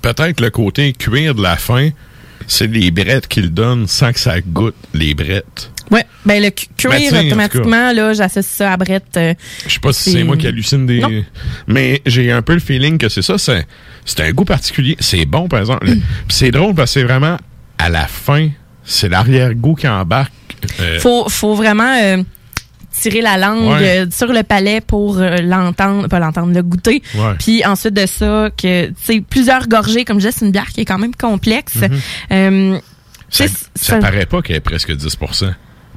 peut-être 0.00 0.40
le 0.40 0.48
côté 0.48 0.94
cuir 0.94 1.34
de 1.34 1.42
la 1.42 1.56
fin, 1.56 1.90
c'est 2.46 2.66
les 2.66 2.90
brettes 2.90 3.28
qu'il 3.28 3.50
donne 3.50 3.86
sans 3.86 4.12
que 4.14 4.18
ça 4.20 4.40
goûte 4.40 4.74
les 4.94 5.12
brettes. 5.14 5.70
Ouais, 5.90 6.04
ben 6.24 6.42
le 6.42 6.50
cu- 6.50 6.66
cuir, 6.76 6.90
Ben, 7.12 7.26
automatiquement, 7.26 7.92
là, 7.92 8.12
j'associe 8.12 8.46
ça 8.46 8.72
à 8.72 8.76
brette. 8.76 9.16
euh, 9.16 9.34
Je 9.66 9.72
sais 9.74 9.80
pas 9.80 9.92
si 9.92 10.12
c'est 10.12 10.22
moi 10.24 10.36
qui 10.36 10.46
hallucine 10.46 10.86
des. 10.86 11.00
Non. 11.00 11.10
Mais 11.66 12.00
j'ai 12.06 12.30
un 12.30 12.42
peu 12.42 12.54
le 12.54 12.60
feeling 12.60 12.96
que 12.98 13.08
c'est 13.08 13.22
ça. 13.22 13.38
C'est, 13.38 13.66
c'est 14.04 14.20
un 14.20 14.30
goût 14.32 14.44
particulier. 14.44 14.96
C'est 15.00 15.24
bon, 15.26 15.48
par 15.48 15.60
exemple. 15.60 15.86
Le- 15.86 15.94
Puis 15.94 16.02
c'est 16.28 16.50
drôle 16.52 16.74
parce 16.74 16.94
que 16.94 17.00
c'est 17.00 17.06
vraiment 17.06 17.36
à 17.78 17.88
la 17.88 18.06
fin, 18.06 18.48
c'est 18.84 19.08
l'arrière-goût 19.08 19.74
qui 19.74 19.88
embarque. 19.88 20.32
Euh, 20.80 21.00
faut, 21.00 21.28
faut 21.28 21.54
vraiment 21.54 21.96
euh, 22.00 22.22
tirer 22.92 23.22
la 23.22 23.36
langue 23.38 23.68
Ouais. 23.70 24.04
sur 24.12 24.32
le 24.32 24.42
palais 24.42 24.80
pour 24.80 25.16
l'entendre, 25.18 26.06
pas 26.08 26.18
l'entendre, 26.20 26.52
le 26.54 26.62
goûter. 26.62 27.02
Ouais. 27.14 27.34
Puis 27.38 27.64
ensuite 27.64 27.94
de 27.94 28.06
ça, 28.06 28.50
que 28.56 28.86
tu 28.88 28.94
sais, 29.02 29.20
plusieurs 29.28 29.66
gorgées, 29.66 30.04
comme 30.04 30.20
je 30.20 30.26
disais, 30.26 30.38
c'est 30.38 30.44
une 30.44 30.52
bière 30.52 30.68
qui 30.68 30.82
est 30.82 30.84
quand 30.84 30.98
même 30.98 31.14
complexe. 31.16 31.78
Euh, 32.30 32.78
ça, 33.28 33.44
ça 33.74 33.98
paraît 33.98 34.26
pas 34.26 34.42
qu'elle 34.42 34.56
est 34.56 34.60
presque 34.60 34.92
10 34.94 35.16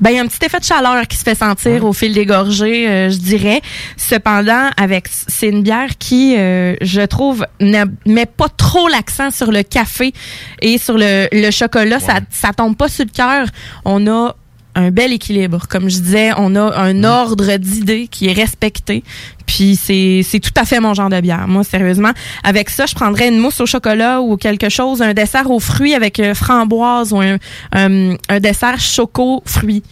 Ben, 0.01 0.09
il 0.09 0.15
y 0.15 0.19
a 0.19 0.21
un 0.21 0.27
petit 0.27 0.43
effet 0.45 0.59
de 0.59 0.63
chaleur 0.63 1.07
qui 1.07 1.17
se 1.17 1.23
fait 1.23 1.35
sentir 1.35 1.85
au 1.85 1.93
fil 1.93 2.13
des 2.13 2.25
gorgées, 2.25 2.87
euh, 2.87 3.09
je 3.09 3.17
dirais. 3.17 3.61
Cependant, 3.95 4.69
avec 4.77 5.07
c'est 5.09 5.49
une 5.49 5.61
bière 5.61 5.97
qui, 5.99 6.35
euh, 6.37 6.75
je 6.81 7.01
trouve, 7.01 7.45
ne 7.59 7.85
met 8.05 8.25
pas 8.25 8.49
trop 8.49 8.87
l'accent 8.87 9.31
sur 9.31 9.51
le 9.51 9.63
café 9.63 10.13
et 10.61 10.77
sur 10.77 10.97
le, 10.97 11.27
le 11.31 11.51
chocolat. 11.51 11.99
Ça, 11.99 12.19
ça 12.29 12.53
tombe 12.53 12.75
pas 12.75 12.89
sur 12.89 13.05
le 13.05 13.11
cœur. 13.11 13.47
On 13.85 14.07
a 14.07 14.35
un 14.75 14.91
bel 14.91 15.13
équilibre. 15.13 15.67
Comme 15.67 15.89
je 15.89 15.99
disais, 15.99 16.31
on 16.37 16.55
a 16.55 16.75
un 16.79 17.03
ordre 17.03 17.57
d'idées 17.57 18.07
qui 18.09 18.27
est 18.29 18.33
respecté. 18.33 19.03
Puis 19.45 19.75
c'est 19.75 20.21
c'est 20.23 20.39
tout 20.39 20.53
à 20.55 20.65
fait 20.65 20.79
mon 20.79 20.93
genre 20.93 21.09
de 21.09 21.19
bière. 21.21 21.47
Moi, 21.47 21.63
sérieusement, 21.63 22.11
avec 22.43 22.69
ça, 22.69 22.85
je 22.85 22.95
prendrais 22.95 23.27
une 23.27 23.37
mousse 23.39 23.59
au 23.61 23.65
chocolat 23.65 24.21
ou 24.21 24.37
quelque 24.37 24.69
chose, 24.69 25.01
un 25.01 25.13
dessert 25.13 25.51
aux 25.51 25.59
fruits 25.59 25.93
avec 25.93 26.19
euh, 26.19 26.33
framboise 26.33 27.13
ou 27.13 27.19
un, 27.19 27.37
un, 27.73 28.15
un 28.29 28.39
dessert 28.39 28.79
choco 28.79 29.43
fruits. 29.45 29.83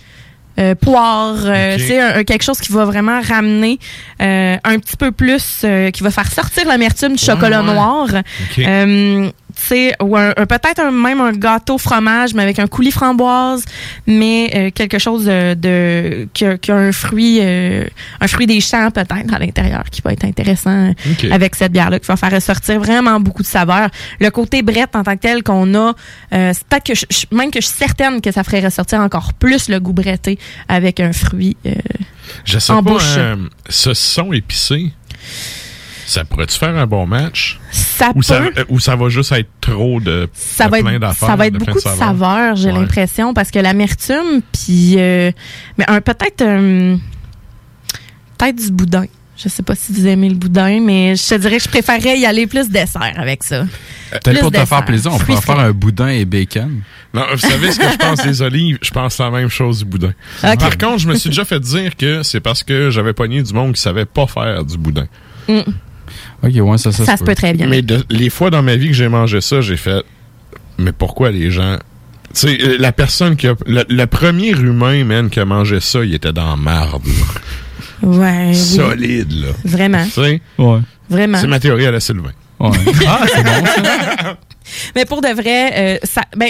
Euh, 0.60 0.76
poire, 0.76 1.38
euh, 1.46 1.78
un- 1.78 2.20
un- 2.20 2.24
quelque 2.26 2.44
chose 2.44 2.60
qui 2.60 2.74
va 2.74 2.84
vraiment 2.84 3.22
ramener 3.22 3.80
euh, 4.22 4.58
un 4.66 4.80
petit 4.80 4.98
peu 4.98 5.12
plus, 5.14 5.62
euh, 5.64 5.92
qui 5.92 6.04
va 6.04 6.12
faire 6.12 6.30
sortir 6.30 6.68
l'amertume 6.68 7.16
du 7.16 7.24
chocolat 7.24 7.62
ouais. 7.64 7.74
noir. 7.74 8.08
Sais, 9.56 9.94
ou 10.02 10.16
un, 10.18 10.30
un- 10.38 10.46
peut-être 10.46 10.80
un- 10.80 10.92
même 10.92 11.20
un 11.22 11.32
gâteau 11.32 11.78
fromage, 11.78 12.34
mais 12.34 12.44
avec 12.44 12.60
un 12.60 12.68
coulis 12.68 12.92
framboise, 12.92 13.64
mais 14.08 14.52
euh, 14.56 14.72
quelque 14.72 15.00
chose 15.00 15.26
de, 15.26 15.54
de 15.56 16.28
qui, 16.34 16.46
a, 16.46 16.58
qui 16.58 16.72
a 16.72 16.76
un 16.76 16.92
fruit, 16.92 17.40
euh, 17.42 17.86
un 18.20 18.28
fruit 18.28 18.48
des 18.48 18.62
champs 18.62 18.90
peut-être 18.92 19.12
à 19.34 19.40
l'intérieur, 19.40 19.84
qui 19.92 20.02
va 20.02 20.14
être 20.14 20.26
intéressant 20.26 20.90
euh, 20.90 20.94
Ok. 21.12 21.26
avec 21.32 21.56
cette 21.56 21.72
bière-là, 21.72 22.00
qui 22.00 22.08
va 22.08 22.16
faire 22.18 22.32
ressortir 22.32 22.80
vraiment 22.80 23.20
beaucoup 23.20 23.42
de 23.44 23.48
saveurs. 23.48 23.90
Le 24.20 24.30
côté 24.30 24.62
brette 24.62 24.96
en 24.96 25.04
tant 25.04 25.16
que 25.16 25.22
tel 25.22 25.44
qu'on 25.44 25.74
a, 25.76 25.94
euh, 26.34 26.52
c'est 26.54 26.64
peut-être 26.68 26.86
que 26.86 26.94
je, 26.96 27.06
même 27.36 27.52
que 27.52 27.62
je 27.62 27.68
suis 27.68 27.78
certaine 27.78 28.22
que 28.22 28.32
ça 28.32 28.44
ferait 28.44 28.62
ressortir 28.62 29.00
encore 29.00 29.34
plus 29.34 29.70
le 29.70 29.80
goût 29.80 29.94
bretté 29.94 30.38
avec 30.68 31.00
un 31.00 31.14
fruit. 31.14 31.58
euh, 31.66 31.72
Je 32.46 32.60
sais 32.60 32.72
En 32.74 32.84
pas, 32.84 32.92
bouche. 32.92 33.16
euh, 33.18 33.36
ce 33.70 33.94
son 33.94 34.32
épicé, 34.34 34.92
ça 36.12 36.26
pourrait-tu 36.26 36.58
faire 36.58 36.76
un 36.76 36.86
bon 36.88 37.06
match? 37.08 37.60
Ça 37.72 38.12
ou 38.16 38.22
Ça, 38.22 38.40
peut. 38.40 38.52
euh, 38.58 38.64
ou 38.70 38.80
ça 38.80 38.96
va 38.96 39.10
juste 39.10 39.32
être 39.32 39.50
trop 39.62 40.00
de, 40.00 40.28
ça 40.34 40.66
de 40.66 40.72
va 40.72 40.80
plein 40.80 40.94
être 40.94 41.02
d'affaires, 41.02 41.30
ça 41.30 41.36
va 41.36 41.48
être 41.48 41.54
de 41.54 41.60
beaucoup 41.60 41.74
de 41.74 41.80
saveurs? 41.80 41.98
saveurs, 42.00 42.56
j'ai 42.56 42.72
Ouais. 42.72 42.80
l'impression 42.80 43.34
parce 43.34 43.52
que 43.52 43.60
l'amertume 43.60 44.42
puis 44.52 44.96
euh, 44.98 45.32
mais 45.78 45.86
un 45.88 46.02
peut-être 46.02 46.42
un- 46.44 46.98
peut-être 48.38 48.56
du 48.56 48.72
boudin. 48.72 49.06
Je 49.38 49.50
sais 49.50 49.64
pas 49.64 49.74
si 49.74 49.92
vous 49.92 50.06
aimez 50.06 50.30
le 50.30 50.36
boudin, 50.36 50.80
mais 50.82 51.16
je 51.16 51.28
te 51.30 51.34
dirais 51.36 51.58
que 51.58 51.64
je 51.64 51.70
préférerais 51.70 52.20
y 52.20 52.26
aller 52.28 52.46
plus 52.46 52.70
dessert 52.70 53.14
avec 53.18 53.42
ça. 53.44 53.64
Peut-être 54.12 54.24
Plus 54.30 54.40
pour 54.40 54.52
te 54.52 54.64
faire 54.66 54.86
plaisir, 54.86 55.12
on 55.12 55.18
Fruits 55.18 55.36
pourrait 55.36 55.56
faire 55.58 55.66
un 55.66 55.72
boudin 55.72 56.10
et 56.10 56.26
bacon. 56.26 56.82
Non, 57.12 57.24
vous 57.32 57.40
savez 57.40 57.72
ce 57.72 57.80
que 57.80 57.90
je 57.92 57.98
pense 57.98 58.22
des 58.22 58.42
olives? 58.44 58.78
Je 58.84 58.92
pense 58.92 59.18
la 59.18 59.32
même 59.32 59.50
chose 59.50 59.80
du 59.80 59.86
boudin. 59.86 60.14
Par 60.42 60.78
contre, 60.78 61.00
je 61.00 61.08
me 61.08 61.16
suis 61.16 61.30
déjà 61.32 61.44
fait 61.44 61.60
dire 61.60 61.96
que 61.96 62.22
c'est 62.22 62.40
parce 62.40 62.62
que 62.64 62.92
j'avais 62.92 63.14
pogné 63.14 63.42
du 63.42 63.52
monde 63.54 63.74
qui 63.74 63.82
savait 63.82 64.06
pas 64.06 64.28
faire 64.28 64.64
du 64.64 64.78
boudin. 64.78 65.08
Mm. 65.48 65.62
Ok, 66.44 66.52
ouais, 66.56 66.78
ça, 66.78 66.92
ça, 66.92 67.06
Ça 67.06 67.18
se 67.18 67.24
peut 67.24 67.36
très 67.36 67.54
bien. 67.54 67.68
Mais 67.68 67.82
de- 67.82 68.04
les 68.10 68.30
fois 68.30 68.50
dans 68.50 68.64
ma 68.64 68.76
vie 68.76 68.88
que 68.88 68.94
j'ai 68.94 69.08
mangé 69.10 69.42
ça, 69.42 69.62
j'ai 69.62 69.78
fait. 69.78 70.04
Mais 70.78 70.92
pourquoi 70.92 71.32
les 71.32 71.52
gens. 71.52 71.78
Tu 72.34 72.40
sais, 72.48 72.58
euh, 72.62 72.78
la 72.80 72.92
personne 72.92 73.36
qui 73.36 73.48
a. 73.48 73.56
Le, 73.66 73.84
le 73.90 74.06
premier 74.08 74.50
humain, 74.52 75.04
man, 75.04 75.30
qui 75.30 75.40
a 75.40 75.46
mangé 75.46 75.80
ça, 75.80 76.04
il 76.04 76.14
était 76.14 76.32
dans 76.34 76.56
là. 76.58 76.88
Ouais, 78.02 78.48
oui. 78.48 78.56
Solide, 78.56 79.32
là. 79.34 79.48
Vraiment. 79.64 80.04
Tu 80.06 80.12
sais? 80.12 80.42
Ouais. 80.58 80.80
Vraiment. 81.10 81.38
C'est 81.40 81.48
ma 81.48 81.60
théorie 81.60 81.86
à 81.86 81.92
la 81.92 82.00
Sylvain. 82.00 82.32
Ouais. 82.60 82.70
Ah, 83.08 83.26
c'est 83.28 83.44
bon, 83.44 83.66
ça. 83.66 84.38
Mais 84.96 85.06
pour 85.06 85.22
de 85.22 85.28
vrai, 85.28 85.72
euh, 85.76 85.98
ça, 86.04 86.22
ben, 86.36 86.50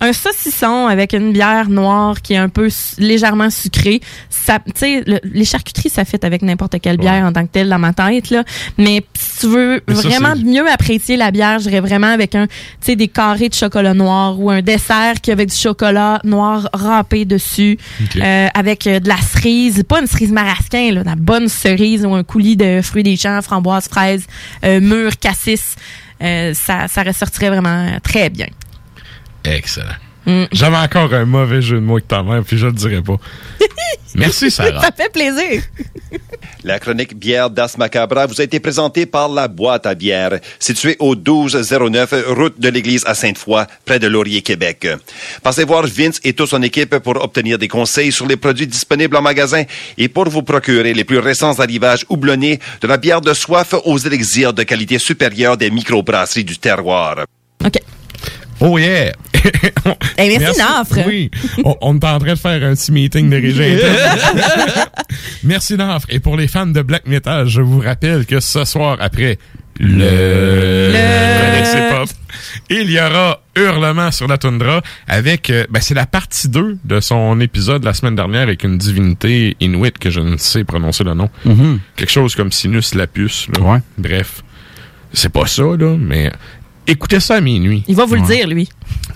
un 0.00 0.12
saucisson 0.12 0.86
avec 0.86 1.12
une 1.14 1.32
bière 1.32 1.68
noire 1.68 2.20
qui 2.20 2.34
est 2.34 2.38
un 2.38 2.48
peu 2.48 2.68
su- 2.68 3.00
légèrement 3.00 3.48
sucrée, 3.50 4.00
ça, 4.30 4.58
tu 4.64 4.72
sais, 4.76 5.02
le- 5.06 5.20
les 5.24 5.44
charcuteries, 5.44 5.88
ça 5.90 6.04
fait 6.04 6.22
avec 6.24 6.42
n'importe 6.42 6.80
quelle 6.80 6.98
bière 6.98 7.24
en 7.24 7.32
tant 7.32 7.42
que 7.46 7.50
telle 7.52 7.68
dans 7.68 7.78
ma 7.78 7.92
tête, 7.92 8.30
là. 8.30 8.44
Mais 8.78 9.04
si 9.14 9.40
tu 9.40 9.46
veux 9.48 9.80
Mais 9.88 9.94
vraiment 9.94 10.34
mieux 10.44 10.70
apprécier 10.70 11.16
la 11.16 11.30
bière, 11.30 11.58
j'irais 11.60 11.80
vraiment 11.80 12.08
avec 12.12 12.34
un, 12.34 12.46
tu 12.46 12.52
sais, 12.80 12.96
des 12.96 13.08
carrés 13.08 13.48
de 13.48 13.54
chocolat 13.54 13.94
noir 13.94 14.38
ou 14.40 14.50
un 14.50 14.60
dessert 14.62 15.14
qui 15.22 15.30
avec 15.32 15.48
du 15.48 15.56
chocolat 15.56 16.20
noir 16.24 16.68
râpé 16.72 17.24
dessus, 17.24 17.78
euh, 18.22 18.48
avec 18.54 18.86
euh, 18.86 19.00
de 19.00 19.08
la 19.08 19.16
cerise, 19.16 19.82
pas 19.88 20.00
une 20.00 20.06
cerise 20.06 20.30
marasquin, 20.32 20.92
là, 20.92 21.02
la 21.04 21.14
bonne 21.16 21.48
cerise 21.48 22.04
ou 22.04 22.14
un 22.14 22.22
coulis 22.22 22.56
de 22.56 22.80
fruits 22.82 23.02
des 23.02 23.16
champs, 23.16 23.40
framboises, 23.42 23.88
fraises, 23.88 24.26
euh, 24.64 24.80
mûres, 24.80 25.18
cassis. 25.18 25.76
Euh, 26.22 26.54
ça, 26.54 26.88
ça 26.88 27.02
ressortirait 27.02 27.50
vraiment 27.50 27.98
très 28.02 28.30
bien. 28.30 28.46
Excellent. 29.46 29.96
Mm. 30.26 30.44
J'avais 30.50 30.76
encore 30.76 31.14
un 31.14 31.24
mauvais 31.24 31.62
jeu 31.62 31.76
de 31.76 31.80
mots 31.80 31.94
avec 31.94 32.08
ta 32.08 32.22
mère, 32.22 32.42
puis 32.44 32.58
je 32.58 32.66
le 32.66 32.72
dirai 32.72 33.00
pas. 33.00 33.16
Merci, 34.16 34.50
Sarah. 34.50 34.80
Ça 34.80 34.90
fait 34.90 35.12
plaisir. 35.12 35.62
La 36.64 36.80
chronique 36.80 37.14
bière 37.16 37.50
d'As 37.50 37.76
Macabra 37.78 38.26
vous 38.26 38.40
a 38.40 38.44
été 38.44 38.58
présentée 38.58 39.06
par 39.06 39.28
la 39.28 39.46
boîte 39.46 39.86
à 39.86 39.94
bière, 39.94 40.40
située 40.58 40.96
au 40.98 41.14
1209 41.14 42.14
route 42.28 42.58
de 42.58 42.68
l'église 42.68 43.04
à 43.06 43.14
Sainte-Foy, 43.14 43.66
près 43.84 43.98
de 43.98 44.08
Laurier, 44.08 44.42
Québec. 44.42 44.88
Passez 45.42 45.64
voir 45.64 45.86
Vince 45.86 46.18
et 46.24 46.32
toute 46.32 46.48
son 46.48 46.62
équipe 46.62 46.98
pour 46.98 47.22
obtenir 47.22 47.58
des 47.58 47.68
conseils 47.68 48.10
sur 48.10 48.26
les 48.26 48.36
produits 48.36 48.66
disponibles 48.66 49.16
en 49.16 49.22
magasin 49.22 49.62
et 49.96 50.08
pour 50.08 50.28
vous 50.28 50.42
procurer 50.42 50.94
les 50.94 51.04
plus 51.04 51.18
récents 51.18 51.58
arrivages 51.60 52.04
houblonnés 52.08 52.58
de 52.80 52.88
la 52.88 52.96
bière 52.96 53.20
de 53.20 53.34
soif 53.34 53.74
aux 53.84 53.98
élixirs 53.98 54.54
de 54.54 54.64
qualité 54.64 54.98
supérieure 54.98 55.56
des 55.56 55.70
microbrasseries 55.70 56.44
du 56.44 56.58
terroir. 56.58 57.26
OK. 57.64 57.78
Oh 58.60 58.78
yeah! 58.78 59.12
Eh, 60.18 60.38
merci, 60.38 60.58
Nafre. 60.58 61.06
Oui, 61.06 61.30
on, 61.62 61.76
on 61.80 61.94
est 61.98 62.04
en 62.04 62.18
train 62.18 62.32
de 62.32 62.38
faire 62.38 62.62
un 62.64 62.74
petit 62.74 62.90
meeting 62.90 63.30
de 63.30 63.36
régie 63.36 63.80
merci 65.44 65.76
Nafre. 65.76 66.06
Et 66.08 66.20
pour 66.20 66.36
les 66.36 66.48
fans 66.48 66.66
de 66.66 66.82
black 66.82 67.06
metal, 67.06 67.46
je 67.46 67.60
vous 67.60 67.80
rappelle 67.80 68.26
que 68.26 68.40
ce 68.40 68.64
soir 68.64 68.96
après 69.00 69.38
le, 69.78 70.92
Pop, 71.90 72.08
il 72.70 72.90
y 72.90 72.98
aura 72.98 73.42
Hurlement 73.54 74.10
sur 74.10 74.26
la 74.26 74.38
toundra 74.38 74.82
avec 75.06 75.50
euh, 75.50 75.66
ben, 75.70 75.80
c'est 75.80 75.94
la 75.94 76.06
partie 76.06 76.48
2 76.48 76.78
de 76.84 77.00
son 77.00 77.40
épisode 77.40 77.84
la 77.84 77.94
semaine 77.94 78.16
dernière 78.16 78.42
avec 78.42 78.64
une 78.64 78.78
divinité 78.78 79.56
inuit 79.60 79.96
que 79.98 80.10
je 80.10 80.20
ne 80.20 80.36
sais 80.36 80.64
prononcer 80.64 81.04
le 81.04 81.14
nom. 81.14 81.28
Mhm. 81.44 81.80
Quelque 81.96 82.10
chose 82.10 82.34
comme 82.34 82.52
Sinus 82.52 82.94
Lapus. 82.94 83.48
là. 83.54 83.60
Ouais. 83.62 83.78
Bref. 83.98 84.42
C'est 85.12 85.32
pas 85.32 85.46
ça, 85.46 85.62
là, 85.62 85.96
mais 85.98 86.30
écoutez 86.86 87.20
ça 87.20 87.36
à 87.36 87.40
minuit. 87.40 87.82
Il 87.88 87.96
va 87.96 88.04
vous 88.04 88.14
le 88.16 88.22
dire, 88.22 88.46
lui. 88.48 88.68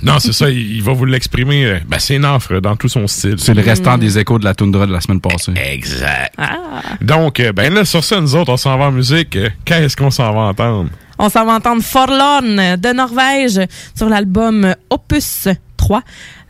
Non, 0.02 0.18
c'est 0.18 0.32
ça, 0.32 0.48
il, 0.50 0.76
il 0.76 0.82
va 0.82 0.92
vous 0.92 1.04
l'exprimer. 1.04 1.64
euh, 1.64 1.78
Ben, 1.86 1.98
c'est 1.98 2.18
Nafre 2.18 2.60
dans 2.60 2.76
tout 2.76 2.88
son 2.88 3.06
style. 3.06 3.36
C'est 3.38 3.54
le 3.54 3.62
restant 3.62 3.98
des 3.98 4.18
échos 4.18 4.38
de 4.38 4.44
la 4.44 4.54
toundra 4.54 4.86
de 4.86 4.92
la 4.92 5.00
semaine 5.00 5.20
passée. 5.20 5.52
Exact. 5.56 6.32
Ah. 6.38 6.82
Donc, 7.00 7.40
euh, 7.40 7.52
ben 7.52 7.72
là, 7.74 7.84
sur 7.84 8.02
ça, 8.04 8.20
nous 8.20 8.34
autres, 8.34 8.52
on 8.52 8.56
s'en 8.56 8.76
va 8.78 8.86
en 8.86 8.92
musique. 8.92 9.36
Euh, 9.36 9.48
Qu'est-ce 9.64 9.96
qu'on 9.96 10.10
s'en 10.10 10.32
va 10.32 10.40
entendre? 10.40 10.88
On 11.18 11.28
s'en 11.28 11.44
va 11.44 11.52
entendre 11.54 11.82
Forlorn 11.82 12.76
de 12.76 12.92
Norvège 12.94 13.60
sur 13.94 14.08
l'album 14.08 14.74
Opus 14.88 15.48
3, 15.76 16.02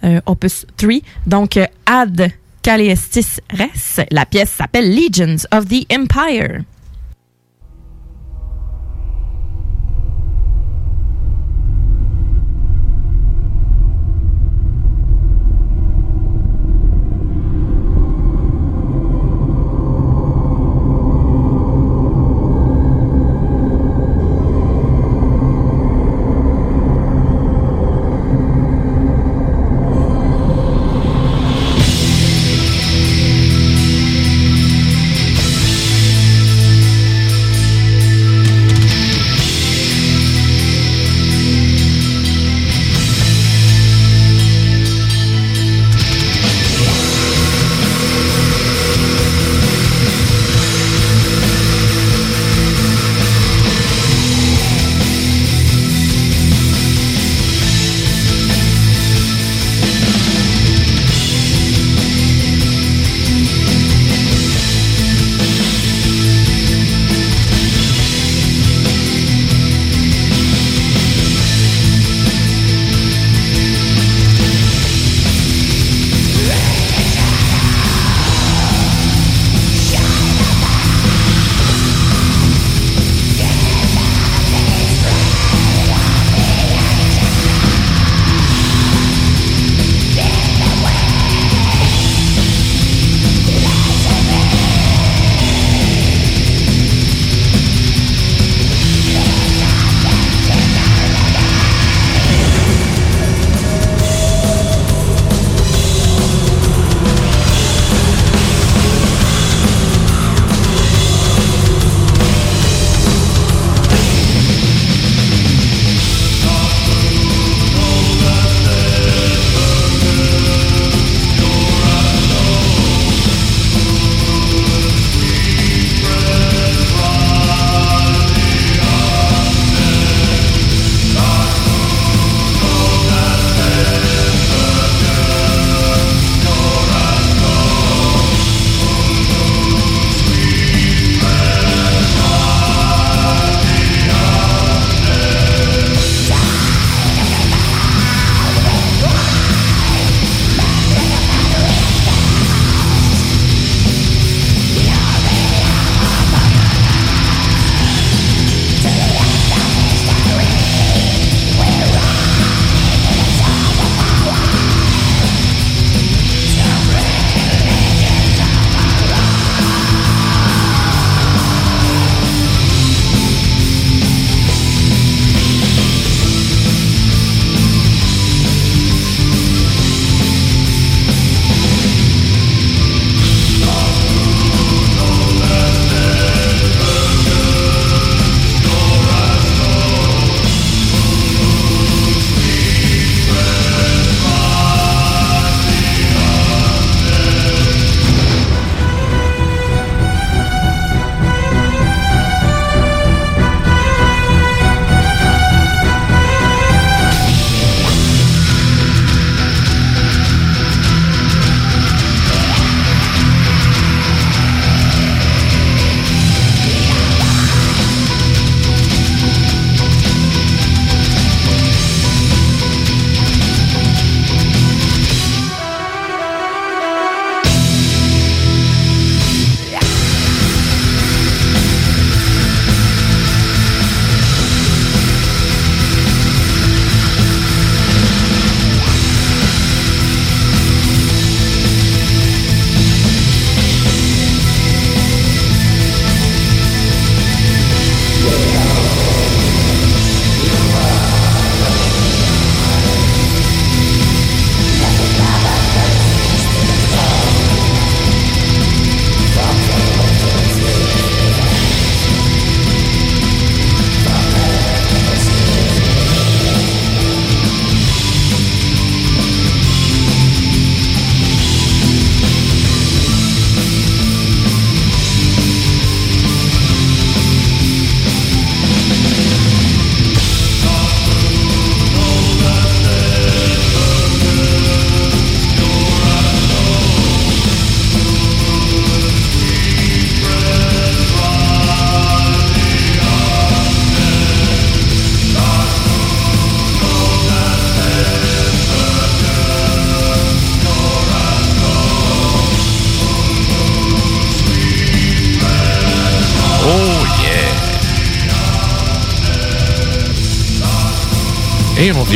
euh, 0.05 0.21
Opus 0.27 0.65
3. 0.77 0.95
Donc, 1.27 1.57
euh, 1.57 1.67
Ad 1.87 2.31
Calestis 2.63 3.41
Res. 3.53 4.05
La 4.13 4.27
pièce 4.27 4.51
s'appelle 4.51 4.95
Legions 4.95 5.45
of 5.51 5.67
the 5.67 5.87
Empire. 5.93 6.61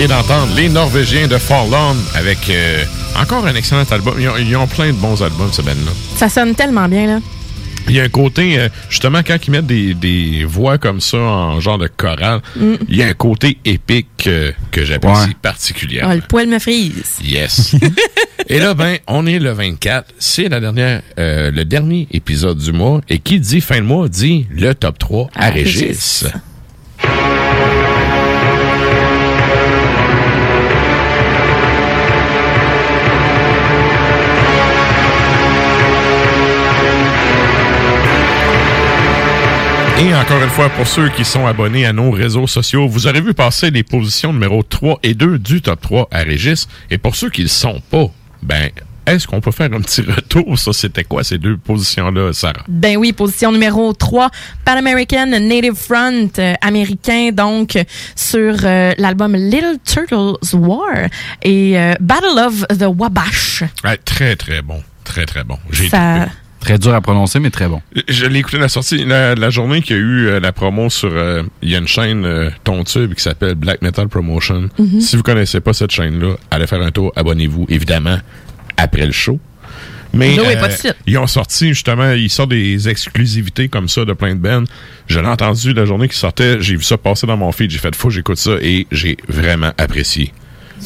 Vient 0.06 0.16
d'entendre 0.16 0.54
les 0.54 0.68
Norvégiens 0.68 1.26
de 1.28 1.38
Fall 1.38 1.68
On 1.72 1.96
avec 2.16 2.50
euh, 2.50 2.84
encore 3.18 3.46
un 3.46 3.54
excellent 3.54 3.84
album. 3.90 4.14
Ils 4.18 4.28
ont, 4.28 4.36
ils 4.36 4.56
ont 4.56 4.66
plein 4.66 4.88
de 4.88 4.92
bons 4.96 5.22
albums, 5.22 5.50
ce 5.52 5.62
band-là. 5.62 5.92
Ça 6.16 6.28
sonne 6.28 6.54
tellement 6.54 6.88
bien, 6.88 7.06
là. 7.06 7.18
Il 7.88 7.94
y 7.94 8.00
a 8.00 8.02
un 8.04 8.08
côté, 8.08 8.58
euh, 8.58 8.68
justement, 8.90 9.20
quand 9.26 9.36
ils 9.46 9.50
mettent 9.50 9.66
des, 9.66 9.94
des 9.94 10.44
voix 10.44 10.78
comme 10.78 11.00
ça 11.00 11.18
en 11.18 11.60
genre 11.60 11.78
de 11.78 11.86
chorale, 11.86 12.40
Mm. 12.56 12.74
il 12.88 12.96
y 12.96 13.02
a 13.02 13.06
un 13.06 13.12
côté 13.14 13.58
épique 13.64 14.26
euh, 14.26 14.52
que 14.70 14.84
j'apprécie 14.84 15.28
Ouais. 15.28 15.36
particulièrement. 15.40 16.10
Ah, 16.12 16.16
le 16.16 16.22
poil 16.22 16.48
me 16.48 16.58
frise. 16.58 17.02
Yes. 17.22 17.74
et 18.48 18.58
là, 18.58 18.74
ben, 18.74 18.96
on 19.06 19.26
est 19.26 19.38
le 19.38 19.52
24. 19.52 20.06
C'est 20.18 20.48
la 20.48 20.60
dernière, 20.60 21.02
euh, 21.18 21.50
le 21.50 21.64
dernier 21.64 22.08
épisode 22.10 22.58
du 22.58 22.72
mois. 22.72 23.00
Et 23.08 23.18
qui 23.20 23.38
dit 23.40 23.60
fin 23.60 23.76
de 23.78 23.86
mois 23.86 24.08
dit 24.08 24.46
le 24.50 24.74
top 24.74 24.98
3 24.98 25.28
à, 25.34 25.46
À 25.46 25.50
Régis. 25.50 25.80
Régis. 25.82 26.24
Et 39.96 40.12
encore 40.12 40.42
une 40.42 40.50
fois, 40.50 40.68
pour 40.70 40.88
ceux 40.88 41.08
qui 41.10 41.24
sont 41.24 41.46
abonnés 41.46 41.86
à 41.86 41.92
nos 41.92 42.10
réseaux 42.10 42.48
sociaux, 42.48 42.88
vous 42.88 43.06
aurez 43.06 43.20
vu 43.20 43.32
passer 43.32 43.70
les 43.70 43.84
positions 43.84 44.32
numéro 44.32 44.62
3 44.64 44.98
et 45.04 45.14
2 45.14 45.38
du 45.38 45.62
top 45.62 45.80
3 45.80 46.08
à 46.10 46.18
Régis. 46.18 46.66
Et 46.90 46.98
pour 46.98 47.14
ceux 47.14 47.30
qui 47.30 47.42
ne 47.42 47.46
le 47.46 47.50
sont 47.50 47.80
pas, 47.90 48.06
ben, 48.42 48.70
est-ce 49.06 49.28
qu'on 49.28 49.40
peut 49.40 49.52
faire 49.52 49.72
un 49.72 49.80
petit 49.80 50.00
retour? 50.00 50.58
Ça, 50.58 50.72
c'était 50.72 51.04
quoi 51.04 51.22
ces 51.22 51.38
deux 51.38 51.56
positions-là, 51.56 52.32
Sarah? 52.32 52.64
Ben 52.66 52.96
oui, 52.96 53.12
position 53.12 53.52
numéro 53.52 53.92
3, 53.92 54.30
Pan 54.64 54.72
American 54.72 55.26
Native 55.26 55.74
Front 55.74 56.30
euh, 56.38 56.54
américain, 56.60 57.30
donc 57.32 57.78
sur 58.16 58.56
euh, 58.64 58.92
l'album 58.98 59.36
Little 59.36 59.78
Turtles 59.84 60.56
War 60.56 61.08
et 61.42 61.78
euh, 61.78 61.94
Battle 62.00 62.38
of 62.44 62.66
the 62.78 62.86
Wabash. 62.88 63.62
Ouais, 63.84 63.96
très, 63.98 64.34
très 64.34 64.60
bon. 64.60 64.82
Très, 65.04 65.24
très 65.26 65.44
bon. 65.44 65.58
J'ai 65.70 65.88
Ça, 65.88 66.26
Très 66.64 66.78
dur 66.78 66.94
à 66.94 67.00
prononcer, 67.02 67.40
mais 67.40 67.50
très 67.50 67.68
bon. 67.68 67.82
Je 68.08 68.24
l'ai 68.24 68.38
écouté 68.38 68.56
la 68.56 68.68
sortie, 68.70 69.04
la, 69.04 69.34
la 69.34 69.50
journée 69.50 69.82
qu'il 69.82 69.96
y 69.96 69.98
a 69.98 70.02
eu 70.02 70.26
euh, 70.28 70.40
la 70.40 70.50
promo 70.50 70.88
sur... 70.88 71.10
euh, 71.12 71.42
Il 71.60 71.70
y 71.70 71.74
a 71.76 71.78
une 71.78 71.86
chaîne 71.86 72.24
euh, 72.24 72.48
ton 72.64 72.82
tube 72.84 73.12
qui 73.14 73.22
s'appelle 73.22 73.54
Black 73.54 73.82
Metal 73.82 74.08
Promotion. 74.08 74.70
Mhm. 74.78 74.98
Si 75.00 75.16
vous 75.16 75.22
connaissez 75.22 75.60
pas 75.60 75.74
cette 75.74 75.90
chaîne-là, 75.90 76.36
allez 76.50 76.66
faire 76.66 76.80
un 76.80 76.90
tour, 76.90 77.12
abonnez-vous, 77.16 77.66
évidemment, 77.68 78.16
après 78.78 79.04
le 79.04 79.12
show. 79.12 79.38
Mais 80.14 80.36
Non, 80.36 80.44
oui, 80.46 80.54
pas 80.56 80.68
de 80.68 80.72
suite. 80.72 80.94
ils 81.06 81.18
ont 81.18 81.26
sorti, 81.26 81.68
justement, 81.68 82.12
ils 82.12 82.30
sortent 82.30 82.50
des 82.50 82.88
exclusivités 82.88 83.68
comme 83.68 83.88
ça 83.88 84.04
de 84.06 84.12
plein 84.14 84.34
de 84.34 84.40
bands. 84.40 84.64
Je 85.06 85.20
l'ai 85.20 85.26
entendu 85.26 85.74
la 85.74 85.84
journée 85.84 86.08
qui 86.08 86.16
sortait, 86.16 86.62
j'ai 86.62 86.76
vu 86.76 86.82
ça 86.82 86.96
passer 86.96 87.26
dans 87.26 87.36
mon 87.36 87.52
feed, 87.52 87.70
j'ai 87.70 87.78
fait 87.78 87.94
fou, 87.94 88.08
j'écoute 88.10 88.38
ça 88.38 88.52
et 88.62 88.86
j'ai 88.90 89.16
vraiment 89.28 89.72
apprécié. 89.76 90.32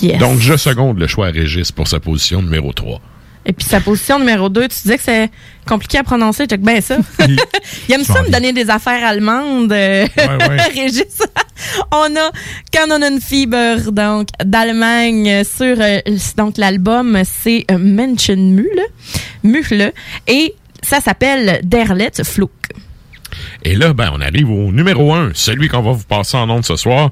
Yes. 0.03 0.18
Donc, 0.18 0.41
je 0.41 0.57
seconde 0.57 0.99
le 0.99 1.07
choix 1.07 1.29
à 1.29 1.31
Régis 1.31 1.70
pour 1.70 1.87
sa 1.87 2.01
position 2.01 2.43
numéro 2.43 2.72
3. 2.72 3.01
Et 3.49 3.55
puis 3.55 3.64
sa 3.64 3.80
position 3.80 4.18
numéro 4.18 4.51
2, 4.51 4.68
tu 4.68 4.82
disais 4.82 4.99
que 4.99 5.03
c'est 5.03 5.30
compliqué 5.66 5.96
à 5.96 6.03
prononcer, 6.03 6.46
check 6.46 6.61
bien 6.61 6.82
ça. 6.82 6.99
Il 7.88 7.94
aime 7.94 8.05
ça 8.05 8.22
me 8.22 8.30
donner 8.30 8.53
des 8.53 8.68
affaires 8.68 9.03
allemandes, 9.07 9.72
euh, 9.72 10.07
ouais. 10.18 10.62
Régis. 10.74 11.22
On 11.90 12.14
a 12.14 12.30
Kanonenfieber, 12.70 13.90
donc 13.90 14.28
d'Allemagne, 14.44 15.44
sur 15.44 15.76
euh, 15.80 16.01
donc 16.36 16.59
l'album, 16.59 17.22
c'est 17.24 17.64
euh, 17.70 17.78
Menschenmühle, 17.78 18.82
Mühle, 19.42 19.92
et 20.26 20.55
ça 20.82 21.01
s'appelle 21.01 21.61
Der 21.64 21.94
letzte 21.94 22.24
Flug. 22.24 22.51
Et 23.62 23.74
là, 23.74 23.94
ben, 23.94 24.11
on 24.12 24.20
arrive 24.20 24.51
au 24.51 24.72
numéro 24.72 25.14
1, 25.14 25.30
celui 25.32 25.68
qu'on 25.68 25.82
va 25.82 25.92
vous 25.92 26.05
passer 26.05 26.36
en 26.36 26.51
ondes 26.51 26.66
ce 26.66 26.76
soir. 26.76 27.11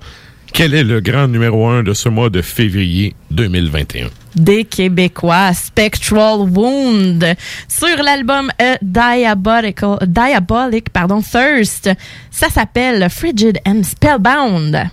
Quel 0.56 0.72
est 0.72 0.84
le 0.84 1.02
grand 1.02 1.28
numéro 1.28 1.66
1 1.66 1.82
de 1.82 1.92
ce 1.92 2.08
mois 2.08 2.30
de 2.30 2.40
février 2.40 3.14
2021? 3.30 4.08
des 4.34 4.64
Québécois, 4.64 5.52
Spectral 5.52 6.40
Wound, 6.40 7.26
sur 7.68 8.02
l'album 8.02 8.50
A 8.58 8.78
Diabolical, 8.80 9.98
Diabolic 10.06 10.88
pardon, 10.88 11.20
Thirst. 11.20 11.90
Ça 12.30 12.48
s'appelle 12.48 13.06
Frigid 13.10 13.58
and 13.66 13.82
Spellbound. 13.82 14.88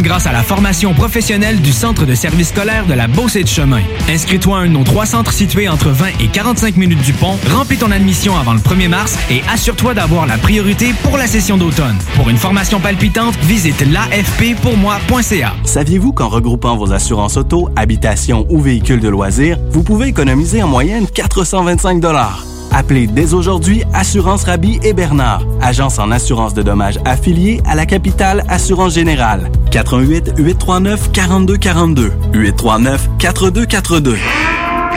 Grâce 0.00 0.26
à 0.26 0.32
la 0.32 0.42
formation 0.42 0.94
professionnelle 0.94 1.60
du 1.60 1.72
Centre 1.72 2.06
de 2.06 2.14
service 2.14 2.48
scolaire 2.48 2.86
de 2.86 2.94
la 2.94 3.08
Beauce 3.08 3.36
et 3.36 3.42
de 3.42 3.48
Chemin. 3.48 3.82
Inscris-toi 4.08 4.56
à 4.56 4.60
un 4.60 4.66
de 4.66 4.72
nos 4.72 4.84
trois 4.84 5.04
centres 5.04 5.32
situés 5.32 5.68
entre 5.68 5.90
20 5.90 6.06
et 6.20 6.28
45 6.28 6.76
minutes 6.76 7.02
du 7.02 7.12
pont, 7.12 7.36
remplis 7.50 7.76
ton 7.76 7.90
admission 7.90 8.36
avant 8.38 8.54
le 8.54 8.60
1er 8.60 8.88
mars 8.88 9.18
et 9.30 9.42
assure-toi 9.52 9.94
d'avoir 9.94 10.26
la 10.26 10.38
priorité 10.38 10.94
pour 11.02 11.18
la 11.18 11.26
session 11.26 11.56
d'automne. 11.56 11.98
Pour 12.14 12.30
une 12.30 12.38
formation 12.38 12.80
palpitante, 12.80 13.36
visite 13.42 13.84
l'afppourmoi.ca. 13.90 15.52
Saviez-vous 15.64 16.12
qu'en 16.12 16.28
regroupant 16.28 16.76
vos 16.76 16.92
assurances 16.92 17.36
auto, 17.36 17.68
habitation 17.76 18.46
ou 18.48 18.60
véhicules 18.60 19.00
de 19.00 19.08
loisirs, 19.08 19.58
vous 19.70 19.82
pouvez 19.82 20.06
économiser 20.06 20.62
en 20.62 20.68
moyenne 20.68 21.06
425 21.12 22.51
Appelez 22.72 23.06
dès 23.06 23.34
aujourd'hui 23.34 23.82
Assurance 23.92 24.44
Rabi 24.44 24.80
et 24.82 24.94
Bernard, 24.94 25.44
agence 25.60 25.98
en 25.98 26.10
assurance 26.10 26.54
de 26.54 26.62
dommages 26.62 26.98
affiliée 27.04 27.60
à 27.66 27.74
la 27.74 27.86
capitale 27.86 28.44
Assurance 28.48 28.94
Générale. 28.94 29.50
88 29.70 30.34
839 30.38 31.12
4242 31.12 32.12
839 32.32 33.10
4242. 33.18 34.16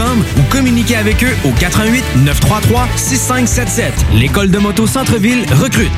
ou 0.00 0.42
communiquez 0.50 0.96
avec 0.96 1.22
eux 1.22 1.36
au 1.44 1.50
88 1.50 2.02
933 2.24 2.88
6577. 2.96 3.92
L'école 4.14 4.50
de 4.50 4.58
moto 4.58 4.86
Centre-ville 4.86 5.44
recrute. 5.52 5.90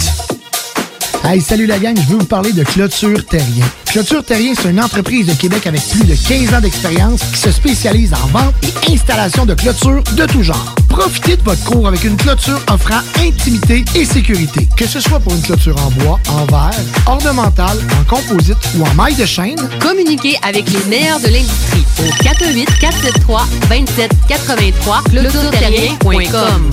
Hey, 1.24 1.40
salut 1.40 1.66
la 1.66 1.78
gang, 1.78 1.97
je 1.97 2.12
veux 2.12 2.18
vous 2.18 2.26
parler 2.26 2.53
de 2.53 2.64
Clôture 2.64 3.24
Terrien. 3.24 3.64
Clôture 3.86 4.24
Terrien, 4.24 4.53
c'est 4.61 4.70
une 4.70 4.80
entreprise 4.80 5.26
de 5.26 5.32
Québec 5.34 5.66
avec 5.66 5.80
plus 5.88 6.05
de 6.05 6.14
15 6.14 6.55
ans 6.55 6.61
d'expérience 6.61 7.20
qui 7.32 7.38
se 7.38 7.53
spécialise 7.53 8.12
en 8.12 8.26
vente 8.26 8.55
et 8.62 8.92
installation 8.92 9.47
de 9.47 9.55
clôtures 9.55 10.03
de 10.16 10.26
tout 10.26 10.42
genre. 10.42 10.74
Profitez 10.97 11.36
de 11.36 11.42
votre 11.42 11.64
cours 11.64 11.88
avec 11.88 12.05
une 12.05 12.16
clôture 12.16 12.61
offrant 12.72 13.01
intimité 13.18 13.84
et 13.97 14.05
sécurité. 14.05 14.68
Que 14.76 14.86
ce 14.86 15.01
soit 15.01 15.18
pour 15.18 15.32
une 15.34 15.42
clôture 15.42 15.74
en 15.84 15.90
bois, 15.90 16.20
en 16.28 16.45
verre, 16.47 16.70
ornementale, 17.07 17.78
en 18.01 18.05
composite 18.05 18.59
ou 18.76 18.84
en 18.84 18.95
maille 18.95 19.16
de 19.16 19.26
chaîne, 19.26 19.59
Communiquez 19.80 20.36
avec 20.47 20.70
les 20.70 20.84
meilleurs 20.84 21.18
de 21.18 21.26
l'industrie 21.26 21.84
au 21.99 22.22
418 22.22 22.78
473 22.78 23.42
2783 23.68 25.03
clôtureterrien.com. 25.11 26.70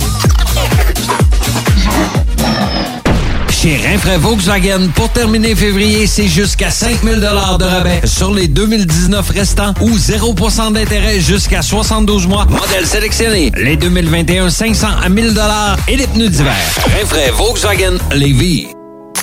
Chez 3.62 3.76
Rinfraie 3.76 4.18
Volkswagen, 4.18 4.88
pour 4.92 5.08
terminer 5.10 5.54
février, 5.54 6.08
c'est 6.08 6.26
jusqu'à 6.26 6.68
5000 6.68 7.20
de 7.20 7.26
rabais 7.26 8.00
sur 8.04 8.34
les 8.34 8.48
2019 8.48 9.30
restants 9.30 9.72
ou 9.80 9.90
0% 9.90 10.72
d'intérêt 10.72 11.20
jusqu'à 11.20 11.62
72 11.62 12.26
mois. 12.26 12.44
Modèle 12.46 12.84
sélectionné. 12.84 13.52
Les 13.56 13.76
2021, 13.76 14.50
500 14.50 14.88
à 15.04 15.08
1000 15.08 15.40
et 15.86 15.96
les 15.96 16.08
pneus 16.08 16.30
d'hiver. 16.30 16.56
Rinfraie 16.98 17.30
Volkswagen 17.30 17.98
Lévis. 18.12 18.66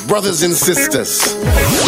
Brothers 0.08 0.43
and 0.43 0.54
sisters. 0.54 1.36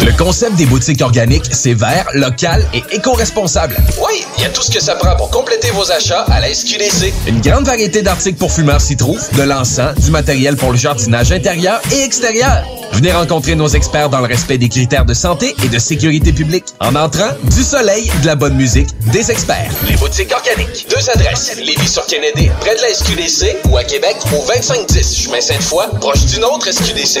Le 0.04 0.16
concept 0.16 0.56
des 0.56 0.66
boutiques 0.66 1.02
organiques, 1.02 1.46
c'est 1.50 1.74
vert, 1.74 2.06
local 2.14 2.66
et 2.74 2.82
éco-responsable. 2.92 3.76
Oui, 3.98 4.24
il 4.38 4.42
y 4.42 4.46
a 4.46 4.50
tout 4.50 4.62
ce 4.62 4.70
que 4.70 4.80
ça 4.80 4.94
prend 4.94 5.16
pour 5.16 5.30
compléter 5.30 5.70
vos 5.70 5.90
achats 5.90 6.24
à 6.28 6.40
la 6.40 6.52
SQDC. 6.52 7.12
Une 7.26 7.40
grande 7.40 7.64
variété 7.64 8.02
d'articles 8.02 8.38
pour 8.38 8.52
fumeurs 8.52 8.80
s'y 8.80 8.96
trouve, 8.96 9.20
de 9.36 9.42
l'encens, 9.42 9.94
du 9.98 10.10
matériel 10.10 10.56
pour 10.56 10.72
le 10.72 10.78
jardinage 10.78 11.32
intérieur 11.32 11.80
et 11.92 12.02
extérieur. 12.02 12.64
Venez 12.92 13.12
rencontrer 13.12 13.54
nos 13.54 13.68
experts 13.68 14.10
dans 14.10 14.20
le 14.20 14.26
respect 14.26 14.58
des 14.58 14.68
critères 14.68 15.04
de 15.04 15.14
santé 15.14 15.54
et 15.64 15.68
de 15.68 15.78
sécurité 15.78 16.32
publique. 16.32 16.66
En 16.80 16.94
entrant, 16.94 17.30
du 17.44 17.62
soleil, 17.62 18.10
de 18.22 18.26
la 18.26 18.34
bonne 18.34 18.54
musique, 18.54 18.88
des 19.10 19.30
experts. 19.30 19.70
Les 19.88 19.96
boutiques 19.96 20.32
organiques. 20.32 20.86
Deux 20.90 21.10
adresses. 21.10 21.56
Lévis 21.56 21.88
sur 21.88 22.06
Kennedy, 22.06 22.50
près 22.60 22.76
de 22.76 22.82
la 22.82 22.92
SQDC 22.92 23.68
ou 23.70 23.76
à 23.76 23.84
Québec 23.84 24.16
au 24.32 24.46
2510 24.46 25.16
chemin 25.16 25.40
Sainte-Foy, 25.40 25.86
proche 26.00 26.26
d'une 26.26 26.44
autre 26.44 26.70
SQDC. 26.70 27.20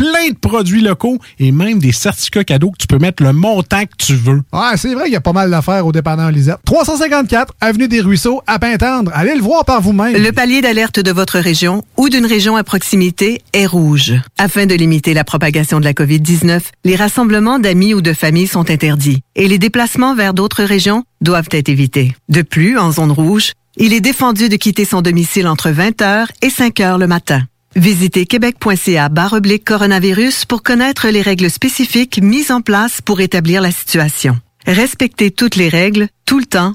plein 0.00 0.30
de 0.30 0.38
produits 0.38 0.80
locaux 0.80 1.18
et 1.38 1.52
même 1.52 1.78
des 1.78 1.92
certificats 1.92 2.42
cadeaux 2.42 2.70
que 2.70 2.78
tu 2.78 2.86
peux 2.86 2.96
mettre 2.96 3.22
le 3.22 3.34
montant 3.34 3.82
que 3.82 3.96
tu 3.98 4.14
veux. 4.14 4.40
Ouais, 4.50 4.76
c'est 4.76 4.94
vrai 4.94 5.04
qu'il 5.04 5.12
y 5.12 5.16
a 5.16 5.20
pas 5.20 5.34
mal 5.34 5.50
d'affaires 5.50 5.84
au 5.84 5.92
dépanneur 5.92 6.30
Lisette. 6.30 6.56
354 6.64 7.52
Avenue 7.60 7.86
des 7.86 8.00
Ruisseaux, 8.00 8.40
à 8.46 8.58
Pintendre. 8.58 9.10
Allez 9.14 9.34
le 9.34 9.42
voir 9.42 9.66
par 9.66 9.82
vous-même. 9.82 10.16
Le 10.16 10.32
palier 10.32 10.62
d'alerte 10.62 11.00
de 11.00 11.10
votre 11.10 11.38
région 11.38 11.84
ou 11.98 12.08
d'une 12.08 12.24
région 12.24 12.56
à 12.56 12.64
proximité 12.64 13.42
est 13.52 13.66
rouge. 13.66 14.14
Afin 14.38 14.64
de 14.64 14.74
limiter 14.74 15.12
la 15.12 15.24
propagation 15.24 15.80
de 15.80 15.84
la 15.84 15.92
COVID-19, 15.92 16.62
les 16.86 16.96
rassemblements 16.96 17.58
d'amis 17.58 17.92
ou 17.92 18.00
de 18.00 18.14
familles 18.14 18.46
sont 18.46 18.70
interdits 18.70 19.20
et 19.36 19.48
les 19.48 19.58
déplacements 19.58 20.14
vers 20.14 20.32
d'autres 20.32 20.64
régions 20.64 21.04
doivent 21.20 21.48
être 21.52 21.68
évités. 21.68 22.14
De 22.30 22.40
plus, 22.40 22.78
en 22.78 22.90
zone 22.90 23.12
rouge, 23.12 23.52
il 23.76 23.92
est 23.92 24.00
défendu 24.00 24.48
de 24.48 24.56
quitter 24.56 24.86
son 24.86 25.02
domicile 25.02 25.46
entre 25.46 25.68
20h 25.68 26.28
et 26.40 26.48
5h 26.48 26.98
le 26.98 27.06
matin. 27.06 27.42
Visitez 27.76 28.26
québec.ca 28.26 29.08
oblique 29.32 29.64
coronavirus 29.64 30.44
pour 30.44 30.62
connaître 30.62 31.08
les 31.08 31.22
règles 31.22 31.50
spécifiques 31.50 32.20
mises 32.20 32.50
en 32.50 32.62
place 32.62 33.00
pour 33.00 33.20
établir 33.20 33.62
la 33.62 33.70
situation. 33.70 34.40
Respectez 34.66 35.30
toutes 35.30 35.56
les 35.56 35.68
règles, 35.68 36.08
tout 36.26 36.40
le 36.40 36.46
temps, 36.46 36.74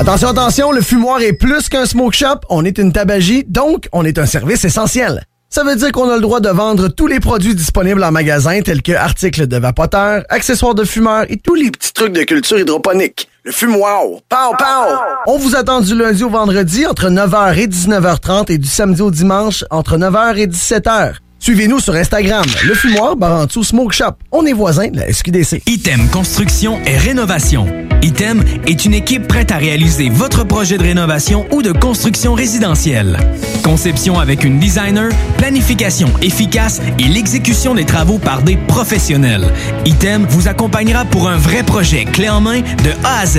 Attention, 0.00 0.28
attention, 0.28 0.72
le 0.72 0.80
fumoir 0.80 1.22
est 1.22 1.32
plus 1.32 1.68
qu'un 1.68 1.86
smoke 1.86 2.14
shop, 2.14 2.40
on 2.50 2.64
est 2.64 2.78
une 2.78 2.92
tabagie, 2.92 3.44
donc 3.48 3.88
on 3.92 4.04
est 4.04 4.18
un 4.18 4.26
service 4.26 4.64
essentiel. 4.64 5.24
Ça 5.48 5.62
veut 5.62 5.76
dire 5.76 5.92
qu'on 5.92 6.10
a 6.10 6.16
le 6.16 6.20
droit 6.20 6.40
de 6.40 6.48
vendre 6.48 6.88
tous 6.88 7.06
les 7.06 7.20
produits 7.20 7.54
disponibles 7.54 8.02
en 8.02 8.10
magasin 8.10 8.60
tels 8.60 8.82
que 8.82 8.90
articles 8.90 9.46
de 9.46 9.56
vapoteurs, 9.56 10.24
accessoires 10.28 10.74
de 10.74 10.82
fumeurs 10.82 11.26
et 11.28 11.36
tous 11.36 11.54
les 11.54 11.70
petits 11.70 11.92
trucs 11.92 12.12
de 12.12 12.24
culture 12.24 12.58
hydroponique. 12.58 13.28
Le 13.44 13.52
fumoir. 13.52 14.02
Pow, 14.28 14.56
pow! 14.58 14.96
On 15.28 15.38
vous 15.38 15.54
attend 15.54 15.80
du 15.80 15.94
lundi 15.96 16.24
au 16.24 16.28
vendredi 16.28 16.86
entre 16.86 17.08
9h 17.08 17.56
et 17.56 17.68
19h30 17.68 18.50
et 18.50 18.58
du 18.58 18.66
samedi 18.66 19.00
au 19.00 19.12
dimanche 19.12 19.64
entre 19.70 19.96
9h 19.96 20.36
et 20.38 20.48
17h. 20.48 21.14
Suivez-nous 21.44 21.78
sur 21.78 21.94
Instagram, 21.94 22.46
Le 22.64 22.72
Fumoir, 22.72 23.16
Barantou 23.16 23.62
Smoke 23.62 23.92
Shop. 23.92 24.12
On 24.32 24.46
est 24.46 24.54
voisins 24.54 24.88
de 24.88 24.96
la 24.96 25.12
SQDC. 25.12 25.60
Item 25.66 26.08
Construction 26.08 26.80
et 26.86 26.96
Rénovation. 26.96 27.66
Item 28.00 28.42
est 28.66 28.86
une 28.86 28.94
équipe 28.94 29.28
prête 29.28 29.52
à 29.52 29.58
réaliser 29.58 30.08
votre 30.08 30.44
projet 30.44 30.78
de 30.78 30.84
rénovation 30.84 31.44
ou 31.50 31.60
de 31.60 31.70
construction 31.70 32.32
résidentielle. 32.32 33.18
Conception 33.62 34.18
avec 34.18 34.42
une 34.42 34.58
designer, 34.58 35.10
planification 35.36 36.08
efficace 36.22 36.80
et 36.98 37.08
l'exécution 37.08 37.74
des 37.74 37.84
travaux 37.84 38.18
par 38.18 38.40
des 38.40 38.56
professionnels. 38.56 39.52
Item 39.84 40.24
vous 40.26 40.48
accompagnera 40.48 41.04
pour 41.04 41.28
un 41.28 41.36
vrai 41.36 41.62
projet 41.62 42.06
clé 42.06 42.30
en 42.30 42.40
main 42.40 42.60
de 42.60 42.90
A 43.04 43.18
à 43.18 43.26
Z. 43.26 43.38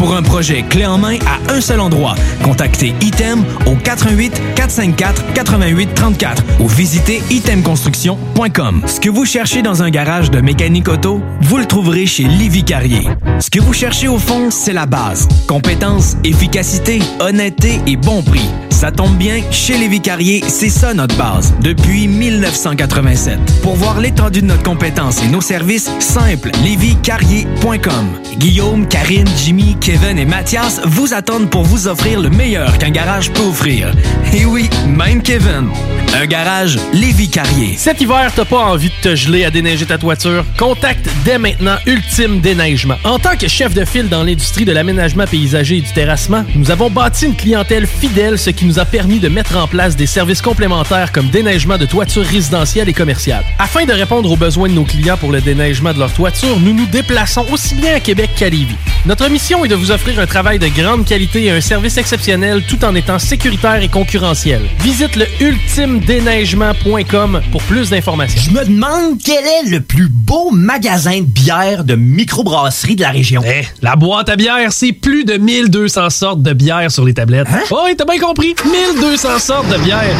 Pour 0.00 0.16
un 0.16 0.22
projet 0.22 0.62
clé 0.62 0.86
en 0.86 0.96
main 0.96 1.18
à 1.26 1.52
un 1.52 1.60
seul 1.60 1.78
endroit, 1.78 2.14
contactez 2.42 2.94
Item 3.02 3.44
au 3.66 3.76
88 3.76 4.32
454 4.56 5.34
88 5.34 5.94
34 5.94 6.42
ou 6.58 6.68
visitez 6.68 7.22
itemconstruction.com. 7.28 8.80
Ce 8.86 8.98
que 8.98 9.10
vous 9.10 9.26
cherchez 9.26 9.60
dans 9.60 9.82
un 9.82 9.90
garage 9.90 10.30
de 10.30 10.40
mécanique 10.40 10.88
auto, 10.88 11.20
vous 11.42 11.58
le 11.58 11.66
trouverez 11.66 12.06
chez 12.06 12.24
Livy 12.24 12.64
Carrier. 12.64 13.08
Ce 13.40 13.50
que 13.50 13.60
vous 13.60 13.74
cherchez 13.74 14.08
au 14.08 14.18
fond, 14.18 14.50
c'est 14.50 14.72
la 14.72 14.86
base. 14.86 15.28
Compétence, 15.46 16.16
efficacité, 16.24 17.00
honnêteté 17.20 17.82
et 17.86 17.96
bon 17.96 18.22
prix. 18.22 18.48
Ça 18.80 18.90
tombe 18.90 19.18
bien, 19.18 19.42
chez 19.50 19.76
Lévi 19.76 20.00
Carrier, 20.00 20.42
c'est 20.48 20.70
ça 20.70 20.94
notre 20.94 21.14
base, 21.18 21.52
depuis 21.60 22.08
1987. 22.08 23.38
Pour 23.62 23.74
voir 23.74 24.00
l'étendue 24.00 24.40
de 24.40 24.46
notre 24.46 24.62
compétence 24.62 25.22
et 25.22 25.28
nos 25.28 25.42
services, 25.42 25.90
simple, 25.98 26.50
lévicarrier.com. 26.64 28.06
Guillaume, 28.38 28.88
Karine, 28.88 29.28
Jimmy, 29.36 29.76
Kevin 29.90 30.20
et 30.20 30.24
Mathias 30.24 30.80
vous 30.84 31.14
attendent 31.14 31.50
pour 31.50 31.64
vous 31.64 31.88
offrir 31.88 32.20
le 32.20 32.30
meilleur 32.30 32.78
qu'un 32.78 32.90
garage 32.90 33.32
peut 33.32 33.42
offrir. 33.42 33.92
Et 34.32 34.44
oui, 34.44 34.70
même 34.86 35.20
Kevin. 35.20 35.68
Un 36.14 36.26
garage 36.26 36.78
Lévi 36.92 37.28
Carrier. 37.28 37.74
Cet 37.76 38.00
hiver, 38.00 38.30
t'as 38.34 38.44
pas 38.44 38.58
envie 38.58 38.90
de 38.90 39.10
te 39.10 39.16
geler 39.16 39.44
à 39.44 39.50
déneiger 39.50 39.86
ta 39.86 39.98
toiture? 39.98 40.44
Contacte 40.56 41.08
dès 41.24 41.38
maintenant 41.38 41.74
Ultime 41.86 42.40
Déneigement. 42.40 42.94
En 43.02 43.18
tant 43.18 43.36
que 43.36 43.48
chef 43.48 43.74
de 43.74 43.84
file 43.84 44.08
dans 44.08 44.22
l'industrie 44.22 44.64
de 44.64 44.70
l'aménagement 44.70 45.24
paysager 45.24 45.78
et 45.78 45.80
du 45.80 45.92
terrassement, 45.92 46.44
nous 46.54 46.70
avons 46.70 46.88
bâti 46.88 47.26
une 47.26 47.34
clientèle 47.34 47.88
fidèle, 47.88 48.38
ce 48.38 48.50
qui 48.50 48.66
nous 48.66 48.78
a 48.78 48.84
permis 48.84 49.18
de 49.18 49.28
mettre 49.28 49.56
en 49.56 49.66
place 49.66 49.96
des 49.96 50.06
services 50.06 50.42
complémentaires 50.42 51.10
comme 51.10 51.30
déneigement 51.30 51.78
de 51.78 51.86
toitures 51.86 52.26
résidentielles 52.26 52.88
et 52.88 52.94
commerciales. 52.94 53.44
Afin 53.58 53.86
de 53.86 53.92
répondre 53.92 54.30
aux 54.30 54.36
besoins 54.36 54.68
de 54.68 54.74
nos 54.74 54.84
clients 54.84 55.16
pour 55.16 55.32
le 55.32 55.40
déneigement 55.40 55.92
de 55.92 55.98
leur 55.98 56.12
toiture, 56.12 56.60
nous 56.60 56.74
nous 56.74 56.86
déplaçons 56.86 57.44
aussi 57.50 57.74
bien 57.74 57.96
à 57.96 58.00
Québec 58.00 58.30
qu'à 58.36 58.50
Lévis. 58.50 58.76
Notre 59.06 59.28
mission 59.28 59.64
est 59.64 59.68
de 59.68 59.79
vous 59.80 59.90
offrir 59.90 60.20
un 60.20 60.26
travail 60.26 60.58
de 60.58 60.68
grande 60.68 61.06
qualité 61.06 61.46
et 61.46 61.50
un 61.50 61.62
service 61.62 61.96
exceptionnel 61.96 62.62
tout 62.68 62.84
en 62.84 62.94
étant 62.94 63.18
sécuritaire 63.18 63.82
et 63.82 63.88
concurrentiel. 63.88 64.60
Visite 64.80 65.16
le 65.16 65.24
ultimedéneigement.com 65.40 67.40
pour 67.50 67.62
plus 67.62 67.88
d'informations. 67.88 68.42
Je 68.42 68.50
me 68.50 68.62
demande 68.66 69.18
quel 69.24 69.42
est 69.42 69.70
le 69.70 69.80
plus 69.80 70.10
beau 70.10 70.50
magasin 70.50 71.20
de 71.20 71.24
bière 71.24 71.84
de 71.84 71.94
microbrasserie 71.94 72.96
de 72.96 73.00
la 73.00 73.10
région. 73.10 73.40
Eh, 73.46 73.62
la 73.80 73.96
boîte 73.96 74.28
à 74.28 74.36
bière, 74.36 74.70
c'est 74.70 74.92
plus 74.92 75.24
de 75.24 75.38
1200 75.38 76.10
sortes 76.10 76.42
de 76.42 76.52
bière 76.52 76.90
sur 76.90 77.06
les 77.06 77.14
tablettes. 77.14 77.48
Hein? 77.50 77.62
Oh, 77.70 77.80
oui, 77.86 77.94
t'as 77.96 78.04
bien 78.04 78.20
compris. 78.20 78.54
1200 78.64 79.38
sortes 79.38 79.68
de 79.70 79.78
bière. 79.78 80.14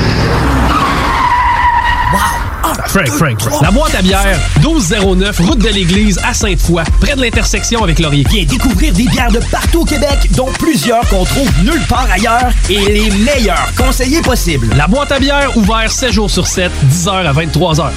Frank, 2.86 3.09
Frank, 3.09 3.40
Frank. 3.40 3.62
La 3.62 3.70
boîte 3.70 3.94
à 3.94 4.02
bière, 4.02 4.38
1209, 4.60 5.40
route 5.40 5.59
de 5.59 5.68
l'église 5.68 6.18
à 6.24 6.32
Sainte-Foy, 6.34 6.82
près 7.01 7.16
de 7.16 7.20
l'intersection 7.20 7.82
avec 7.82 7.98
Laurier. 7.98 8.24
Viens 8.30 8.44
découvrir 8.44 8.92
des 8.92 9.05
bières 9.05 9.32
de 9.32 9.40
partout 9.51 9.80
au 9.80 9.84
Québec, 9.84 10.30
dont 10.36 10.51
plusieurs 10.59 11.06
qu'on 11.09 11.24
trouve 11.24 11.51
nulle 11.62 11.82
part 11.88 12.09
ailleurs 12.10 12.52
et 12.68 12.78
les 12.78 13.10
meilleurs 13.10 13.72
conseillers 13.76 14.22
possibles. 14.22 14.68
La 14.76 14.86
boîte 14.86 15.12
à 15.12 15.18
bière, 15.18 15.56
ouvert 15.56 15.90
7 15.90 16.12
jours 16.12 16.30
sur 16.30 16.47
7, 16.47 16.70
10h 16.90 17.10
à 17.10 17.32
23h. 17.32 17.90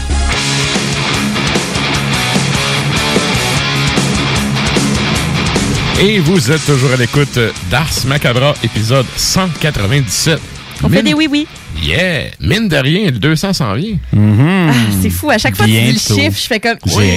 Et 6.02 6.20
vous 6.20 6.52
êtes 6.52 6.66
toujours 6.66 6.92
à 6.92 6.98
l'écoute 6.98 7.40
d'Ars 7.70 7.88
Macabra, 8.08 8.56
épisode 8.64 9.06
197. 9.16 10.40
On 10.84 10.90
fait 10.90 11.04
des 11.04 11.14
oui-oui. 11.14 11.48
Yeah! 11.84 12.30
Mine 12.40 12.68
de 12.70 12.78
rien, 12.78 13.06
le 13.06 13.20
200 13.20 13.54
s'en 13.54 13.74
vient. 13.74 13.98
Ah, 14.16 14.72
c'est 15.02 15.10
fou. 15.10 15.30
À 15.30 15.38
chaque 15.38 15.56
fois 15.56 15.66
que 15.66 15.72
tu 15.72 15.78
dis 15.78 15.92
le 15.92 16.00
chiffre, 16.00 16.40
je 16.40 16.48
fais 16.48 16.60
comme. 16.60 16.78
Oui. 16.96 17.12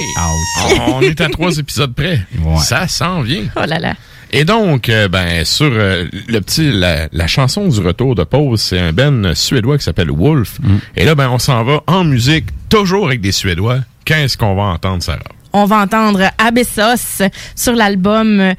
On 0.87 1.01
est 1.01 1.19
à 1.21 1.29
trois 1.29 1.57
épisodes 1.57 1.93
près. 1.93 2.21
Ça 2.61 2.87
s'en 2.87 3.21
vient. 3.21 3.43
Oh 3.55 3.61
là 3.67 3.79
là. 3.79 3.93
Et 4.33 4.43
donc, 4.43 4.89
euh, 4.89 5.07
ben, 5.07 5.45
sur 5.45 5.69
euh, 5.71 6.05
le 6.27 6.39
petit, 6.41 6.69
la, 6.69 7.07
la 7.13 7.27
chanson 7.27 7.65
du 7.69 7.79
retour 7.79 8.13
de 8.13 8.25
pause, 8.25 8.59
c'est 8.59 8.77
un 8.79 8.91
ben 8.91 9.33
suédois 9.33 9.77
qui 9.77 9.85
s'appelle 9.85 10.11
Wolf. 10.11 10.57
Et 10.97 11.05
là, 11.05 11.15
ben, 11.15 11.29
on 11.29 11.39
s'en 11.39 11.63
va 11.63 11.81
en 11.87 12.03
musique, 12.03 12.47
toujours 12.67 13.07
avec 13.07 13.21
des 13.21 13.31
Suédois. 13.31 13.79
Qu'est-ce 14.03 14.37
qu'on 14.37 14.53
va 14.55 14.63
entendre, 14.63 15.01
Sarah? 15.01 15.19
On 15.53 15.63
va 15.65 15.77
entendre 15.77 16.23
Abessos 16.37 17.21
sur 17.55 17.73
l'album 17.73 18.53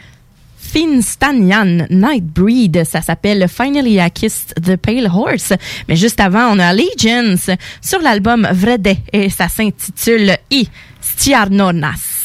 Finstanian 0.71 1.87
Nightbreed. 1.91 2.85
Ça 2.85 3.01
s'appelle 3.01 3.47
Finally 3.49 3.99
I 3.99 4.11
Kissed 4.11 4.55
the 4.63 4.77
Pale 4.77 5.09
Horse. 5.13 5.53
Mais 5.89 5.97
juste 5.97 6.21
avant, 6.21 6.55
on 6.55 6.59
a 6.59 6.67
Allegiance 6.69 7.51
sur 7.81 8.01
l'album 8.01 8.47
Vrede 8.53 8.97
et 9.13 9.31
ça 9.31 9.49
s'intitule 9.49 10.37
I 10.51 10.69
Stiarnonas. 11.01 12.18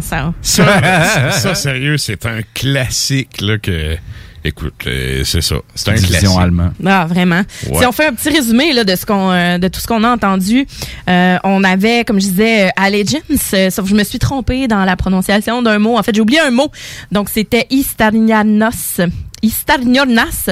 Ça. 0.00 0.32
Ça, 0.42 1.30
ça, 1.32 1.54
sérieux, 1.54 1.98
c'est 1.98 2.26
un 2.26 2.40
classique 2.54 3.40
là, 3.40 3.58
que. 3.58 3.96
Écoute, 4.42 4.72
euh, 4.86 5.22
c'est 5.24 5.42
ça. 5.42 5.56
C'est 5.74 5.90
un 5.90 5.94
Division 5.94 6.18
classique. 6.18 6.38
allemand. 6.40 6.70
Ah, 6.86 7.04
vraiment. 7.06 7.42
Ouais. 7.68 7.78
Si 7.78 7.84
on 7.86 7.92
fait 7.92 8.06
un 8.06 8.14
petit 8.14 8.30
résumé 8.30 8.72
là, 8.72 8.84
de, 8.84 8.96
ce 8.96 9.04
qu'on, 9.04 9.30
euh, 9.30 9.58
de 9.58 9.68
tout 9.68 9.80
ce 9.80 9.86
qu'on 9.86 10.02
a 10.02 10.08
entendu, 10.08 10.66
euh, 11.10 11.36
on 11.44 11.62
avait, 11.62 12.04
comme 12.04 12.18
je 12.18 12.26
disais, 12.26 12.70
Allegiance, 12.74 13.22
euh, 13.52 13.68
sauf 13.68 13.84
que 13.84 13.90
je 13.90 13.94
me 13.94 14.02
suis 14.02 14.18
trompée 14.18 14.66
dans 14.66 14.86
la 14.86 14.96
prononciation 14.96 15.60
d'un 15.60 15.78
mot. 15.78 15.98
En 15.98 16.02
fait, 16.02 16.14
j'ai 16.14 16.22
oublié 16.22 16.40
un 16.40 16.50
mot. 16.50 16.70
Donc, 17.12 17.28
c'était 17.28 17.66
Istarnianos. 17.68 19.02
Istarnianas 19.42 20.48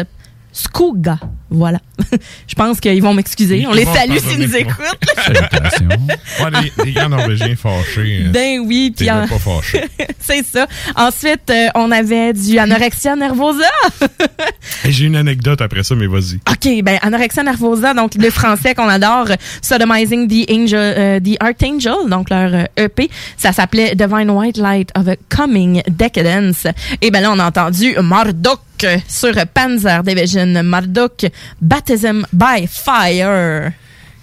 Skouga. 0.53 1.19
Voilà. 1.51 1.79
je 2.47 2.55
pense 2.55 2.81
qu'ils 2.81 3.03
vont 3.03 3.15
m'excuser. 3.15 3.65
On 3.67 3.73
les 3.73 3.85
salue 3.85 4.19
s'ils 4.19 4.39
nous 4.41 4.57
écoutent. 4.57 4.75
Ouais, 6.41 6.85
des 6.85 6.93
grands 6.93 7.09
Norvégiens 7.09 7.55
fâchés. 7.57 8.25
euh, 8.27 8.31
Ben 8.31 8.61
oui, 8.61 8.93
puis 8.97 9.11
en- 9.11 9.27
pas 9.27 9.39
fâché. 9.39 9.85
c'est 10.21 10.45
ça. 10.45 10.67
Ensuite, 10.97 11.51
euh, 11.51 11.69
on 11.75 11.91
avait 11.91 12.33
du 12.33 12.59
anorexia 12.59 13.17
nervosa. 13.17 13.67
J'ai 14.85 15.07
une 15.07 15.17
anecdote 15.17 15.61
après 15.61 15.83
ça, 15.83 15.95
mais 15.95 16.07
vas-y. 16.07 16.37
OK, 16.49 16.83
ben 16.83 16.99
anorexia 17.03 17.43
nervosa, 17.43 17.95
donc 17.95 18.15
le 18.15 18.31
français 18.31 18.75
qu'on 18.75 18.89
adore, 18.89 19.29
Sodomizing 19.63 20.29
the 20.29 20.51
Angel, 20.51 20.79
euh, 20.97 21.21
the 21.21 21.37
Archangel, 21.41 22.09
donc 22.09 22.31
leur 22.31 22.67
EP, 22.77 23.11
ça 23.37 23.53
s'appelait 23.53 23.95
Divine 23.95 24.31
White 24.31 24.57
Light 24.57 24.91
of 24.97 25.09
a 25.09 25.17
Coming 25.35 25.83
Decadence. 25.89 26.67
Et 27.03 27.11
ben 27.11 27.21
là, 27.21 27.33
on 27.33 27.39
a 27.39 27.47
entendu 27.47 27.95
Marduk 28.03 28.61
sur 29.09 29.33
Panzer 29.55 30.03
Division, 30.03 30.47
Marduk 30.63 31.27
Baptism 31.61 32.27
by 32.33 32.67
Fire. 32.69 33.73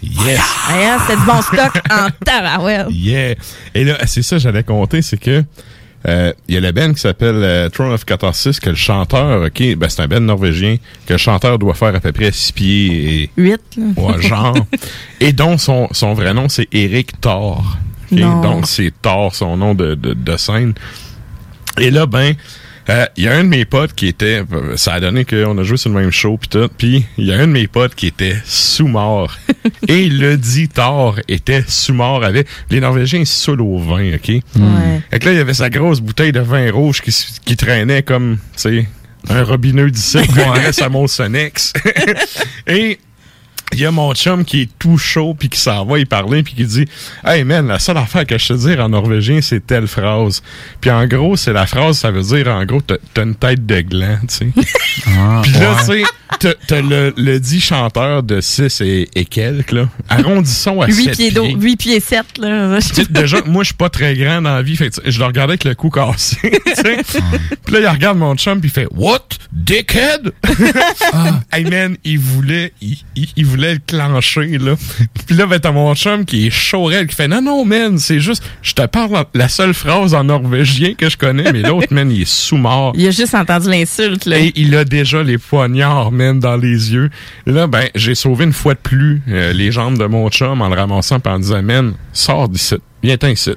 Yes! 0.02 0.40
Hein, 0.70 0.98
C'était 1.08 1.20
du 1.20 1.26
bon 1.26 1.42
stock 1.42 1.82
en 1.90 2.10
tabarouette. 2.24 2.88
Yeah! 2.92 3.36
Et 3.74 3.84
là, 3.84 3.98
c'est 4.06 4.22
ça, 4.22 4.38
j'allais 4.38 4.64
compter, 4.64 5.02
c'est 5.02 5.18
que 5.18 5.44
euh, 6.08 6.32
il 6.48 6.54
y 6.54 6.58
a 6.58 6.62
la 6.62 6.72
band 6.72 6.94
qui 6.94 7.00
s'appelle 7.00 7.36
euh, 7.38 7.70
Throne 7.70 7.92
of 7.92 8.06
Catharsis, 8.06 8.60
que 8.60 8.70
le 8.70 8.76
chanteur, 8.76 9.46
ok, 9.48 9.76
ben 9.76 9.90
c'est 9.90 10.04
un 10.04 10.08
band 10.08 10.20
norvégien, 10.20 10.78
que 11.08 11.14
le 11.14 11.18
chanteur 11.18 11.58
doit 11.58 11.74
faire 11.74 11.96
à 11.96 12.00
peu 12.00 12.12
près 12.12 12.32
six 12.32 12.52
pieds 12.52 13.24
et 13.24 13.30
Huit, 13.38 13.62
là. 13.78 13.84
Ouais, 14.04 14.22
genre. 14.22 14.56
et 15.20 15.34
dont 15.34 15.58
son, 15.58 15.88
son 15.92 16.14
vrai 16.14 16.34
nom, 16.36 16.48
c'est 16.48 16.68
Eric 16.72 17.20
Thor. 17.20 17.66
ok? 18.12 18.20
Non. 18.20 18.42
Donc, 18.42 18.68
c'est 18.68 18.94
Thor, 19.02 19.34
son 19.34 19.58
nom 19.58 19.74
de, 19.74 19.96
de, 19.96 20.14
de 20.14 20.38
scène. 20.38 20.76
Et 21.80 21.90
là, 21.90 22.06
ben, 22.06 22.36
euh, 22.90 23.06
il 23.18 23.24
y 23.24 23.28
a 23.28 23.34
un 23.34 23.44
de 23.44 23.50
mes 23.50 23.66
potes 23.66 23.94
qui 23.94 24.08
était... 24.08 24.44
Ça 24.76 24.94
a 24.94 25.00
donné 25.00 25.26
qu'on 25.26 25.58
a 25.58 25.64
joué 25.64 25.78
sur 25.78 25.90
le 25.90 26.00
même 26.00 26.12
show, 26.12 26.38
puis 26.38 26.50
tout. 26.50 26.70
Puis, 26.78 27.06
il 27.18 27.26
y 27.26 27.34
a 27.34 27.38
un 27.38 27.48
de 27.48 27.52
mes 27.52 27.68
potes 27.68 27.96
qui 27.96 28.08
était 28.08 28.36
sous-mort. 28.46 29.36
et 29.88 30.08
le 30.10 30.38
dit, 30.38 30.70
était 31.28 31.64
sous-mort 31.68 32.24
avec... 32.24 32.48
Les 32.70 32.80
Norvégiens, 32.80 33.20
ils 33.20 33.28
saoulent 33.28 33.62
au 33.62 33.80
vin, 33.80 34.16
OK? 34.16 34.30
Ouais. 34.30 34.42
Fait 35.10 35.20
que 35.20 35.26
là, 35.26 35.32
il 35.34 35.38
y 35.38 35.42
avait 35.42 35.54
sa 35.54 35.70
grosse 35.70 36.02
bouteille 36.02 36.32
de 36.32 36.40
vin 36.40 36.72
rouge 36.72 37.02
qui, 37.02 37.58
traînait 37.58 38.04
comme, 38.04 38.38
tu 38.56 38.62
sais, 38.62 38.88
un 39.30 39.44
robineux 39.44 39.90
d'ici 39.90 40.20
qui 40.22 40.28
traînait 40.34 40.72
sa 40.72 40.90
Molsonex. 40.90 41.74
Et 42.68 43.00
il 43.74 43.80
y 43.80 43.86
a 43.86 43.92
mon 43.92 44.14
chum 44.14 44.46
qui 44.46 44.62
est 44.62 44.70
tout 44.80 44.98
chaud 44.98 45.36
puis 45.38 45.50
qui 45.50 45.60
s'en 45.60 45.86
va 45.86 46.00
y 46.00 46.06
parler 46.06 46.44
puis 46.44 46.54
qui 46.54 46.66
dit 46.66 46.86
Hey 47.26 47.44
man, 47.44 47.68
la 47.68 47.80
seule 47.80 47.98
affaire 47.98 48.26
que 48.26 48.38
je 48.38 48.48
te 48.48 48.54
dire 48.54 48.80
en 48.80 48.90
norvégien, 48.90 49.42
c'est 49.42 49.66
telle 49.66 49.88
phrase. 49.88 50.42
Puis 50.82 50.92
en 50.92 51.06
gros, 51.08 51.36
c'est 51.36 51.54
la 51.54 51.66
phrase, 51.66 51.98
ça 51.98 52.12
veut 52.12 52.22
dire 52.22 52.48
en 52.48 52.64
gros, 52.66 52.82
t'as 52.82 53.24
une 53.24 53.36
tête 53.36 53.66
de 53.66 53.82
gland, 53.82 54.20
tu 54.28 54.36
sais. 54.36 54.48
Puis 55.44 55.52
là, 55.54 55.76
tu 55.80 55.86
sais, 55.86 56.56
t'as- 56.68 56.82
le, 56.82 57.14
le 57.18 57.40
dit 57.40 57.60
chanteur 57.62 58.24
de 58.24 58.40
6 58.42 58.82
et, 58.82 59.10
et 59.16 59.26
quelques, 59.26 59.72
là. 59.72 59.90
Arrondissons 60.10 60.82
à 60.82 60.88
8 60.88 60.94
7 61.06 61.16
pieds 61.18 61.32
d'eau, 61.32 61.46
8 61.46 61.76
pieds 61.78 62.00
7, 62.00 62.38
là. 62.40 62.80
sais, 62.82 63.06
déjà, 63.10 63.42
moi, 63.46 63.64
je 63.64 63.68
suis 63.68 63.76
pas 63.76 63.90
très 63.90 64.16
grand 64.16 64.42
dans 64.42 64.54
la 64.56 64.62
vie. 64.62 64.76
Fait 64.76 64.90
que, 64.90 64.96
tu 64.96 65.02
sais, 65.06 65.12
je 65.12 65.20
le 65.20 65.26
regardais 65.26 65.54
avec 65.54 65.64
le 65.64 65.76
cou 65.76 65.90
cassé. 65.90 66.38
tu 66.66 66.74
sais. 66.76 66.98
Puis 67.66 67.74
là, 67.74 67.80
il 67.82 67.88
regarde 67.88 68.18
mon 68.18 68.36
chum, 68.36 68.60
puis 68.60 68.70
il 68.70 68.74
fait 68.74 68.88
What? 68.92 69.28
Dickhead? 69.52 70.34
hey 71.52 71.64
man, 71.66 71.98
il 72.04 72.20
voulait, 72.20 72.74
il, 72.82 72.98
il- 73.16 73.30
il 73.36 73.46
voulait 73.46 73.55
le 73.56 73.78
clencher, 73.86 74.58
là. 74.58 74.76
Puis 75.28 75.36
là, 75.36 75.46
ben, 75.46 75.60
t'as 75.60 75.72
mon 75.72 75.94
chum 75.96 76.26
qui 76.26 76.48
est 76.48 76.50
chaud 76.50 76.86
raide, 76.86 77.08
qui 77.08 77.16
fait 77.16 77.28
Non, 77.28 77.42
non, 77.42 77.66
man, 77.66 77.98
c'est 77.98 78.20
juste, 78.20 78.44
je 78.62 78.74
te 78.74 78.86
parle 78.86 79.16
en- 79.16 79.26
la 79.34 79.48
seule 79.50 79.74
phrase 79.74 80.14
en 80.14 80.24
norvégien 80.26 80.94
que 80.94 81.10
je 81.10 81.18
connais, 81.18 81.52
mais 81.52 81.62
l'autre, 81.62 81.88
man, 81.92 82.12
il 82.12 82.22
est 82.24 82.30
sous-mort. 82.30 82.94
Il 82.98 83.08
a 83.08 83.12
juste 83.12 83.36
entendu 83.36 83.70
l'insulte, 83.70 84.26
là. 84.26 84.40
Et 84.40 84.52
il 84.56 84.76
a 84.76 84.86
déjà 84.86 85.24
les 85.24 85.38
poignards, 85.38 86.12
man, 86.12 86.40
dans 86.40 86.58
les 86.58 86.94
yeux. 86.94 87.10
Là, 87.46 87.68
ben, 87.68 87.88
j'ai 87.96 88.16
sauvé 88.16 88.46
une 88.46 88.54
fois 88.54 88.74
de 88.74 88.80
plus 88.80 89.22
euh, 89.30 89.54
les 89.54 89.72
jambes 89.72 89.98
de 89.98 90.06
mon 90.06 90.30
chum 90.30 90.62
en 90.62 90.70
le 90.70 90.76
ramassant 90.76 91.18
et 91.26 91.28
en 91.30 91.40
disant, 91.40 91.62
man, 91.64 91.94
sors 92.14 92.50
d'ici. 92.50 92.76
Viens-t'en 93.04 93.28
ici. 93.28 93.52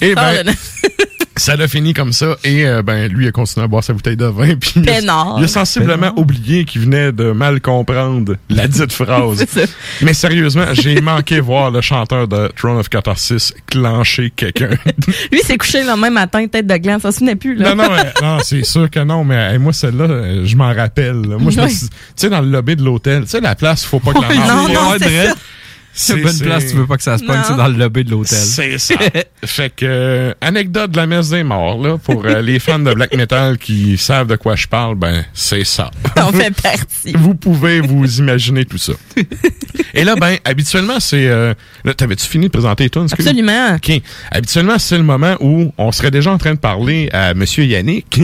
Et 0.00 0.14
Sors 0.14 0.22
ben, 0.22 0.54
ça 1.36 1.56
l'a 1.56 1.66
fini 1.66 1.94
comme 1.94 2.12
ça. 2.12 2.36
Et 2.44 2.66
euh, 2.66 2.82
ben, 2.82 3.10
lui 3.10 3.26
a 3.26 3.32
continué 3.32 3.64
à 3.64 3.66
boire 3.68 3.82
sa 3.82 3.92
bouteille 3.94 4.16
de 4.16 4.26
vin. 4.26 4.54
Puis 4.56 4.72
il 4.76 4.88
a- 4.88 4.92
Peinard. 5.00 5.36
il 5.38 5.44
a 5.44 5.48
sensiblement 5.48 6.12
oublié 6.16 6.64
qu'il 6.64 6.82
venait 6.82 7.10
de 7.10 7.32
mal 7.32 7.60
comprendre 7.60 8.36
la 8.50 8.68
dite 8.68 8.92
phrase. 8.92 9.44
Mais 10.02 10.12
sérieusement, 10.12 10.66
j'ai 10.74 11.00
manqué 11.00 11.40
voir 11.40 11.70
le 11.70 11.80
chanteur 11.80 12.28
de 12.28 12.48
Throne 12.56 12.78
of 12.78 12.88
Catharsis 12.90 13.52
clencher 13.66 14.30
quelqu'un. 14.34 14.70
Lui, 15.32 15.40
s'est 15.40 15.56
couché 15.58 15.80
le 15.82 15.88
lendemain 15.88 16.10
matin, 16.10 16.46
tête 16.46 16.66
de 16.66 16.76
gland, 16.76 16.98
ça 17.00 17.10
se 17.12 17.18
souvenait 17.18 17.36
plus, 17.36 17.54
là. 17.56 17.74
Non, 17.74 17.84
non, 17.84 17.96
non, 18.22 18.38
c'est 18.44 18.64
sûr 18.64 18.90
que 18.90 19.00
non, 19.00 19.24
mais 19.24 19.58
moi, 19.58 19.72
celle-là, 19.72 20.44
je 20.44 20.56
m'en 20.56 20.72
rappelle. 20.74 21.22
là. 21.22 21.38
Moi, 21.38 21.50
je 21.50 21.60
me 21.60 21.64
Oui. 21.64 21.70
suis- 21.74 21.88
Tu 21.88 21.94
sais, 22.16 22.28
dans 22.30 22.40
le 22.42 22.48
lobby 22.50 22.76
de 22.76 22.82
l'hôtel, 22.84 23.22
tu 23.22 23.30
sais, 23.30 23.40
la 23.40 23.54
place, 23.54 23.84
faut 23.84 24.00
pas 24.00 24.12
que 24.12 24.20
la 24.20 24.28
soit 24.34 24.46
non, 24.46 24.98
c'est 25.94 26.16
une 26.16 26.22
bonne 26.22 26.38
place, 26.38 26.66
tu 26.66 26.76
veux 26.76 26.86
pas 26.86 26.96
que 26.96 27.02
ça 27.02 27.18
se 27.18 27.24
pogne, 27.24 27.40
c'est 27.46 27.56
dans 27.56 27.68
le 27.68 27.76
lobby 27.76 28.04
de 28.04 28.10
l'hôtel. 28.10 28.38
C'est 28.38 28.78
ça. 28.78 28.94
fait 29.44 29.70
que, 29.74 29.84
euh, 29.84 30.34
anecdote 30.40 30.90
de 30.90 30.96
la 30.96 31.06
messe 31.06 31.30
des 31.30 31.42
morts, 31.42 31.82
là, 31.82 31.98
pour 31.98 32.24
euh, 32.24 32.40
les 32.40 32.58
fans 32.58 32.78
de 32.78 32.92
black 32.94 33.14
metal 33.14 33.58
qui 33.58 33.98
savent 33.98 34.26
de 34.26 34.36
quoi 34.36 34.56
je 34.56 34.66
parle, 34.66 34.94
ben, 34.94 35.24
c'est 35.34 35.64
ça. 35.64 35.90
On 36.16 36.32
fait 36.32 36.54
partie. 36.54 37.12
Vous 37.14 37.34
pouvez 37.34 37.80
vous 37.80 38.18
imaginer 38.18 38.64
tout 38.64 38.78
ça. 38.78 38.94
Et 39.94 40.04
là, 40.04 40.16
ben, 40.16 40.36
habituellement, 40.44 40.98
c'est... 41.00 41.26
Euh, 41.26 41.54
là, 41.84 41.94
t'avais-tu 41.94 42.26
fini 42.26 42.46
de 42.46 42.52
présenter 42.52 42.84
excuse? 42.84 43.12
Absolument. 43.12 43.74
OK. 43.76 44.00
Habituellement, 44.30 44.78
c'est 44.78 44.96
le 44.96 45.04
moment 45.04 45.36
où 45.40 45.72
on 45.76 45.92
serait 45.92 46.10
déjà 46.10 46.32
en 46.32 46.38
train 46.38 46.54
de 46.54 46.58
parler 46.58 47.08
à 47.12 47.34
Monsieur 47.34 47.64
Yannick. 47.64 48.20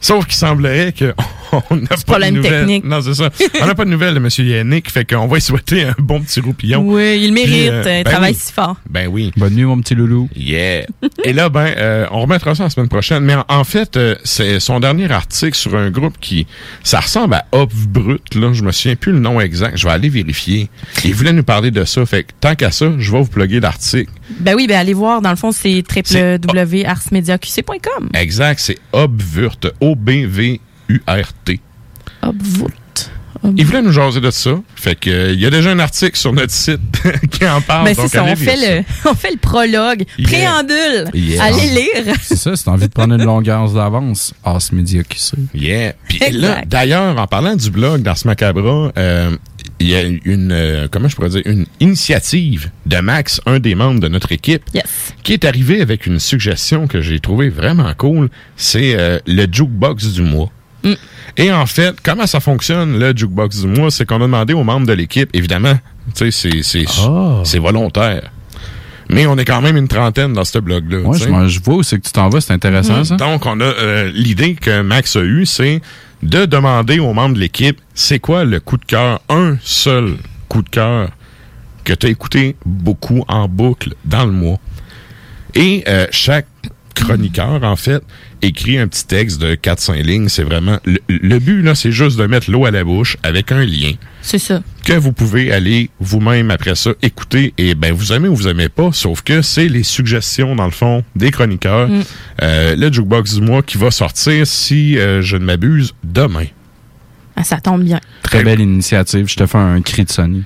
Sauf 0.00 0.26
qu'il 0.26 0.34
semblerait 0.36 0.92
qu'on 0.96 1.74
n'a 1.76 1.86
pas 1.88 1.96
de 1.96 2.02
problème 2.04 2.34
nouvelles. 2.34 2.60
technique. 2.60 2.84
Non, 2.84 3.00
c'est 3.02 3.14
ça. 3.14 3.30
On 3.60 3.66
n'a 3.66 3.74
pas 3.74 3.84
de 3.84 3.90
nouvelles 3.90 4.14
de 4.14 4.20
Monsieur 4.20 4.44
Yannick, 4.44 4.90
fait 4.90 5.04
qu'on 5.04 5.26
va 5.26 5.36
lui 5.36 5.42
souhaiter 5.42 5.84
un 5.84 5.94
bon 5.98 6.20
petit 6.20 6.40
roupillon. 6.40 6.82
Oui, 6.86 7.18
il 7.20 7.32
Puis, 7.32 7.44
mérite. 7.46 7.70
euh, 7.72 7.98
il 7.98 8.04
ben 8.04 8.04
travaille 8.04 8.32
oui. 8.32 8.38
si 8.40 8.52
fort. 8.52 8.76
Ben 8.88 9.08
oui. 9.08 9.32
Bonne 9.36 9.54
nuit, 9.54 9.64
mon 9.64 9.80
petit 9.80 9.94
loulou. 9.96 10.28
Yeah. 10.36 10.86
Et 11.24 11.32
là, 11.32 11.48
ben, 11.48 11.72
euh, 11.76 12.06
on 12.12 12.20
remettra 12.22 12.54
ça 12.54 12.64
la 12.64 12.70
semaine 12.70 12.88
prochaine. 12.88 13.24
Mais 13.24 13.34
en, 13.34 13.44
en 13.48 13.64
fait, 13.64 13.96
euh, 13.96 14.14
c'est 14.24 14.60
son 14.60 14.78
dernier 14.80 15.10
article 15.10 15.56
sur 15.56 15.74
un 15.76 15.90
groupe 15.90 16.14
qui, 16.20 16.46
ça 16.84 17.00
ressemble 17.00 17.34
à 17.34 17.46
Hop 17.52 17.72
Brut. 17.74 18.34
Là, 18.36 18.52
je 18.52 18.62
me 18.62 18.70
souviens 18.70 18.96
plus 18.96 19.12
le 19.12 19.18
nom 19.20 19.40
exact. 19.40 19.76
Je 19.76 19.84
vais 19.86 19.92
aller 19.92 20.08
vérifier. 20.10 20.68
Il 21.04 21.14
voulait 21.14 21.32
nous 21.32 21.42
parler 21.44 21.70
de 21.70 21.84
ça. 21.84 22.04
Fait 22.06 22.22
que 22.24 22.32
tant 22.40 22.54
qu'à 22.54 22.70
ça, 22.70 22.92
je 22.98 23.10
vais 23.10 23.18
vous 23.18 23.26
plugger 23.28 23.58
l'article. 23.60 24.12
Ben 24.30 24.54
oui, 24.54 24.66
ben 24.66 24.78
allez 24.78 24.94
voir. 24.94 25.22
Dans 25.22 25.30
le 25.30 25.36
fond, 25.36 25.52
c'est 25.52 25.82
www.arsmediaqc.com. 25.82 28.10
Exact, 28.14 28.60
c'est 28.60 28.78
Obvurt. 28.92 29.66
O-B-V-U-R-T. 29.80 31.60
Obvurt. 32.22 32.72
Il 33.56 33.64
voulait 33.64 33.82
nous 33.82 33.92
jaser 33.92 34.20
de 34.20 34.30
ça. 34.30 34.50
Fait 34.74 34.98
que, 34.98 35.10
euh, 35.10 35.32
il 35.32 35.40
y 35.40 35.46
a 35.46 35.50
déjà 35.50 35.70
un 35.70 35.78
article 35.78 36.18
sur 36.18 36.32
notre 36.32 36.52
site 36.52 36.80
qui 37.30 37.46
en 37.46 37.60
parle. 37.60 37.86
Ben 37.86 37.94
c'est 37.94 38.08
ça, 38.08 38.24
on 38.24 38.36
fait, 38.36 38.56
le, 38.56 38.84
on 39.10 39.14
fait 39.14 39.30
le 39.30 39.38
prologue. 39.38 40.04
Yeah. 40.18 40.28
Préambule. 40.28 41.10
Yeah. 41.14 41.44
Allez 41.44 41.68
lire. 41.68 42.14
C'est 42.20 42.36
ça, 42.36 42.56
c'est 42.56 42.68
envie 42.68 42.88
de 42.88 42.92
prendre 42.92 43.14
une 43.14 43.24
longueur 43.24 43.70
d'avance. 43.70 44.34
Media 44.72 45.02
QC. 45.04 45.36
Yeah. 45.54 45.92
Puis 46.08 46.20
là, 46.32 46.62
d'ailleurs, 46.66 47.18
en 47.18 47.26
parlant 47.26 47.54
du 47.54 47.70
blog 47.70 48.02
d'Ars 48.02 48.18
Macabra, 48.24 48.92
euh, 48.98 49.36
il 49.80 49.88
y 49.88 49.94
a 49.94 50.02
une, 50.02 50.50
euh, 50.52 50.88
comment 50.90 51.08
je 51.08 51.16
pourrais 51.16 51.28
dire, 51.28 51.42
une 51.44 51.66
initiative 51.80 52.70
de 52.86 52.96
Max, 52.98 53.40
un 53.46 53.58
des 53.60 53.74
membres 53.74 54.00
de 54.00 54.08
notre 54.08 54.32
équipe, 54.32 54.62
Yes. 54.74 54.84
qui 55.22 55.32
est 55.32 55.44
arrivé 55.44 55.80
avec 55.80 56.06
une 56.06 56.18
suggestion 56.18 56.86
que 56.86 57.00
j'ai 57.00 57.20
trouvée 57.20 57.48
vraiment 57.48 57.92
cool. 57.96 58.28
C'est 58.56 58.98
euh, 58.98 59.18
le 59.26 59.46
jukebox 59.50 60.12
du 60.12 60.22
mois. 60.22 60.50
Mm. 60.84 60.92
Et 61.36 61.52
en 61.52 61.66
fait, 61.66 61.94
comment 62.02 62.26
ça 62.26 62.40
fonctionne, 62.40 62.98
le 62.98 63.12
jukebox 63.16 63.60
du 63.60 63.68
mois? 63.68 63.90
C'est 63.90 64.04
qu'on 64.04 64.16
a 64.16 64.20
demandé 64.20 64.54
aux 64.54 64.64
membres 64.64 64.86
de 64.86 64.92
l'équipe, 64.92 65.30
évidemment, 65.32 65.74
tu 66.16 66.30
sais, 66.30 66.30
c'est, 66.30 66.62
c'est, 66.62 66.84
c'est 67.44 67.58
volontaire. 67.58 68.30
Mais 69.10 69.26
on 69.26 69.38
est 69.38 69.44
quand 69.44 69.62
même 69.62 69.76
une 69.76 69.88
trentaine 69.88 70.34
dans 70.34 70.44
ce 70.44 70.58
blog-là. 70.58 70.98
Ouais, 70.98 71.16
je, 71.18 71.48
je 71.48 71.60
vois 71.62 71.76
où 71.76 71.82
c'est 71.82 71.96
que 71.98 72.02
tu 72.06 72.12
t'en 72.12 72.28
vas, 72.28 72.40
c'est 72.42 72.52
intéressant, 72.52 73.04
ça? 73.04 73.16
Donc, 73.16 73.46
on 73.46 73.58
a 73.60 73.64
euh, 73.64 74.10
l'idée 74.12 74.54
que 74.54 74.82
Max 74.82 75.16
a 75.16 75.20
eue, 75.22 75.46
c'est 75.46 75.80
de 76.22 76.46
demander 76.46 76.98
aux 76.98 77.12
membres 77.12 77.34
de 77.34 77.40
l'équipe, 77.40 77.80
c'est 77.94 78.18
quoi 78.18 78.44
le 78.44 78.60
coup 78.60 78.76
de 78.76 78.84
cœur, 78.84 79.20
un 79.28 79.56
seul 79.62 80.16
coup 80.48 80.62
de 80.62 80.68
cœur 80.68 81.10
que 81.84 81.92
tu 81.92 82.06
as 82.06 82.10
écouté 82.10 82.56
beaucoup 82.64 83.24
en 83.28 83.48
boucle 83.48 83.94
dans 84.04 84.24
le 84.24 84.32
mois. 84.32 84.58
Et 85.54 85.84
euh, 85.88 86.06
chaque 86.10 86.46
chroniqueur, 86.98 87.62
en 87.64 87.76
fait, 87.76 88.02
écrit 88.42 88.78
un 88.78 88.86
petit 88.88 89.06
texte 89.06 89.40
de 89.40 89.54
4-5 89.54 90.02
lignes. 90.02 90.28
C'est 90.28 90.42
vraiment... 90.42 90.78
Le, 90.84 90.98
le 91.08 91.38
but, 91.38 91.62
là, 91.62 91.74
c'est 91.74 91.92
juste 91.92 92.18
de 92.18 92.26
mettre 92.26 92.50
l'eau 92.50 92.66
à 92.66 92.70
la 92.70 92.84
bouche 92.84 93.16
avec 93.22 93.52
un 93.52 93.64
lien 93.64 93.92
C'est 94.22 94.38
ça. 94.38 94.62
que 94.84 94.92
vous 94.94 95.12
pouvez 95.12 95.52
aller 95.52 95.90
vous-même 96.00 96.50
après 96.50 96.74
ça 96.74 96.90
écouter 97.02 97.52
et 97.58 97.74
ben 97.74 97.92
vous 97.92 98.12
aimez 98.12 98.28
ou 98.28 98.34
vous 98.36 98.48
aimez 98.48 98.68
pas 98.68 98.90
sauf 98.92 99.22
que 99.22 99.42
c'est 99.42 99.68
les 99.68 99.82
suggestions 99.82 100.54
dans 100.56 100.64
le 100.66 100.70
fond 100.70 101.04
des 101.16 101.30
chroniqueurs 101.30 101.88
Mm. 101.88 102.02
Euh, 102.42 102.76
le 102.76 102.92
jukebox 102.92 103.34
du 103.34 103.40
mois 103.42 103.62
qui 103.62 103.78
va 103.78 103.90
sortir 103.90 104.46
si 104.46 104.98
euh, 104.98 105.22
je 105.22 105.36
ne 105.36 105.44
m'abuse 105.44 105.92
demain 106.04 106.46
Ah, 107.36 107.44
ça 107.44 107.58
tombe 107.60 107.82
bien. 107.82 108.00
Très 108.22 108.42
belle 108.42 108.60
initiative. 108.60 109.28
Je 109.28 109.36
te 109.36 109.46
fais 109.46 109.58
un 109.58 109.80
cri 109.82 110.04
de 110.04 110.10
Sony. 110.10 110.44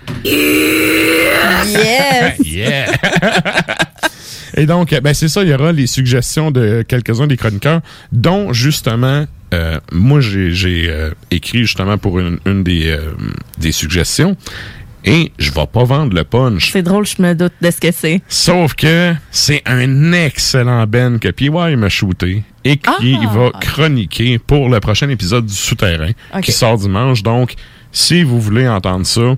Yes! 1.64 2.38
yeah 2.44 2.86
et 4.56 4.66
donc 4.66 4.92
euh, 4.92 5.00
ben 5.00 5.14
c'est 5.14 5.28
ça 5.28 5.42
il 5.42 5.48
y 5.50 5.54
aura 5.54 5.72
les 5.72 5.86
suggestions 5.86 6.50
de 6.50 6.82
quelques-uns 6.86 7.26
des 7.26 7.36
chroniqueurs 7.36 7.80
dont 8.12 8.52
justement 8.52 9.26
euh, 9.54 9.78
moi 9.92 10.20
j'ai 10.20 10.52
j'ai, 10.52 10.86
euh, 10.88 11.10
écrit 11.30 11.60
justement 11.60 11.98
pour 11.98 12.18
une, 12.18 12.38
une 12.46 12.62
des 12.64 12.88
euh, 12.88 13.10
des 13.58 13.72
suggestions 13.72 14.36
et 15.04 15.32
je 15.38 15.50
vais 15.50 15.66
pas 15.66 15.82
vendre 15.82 16.14
le 16.14 16.22
punch 16.22 16.70
C'est 16.70 16.82
drôle, 16.82 17.04
je 17.04 17.20
me 17.20 17.34
doute 17.34 17.52
de 17.60 17.70
ce 17.72 17.80
que 17.80 17.90
c'est. 17.90 18.20
Sauf 18.28 18.74
que 18.74 19.12
c'est 19.32 19.60
un 19.66 20.12
excellent 20.12 20.86
Ben 20.86 21.18
que 21.18 21.26
PY 21.28 21.50
m'a 21.50 21.88
shooté 21.88 22.44
et 22.64 22.76
qui 22.76 23.16
Ah! 23.20 23.26
va 23.34 23.50
chroniquer 23.60 24.38
pour 24.38 24.68
le 24.68 24.78
prochain 24.78 25.08
épisode 25.08 25.46
du 25.46 25.54
Souterrain 25.54 26.12
Ok. 26.36 26.42
qui 26.42 26.52
sort 26.52 26.78
dimanche. 26.78 27.24
Donc, 27.24 27.54
si 27.90 28.22
vous 28.22 28.40
voulez 28.40 28.68
entendre 28.68 29.04
ça, 29.04 29.36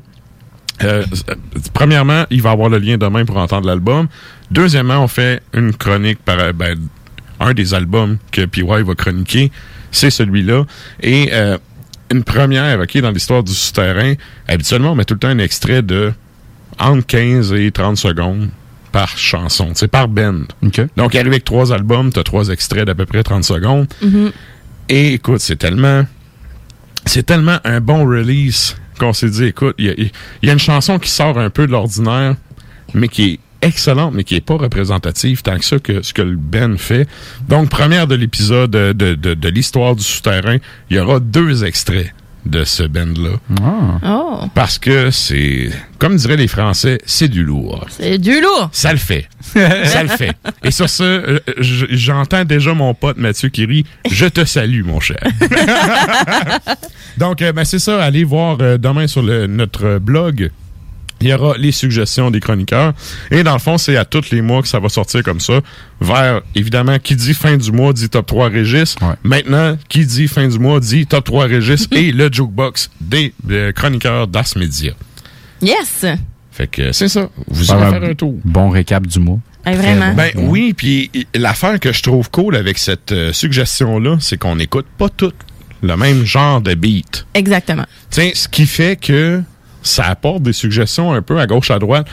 euh, 0.82 1.04
euh, 1.28 1.34
premièrement, 1.72 2.24
il 2.30 2.42
va 2.42 2.50
avoir 2.50 2.68
le 2.68 2.78
lien 2.78 2.96
demain 2.96 3.24
pour 3.24 3.36
entendre 3.36 3.66
l'album. 3.66 4.08
Deuxièmement, 4.50 5.02
on 5.02 5.08
fait 5.08 5.42
une 5.52 5.72
chronique 5.72 6.18
par 6.24 6.52
ben, 6.52 6.78
un 7.40 7.54
des 7.54 7.74
albums 7.74 8.18
que 8.32 8.44
PY 8.44 8.62
va 8.62 8.94
chroniquer, 8.94 9.50
c'est 9.90 10.10
celui-là. 10.10 10.64
Et 11.00 11.30
euh, 11.32 11.58
une 12.10 12.24
première, 12.24 12.80
OK, 12.80 12.98
dans 12.98 13.10
l'histoire 13.10 13.42
du 13.42 13.52
souterrain, 13.52 14.14
habituellement, 14.48 14.92
on 14.92 14.94
met 14.94 15.04
tout 15.04 15.14
le 15.14 15.20
temps 15.20 15.28
un 15.28 15.38
extrait 15.38 15.82
de 15.82 16.12
entre 16.78 17.06
15 17.06 17.52
et 17.52 17.70
30 17.70 17.96
secondes 17.96 18.50
par 18.90 19.16
chanson, 19.16 19.72
c'est 19.74 19.88
par 19.88 20.06
band. 20.08 20.42
Donc, 20.62 21.14
il 21.14 21.18
arrive 21.18 21.32
avec 21.32 21.44
trois 21.44 21.72
albums, 21.72 22.12
tu 22.12 22.18
as 22.18 22.22
trois 22.22 22.48
extraits 22.48 22.84
d'à 22.84 22.94
peu 22.94 23.06
près 23.06 23.22
30 23.22 23.42
secondes. 23.42 23.86
Mhm. 24.02 24.30
Et 24.88 25.14
écoute, 25.14 25.40
c'est 25.40 25.56
tellement. 25.56 26.04
C'est 27.06 27.24
tellement 27.24 27.58
un 27.64 27.80
bon 27.80 28.06
release 28.06 28.76
qu'on 28.98 29.12
s'est 29.12 29.30
dit, 29.30 29.44
écoute, 29.44 29.74
il 29.78 30.10
y 30.42 30.50
a, 30.50 30.52
une 30.52 30.58
chanson 30.58 30.98
qui 30.98 31.10
sort 31.10 31.38
un 31.38 31.50
peu 31.50 31.66
de 31.66 31.72
l'ordinaire, 31.72 32.36
mais 32.94 33.08
qui 33.08 33.24
est 33.24 33.40
excellente, 33.62 34.12
mais 34.14 34.24
qui 34.24 34.36
est 34.36 34.40
pas 34.40 34.56
représentative 34.56 35.42
tant 35.42 35.58
que 35.58 35.64
ça 35.64 35.78
que 35.78 36.02
ce 36.02 36.12
que 36.12 36.22
le 36.22 36.36
Ben 36.36 36.76
fait. 36.76 37.08
Donc, 37.48 37.70
première 37.70 38.06
de 38.06 38.14
l'épisode 38.14 38.70
de, 38.70 38.92
de, 38.92 39.14
de, 39.14 39.34
de 39.34 39.48
l'histoire 39.48 39.96
du 39.96 40.04
souterrain, 40.04 40.58
il 40.90 40.96
y 40.96 41.00
aura 41.00 41.20
deux 41.20 41.64
extraits 41.64 42.12
de 42.46 42.64
ce 42.64 42.82
band-là. 42.82 43.36
Oh, 44.06 44.40
Parce 44.54 44.78
que 44.78 45.10
c'est, 45.10 45.70
comme 45.98 46.16
diraient 46.16 46.36
les 46.36 46.48
Français, 46.48 46.98
c'est 47.06 47.28
du 47.28 47.42
lourd. 47.42 47.86
c'est 47.90 48.18
du 48.18 48.40
lourd. 48.40 48.68
Ça 48.72 48.92
le 48.92 48.98
fait. 48.98 49.28
Ça 49.42 50.02
le 50.02 50.08
fait. 50.10 50.32
Et 50.62 50.70
sur 50.70 50.88
ce, 50.90 51.02
euh, 51.02 51.40
j'entends 51.90 52.44
déjà 52.44 52.74
mon 52.74 52.92
pote 52.94 53.16
Mathieu 53.16 53.48
qui 53.48 53.64
rit. 53.64 53.86
Je 54.10 54.26
te 54.26 54.44
salue, 54.44 54.84
mon 54.84 55.00
cher. 55.00 55.18
Donc, 57.18 57.42
euh, 57.42 57.52
ben, 57.52 57.64
c'est 57.64 57.78
ça. 57.78 58.02
Allez 58.02 58.24
voir 58.24 58.58
euh, 58.60 58.76
demain 58.78 59.06
sur 59.06 59.22
le- 59.22 59.46
notre 59.46 59.98
blog. 59.98 60.50
Il 61.24 61.30
y 61.30 61.32
aura 61.32 61.56
les 61.56 61.72
suggestions 61.72 62.30
des 62.30 62.38
chroniqueurs. 62.38 62.92
Et 63.30 63.42
dans 63.42 63.54
le 63.54 63.58
fond, 63.58 63.78
c'est 63.78 63.96
à 63.96 64.04
tous 64.04 64.30
les 64.30 64.42
mois 64.42 64.60
que 64.60 64.68
ça 64.68 64.78
va 64.78 64.90
sortir 64.90 65.22
comme 65.22 65.40
ça. 65.40 65.60
Vers, 66.02 66.42
évidemment, 66.54 66.98
qui 66.98 67.16
dit 67.16 67.32
fin 67.32 67.56
du 67.56 67.72
mois 67.72 67.94
dit 67.94 68.10
top 68.10 68.26
3 68.26 68.50
Régis. 68.50 68.94
Maintenant, 69.22 69.78
qui 69.88 70.04
dit 70.04 70.28
fin 70.28 70.46
du 70.46 70.58
mois 70.58 70.80
dit 70.80 71.06
top 71.06 71.24
3 71.24 71.46
Régis 71.46 71.88
et 71.92 72.12
le 72.12 72.28
jukebox 72.30 72.90
des 73.00 73.32
euh, 73.50 73.72
chroniqueurs 73.72 74.28
d'Ars 74.28 74.52
Media. 74.56 74.92
Yes! 75.62 76.04
Fait 76.52 76.66
que 76.66 76.92
c'est 76.92 77.08
ça. 77.08 77.30
Vous 77.48 77.72
allez 77.72 77.84
un 77.84 77.90
faire 77.90 78.04
un 78.04 78.14
tour. 78.14 78.34
Bon 78.44 78.68
récap 78.68 79.06
du 79.06 79.18
mois. 79.18 79.38
Hey, 79.64 79.76
vraiment. 79.76 80.12
Ben 80.12 80.30
oui, 80.36 80.74
puis 80.74 81.10
l'affaire 81.34 81.80
que 81.80 81.90
je 81.90 82.02
trouve 82.02 82.30
cool 82.30 82.54
avec 82.54 82.76
cette 82.76 83.12
euh, 83.12 83.32
suggestion-là, 83.32 84.18
c'est 84.20 84.36
qu'on 84.36 84.56
n'écoute 84.56 84.86
pas 84.98 85.08
tout 85.08 85.32
le 85.82 85.96
même 85.96 86.24
genre 86.26 86.60
de 86.60 86.74
beat. 86.74 87.26
Exactement. 87.32 87.86
Tiens, 88.10 88.30
ce 88.34 88.46
qui 88.46 88.66
fait 88.66 88.96
que 89.00 89.42
ça 89.84 90.06
apporte 90.06 90.42
des 90.42 90.52
suggestions 90.52 91.12
un 91.12 91.22
peu 91.22 91.38
à 91.38 91.46
gauche, 91.46 91.70
à 91.70 91.78
droite. 91.78 92.06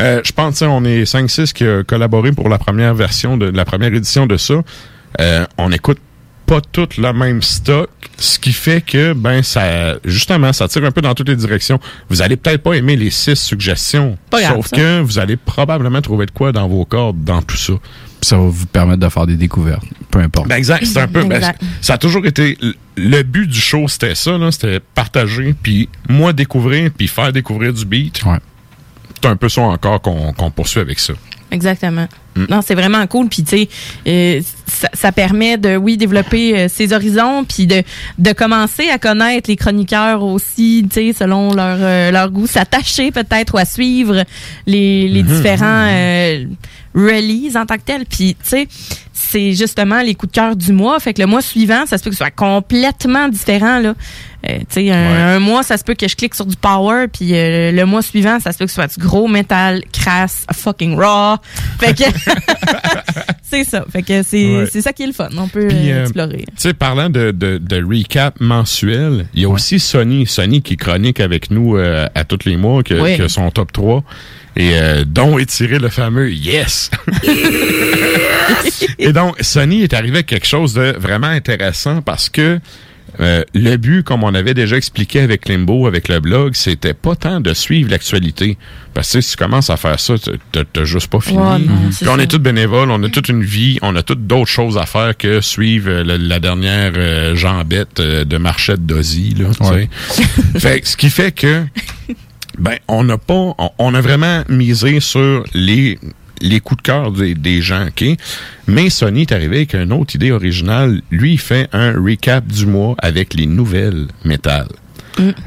Euh, 0.00 0.20
je 0.24 0.32
pense, 0.32 0.62
on 0.62 0.84
est 0.84 1.04
5-6 1.04 1.52
qui 1.52 1.64
a 1.64 1.82
collaboré 1.82 2.32
pour 2.32 2.48
la 2.48 2.58
première 2.58 2.94
version 2.94 3.36
de 3.36 3.46
la 3.46 3.64
première 3.64 3.92
édition 3.92 4.26
de 4.26 4.36
ça. 4.36 4.54
Euh, 5.20 5.46
on 5.58 5.68
n'écoute 5.68 5.98
pas 6.46 6.60
tout 6.60 6.88
le 6.98 7.12
même 7.12 7.40
stock, 7.42 7.88
ce 8.18 8.38
qui 8.38 8.52
fait 8.52 8.82
que, 8.82 9.14
ben, 9.14 9.42
ça, 9.42 9.94
justement, 10.04 10.52
ça 10.52 10.68
tire 10.68 10.84
un 10.84 10.90
peu 10.90 11.00
dans 11.00 11.14
toutes 11.14 11.28
les 11.28 11.36
directions. 11.36 11.80
Vous 12.10 12.20
allez 12.20 12.36
peut-être 12.36 12.62
pas 12.62 12.74
aimer 12.74 12.96
les 12.96 13.10
six 13.10 13.36
suggestions, 13.36 14.18
Pas 14.30 14.42
sauf 14.42 14.70
que 14.70 15.00
vous 15.00 15.18
allez 15.18 15.36
probablement 15.36 16.02
trouver 16.02 16.26
de 16.26 16.32
quoi 16.32 16.52
dans 16.52 16.68
vos 16.68 16.84
cordes, 16.84 17.24
dans 17.24 17.40
tout 17.40 17.56
ça. 17.56 17.72
Ça 18.24 18.36
va 18.36 18.44
vous 18.48 18.66
permettre 18.66 19.00
de 19.00 19.08
faire 19.08 19.26
des 19.26 19.36
découvertes. 19.36 19.84
Peu 20.10 20.18
importe. 20.20 20.48
Ben 20.48 20.56
exact, 20.56 20.86
c'est 20.86 20.98
un 21.00 21.08
peu. 21.08 21.24
ben, 21.24 21.40
ça 21.80 21.94
a 21.94 21.98
toujours 21.98 22.24
été 22.26 22.56
le 22.96 23.22
but 23.22 23.46
du 23.46 23.60
show, 23.60 23.86
c'était 23.88 24.14
ça, 24.14 24.38
c'était 24.50 24.80
partager, 24.94 25.54
puis 25.62 25.88
moi 26.08 26.32
découvrir, 26.32 26.90
puis 26.96 27.08
faire 27.08 27.32
découvrir 27.32 27.72
du 27.72 27.84
beat. 27.84 28.22
C'est 29.20 29.28
un 29.28 29.36
peu 29.36 29.48
ça 29.48 29.62
encore 29.62 30.00
qu'on 30.00 30.50
poursuit 30.50 30.80
avec 30.80 30.98
ça. 31.00 31.12
Exactement. 31.50 32.08
Mm. 32.34 32.44
Non, 32.50 32.60
c'est 32.66 32.74
vraiment 32.74 33.06
cool. 33.06 33.28
Puis, 33.28 33.44
tu 33.44 33.56
sais, 33.56 33.68
euh, 34.08 34.40
ça, 34.66 34.88
ça 34.92 35.12
permet 35.12 35.56
de, 35.56 35.76
oui, 35.76 35.96
développer 35.96 36.58
euh, 36.58 36.68
ses 36.68 36.92
horizons, 36.92 37.44
puis 37.44 37.66
de, 37.66 37.82
de 38.18 38.32
commencer 38.32 38.88
à 38.90 38.98
connaître 38.98 39.48
les 39.48 39.56
chroniqueurs 39.56 40.22
aussi, 40.22 40.84
tu 40.90 40.94
sais, 40.94 41.12
selon 41.12 41.54
leur, 41.54 41.76
euh, 41.80 42.10
leur 42.10 42.30
goût, 42.30 42.46
s'attacher 42.48 43.12
peut-être 43.12 43.54
ou 43.54 43.58
à 43.58 43.64
suivre 43.64 44.24
les, 44.66 45.08
les 45.08 45.22
Mhm. 45.22 45.28
différents 45.28 46.46
releases 46.94 47.56
en 47.56 47.66
tant 47.66 47.76
que 47.76 47.82
tel. 47.84 48.06
Puis, 48.06 48.36
tu 48.42 48.48
sais, 48.48 48.68
c'est 49.12 49.52
justement 49.52 50.00
les 50.00 50.14
coups 50.14 50.32
de 50.32 50.36
cœur 50.36 50.56
du 50.56 50.72
mois. 50.72 50.98
Fait 51.00 51.14
que 51.14 51.20
le 51.20 51.26
mois 51.26 51.42
suivant, 51.42 51.86
ça 51.86 51.98
se 51.98 52.04
peut 52.04 52.10
que 52.10 52.16
ce 52.16 52.24
soit 52.24 52.30
complètement 52.30 53.28
différent, 53.28 53.78
là. 53.78 53.94
Euh, 54.48 54.58
tu 54.58 54.64
sais, 54.68 54.90
un, 54.90 55.36
un 55.36 55.38
mois, 55.38 55.62
ça 55.62 55.78
se 55.78 55.84
peut 55.84 55.94
que 55.94 56.06
je 56.06 56.16
clique 56.16 56.34
sur 56.34 56.44
du 56.44 56.56
power, 56.56 57.06
puis 57.10 57.30
euh, 57.32 57.72
le 57.72 57.86
mois 57.86 58.02
suivant, 58.02 58.38
ça 58.40 58.52
se 58.52 58.58
peut 58.58 58.66
que 58.66 58.70
ce 58.70 58.74
soit 58.74 58.94
du 58.94 59.00
gros 59.00 59.26
métal, 59.26 59.82
crasse, 59.90 60.44
fucking 60.52 60.98
raw. 60.98 61.36
Fait 61.80 61.94
que 61.94 62.04
c'est 63.48 63.64
ça. 63.64 63.84
Fait 63.92 64.02
que 64.02 64.22
c'est 64.22 64.56
Ouais. 64.56 64.80
ça 64.80 64.92
qui 64.92 65.02
est 65.04 65.06
le 65.06 65.12
fun. 65.12 65.28
On 65.36 65.46
peut 65.48 65.68
Puis, 65.68 65.90
euh, 65.92 65.96
euh, 65.98 66.02
explorer. 66.02 66.44
Tu 66.48 66.52
sais, 66.56 66.74
parlant 66.74 67.10
de, 67.10 67.30
de, 67.30 67.58
de 67.58 67.82
recap 67.84 68.40
mensuel, 68.40 69.26
il 69.34 69.42
y 69.42 69.44
a 69.44 69.48
aussi 69.48 69.78
Sony. 69.78 70.26
Sony 70.26 70.62
qui 70.62 70.76
chronique 70.76 71.20
avec 71.20 71.50
nous 71.50 71.76
euh, 71.76 72.06
à 72.14 72.24
tous 72.24 72.44
les 72.46 72.56
mois, 72.56 72.82
que, 72.82 72.94
Oui. 72.94 73.16
que 73.16 73.28
son 73.28 73.50
top 73.50 73.70
3. 73.72 74.02
Et 74.56 74.70
euh, 74.78 75.04
dont 75.04 75.38
est 75.38 75.46
tiré 75.46 75.78
le 75.78 75.88
fameux 75.88 76.30
Yes! 76.32 76.90
Et 78.98 79.12
donc, 79.12 79.36
Sony 79.40 79.82
est 79.82 79.92
arrivé 79.94 80.16
avec 80.16 80.26
quelque 80.26 80.46
chose 80.46 80.74
de 80.74 80.94
vraiment 80.98 81.26
intéressant 81.28 82.02
parce 82.02 82.28
que 82.28 82.60
euh, 83.20 83.42
le 83.54 83.76
but, 83.76 84.02
comme 84.02 84.24
on 84.24 84.34
avait 84.34 84.54
déjà 84.54 84.76
expliqué 84.76 85.20
avec 85.20 85.48
Limbo, 85.48 85.86
avec 85.86 86.08
le 86.08 86.20
blog, 86.20 86.54
c'était 86.54 86.94
pas 86.94 87.14
tant 87.16 87.40
de 87.40 87.54
suivre 87.54 87.90
l'actualité. 87.90 88.56
Parce 88.92 89.08
que 89.08 89.12
tu 89.12 89.22
sais, 89.22 89.28
si 89.30 89.36
tu 89.36 89.42
commences 89.44 89.70
à 89.70 89.76
faire 89.76 89.98
ça, 90.00 90.14
t'as- 90.52 90.84
juste 90.84 91.08
pas 91.08 91.20
fini. 91.20 91.38
Ouais, 91.38 91.58
non, 91.58 91.90
c'est 91.90 92.04
Puis 92.04 92.08
on 92.08 92.16
ça. 92.16 92.22
est 92.22 92.26
tous 92.26 92.38
bénévoles, 92.38 92.90
on 92.90 93.02
a 93.02 93.08
toute 93.08 93.28
une 93.28 93.42
vie, 93.42 93.78
on 93.82 93.94
a 93.96 94.02
toutes 94.02 94.26
d'autres 94.26 94.50
choses 94.50 94.76
à 94.78 94.86
faire 94.86 95.16
que 95.16 95.40
suivre 95.40 95.90
euh, 95.90 96.04
le- 96.04 96.16
la 96.16 96.38
dernière 96.40 96.92
euh, 96.96 97.34
jambette 97.34 98.00
euh, 98.00 98.24
de 98.24 98.36
Marchette 98.36 98.84
d'Ozzy. 98.86 99.34
Là, 99.38 99.46
tu 99.56 99.62
Ouais. 99.66 99.88
sais. 100.08 100.58
fait 100.60 100.80
que 100.80 100.88
ce 100.88 100.96
qui 100.96 101.10
fait 101.10 101.32
que 101.32 101.64
ben 102.58 102.76
on 102.86 103.02
n'a 103.04 103.18
pas 103.18 103.54
on, 103.58 103.70
on 103.78 103.94
a 103.94 104.00
vraiment 104.00 104.42
misé 104.48 105.00
sur 105.00 105.44
les 105.54 105.98
les 106.44 106.60
coups 106.60 106.82
de 106.82 106.86
cœur 106.86 107.12
des, 107.12 107.34
des 107.34 107.60
gens, 107.62 107.86
OK? 107.86 108.04
Mais 108.66 108.90
Sony 108.90 109.22
est 109.22 109.32
arrivé 109.32 109.56
avec 109.56 109.74
une 109.74 109.92
autre 109.92 110.14
idée 110.14 110.30
originale. 110.30 111.00
Lui, 111.10 111.32
il 111.32 111.40
fait 111.40 111.68
un 111.72 111.92
recap 111.92 112.46
du 112.46 112.66
mois 112.66 112.94
avec 112.98 113.34
les 113.34 113.46
nouvelles 113.46 114.06
métal. 114.24 114.66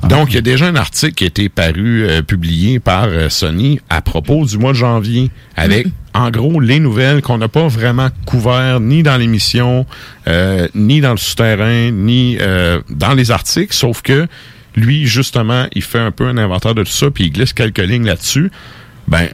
Donc, 0.08 0.30
il 0.32 0.36
y 0.36 0.38
a 0.38 0.42
déjà 0.42 0.68
un 0.68 0.76
article 0.76 1.14
qui 1.14 1.24
a 1.26 1.28
été 1.28 1.50
paru, 1.50 2.06
euh, 2.06 2.22
publié 2.22 2.80
par 2.80 3.08
euh, 3.08 3.30
Sony 3.30 3.80
à 3.90 4.02
propos 4.02 4.46
du 4.46 4.58
mois 4.58 4.72
de 4.72 4.78
janvier, 4.78 5.30
avec, 5.56 5.88
en 6.14 6.32
gros, 6.32 6.60
les 6.60 6.80
nouvelles 6.80 7.22
qu'on 7.22 7.38
n'a 7.38 7.50
pas 7.50 7.68
vraiment 7.68 8.08
couvert 8.26 8.80
ni 8.80 9.04
dans 9.04 9.18
l'émission, 9.18 9.86
euh, 10.28 10.68
ni 10.74 11.02
dans 11.02 11.12
le 11.12 11.18
souterrain, 11.18 11.92
ni 11.92 12.38
dans 12.90 13.14
les 13.14 13.32
articles, 13.32 13.74
sauf 13.74 14.02
que 14.02 14.28
lui, 14.76 15.06
justement, 15.06 15.68
il 15.74 15.82
fait 15.82 16.00
un 16.00 16.12
peu 16.12 16.28
un 16.28 16.38
inventaire 16.38 16.76
de 16.76 16.84
tout 16.84 16.92
ça, 16.92 17.12
puis 17.12 17.26
il 17.26 17.32
glisse 17.32 17.54
quelques 17.54 17.80
lignes 17.80 18.06
là-dessus. 18.06 18.52
Ben, 19.08 19.28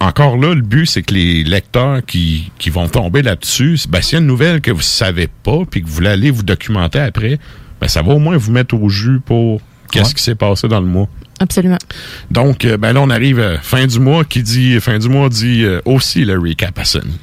encore 0.00 0.36
là, 0.36 0.54
le 0.54 0.62
but, 0.62 0.86
c'est 0.86 1.02
que 1.02 1.14
les 1.14 1.44
lecteurs 1.44 2.04
qui, 2.04 2.50
qui 2.58 2.70
vont 2.70 2.88
tomber 2.88 3.22
là-dessus, 3.22 3.78
ben, 3.88 4.00
s'il 4.00 4.14
y 4.14 4.16
a 4.16 4.20
une 4.20 4.26
nouvelle 4.26 4.60
que 4.60 4.70
vous 4.70 4.80
savez 4.80 5.28
pas, 5.28 5.58
puis 5.70 5.82
que 5.82 5.86
vous 5.86 5.92
voulez 5.92 6.08
aller 6.08 6.30
vous 6.30 6.42
documenter 6.42 6.98
après, 6.98 7.38
ben, 7.80 7.88
ça 7.88 8.02
va 8.02 8.14
au 8.14 8.18
moins 8.18 8.36
vous 8.36 8.50
mettre 8.50 8.74
au 8.74 8.88
jus 8.88 9.20
pour 9.24 9.60
qu'est-ce 9.92 10.14
qui 10.14 10.22
s'est 10.22 10.34
passé 10.34 10.68
dans 10.68 10.80
le 10.80 10.86
mois. 10.86 11.08
Absolument. 11.38 11.78
Donc, 12.30 12.64
euh, 12.64 12.76
ben 12.76 12.92
là, 12.92 13.00
on 13.00 13.08
arrive 13.08 13.40
à 13.40 13.58
fin 13.58 13.86
du 13.86 13.98
mois. 13.98 14.24
Qui 14.24 14.42
dit 14.42 14.78
fin 14.80 14.98
du 14.98 15.08
mois 15.08 15.30
dit 15.30 15.64
euh, 15.64 15.80
aussi 15.86 16.24
le 16.24 16.38
recap 16.38 16.78
à 16.78 16.84
Sony. 16.84 17.18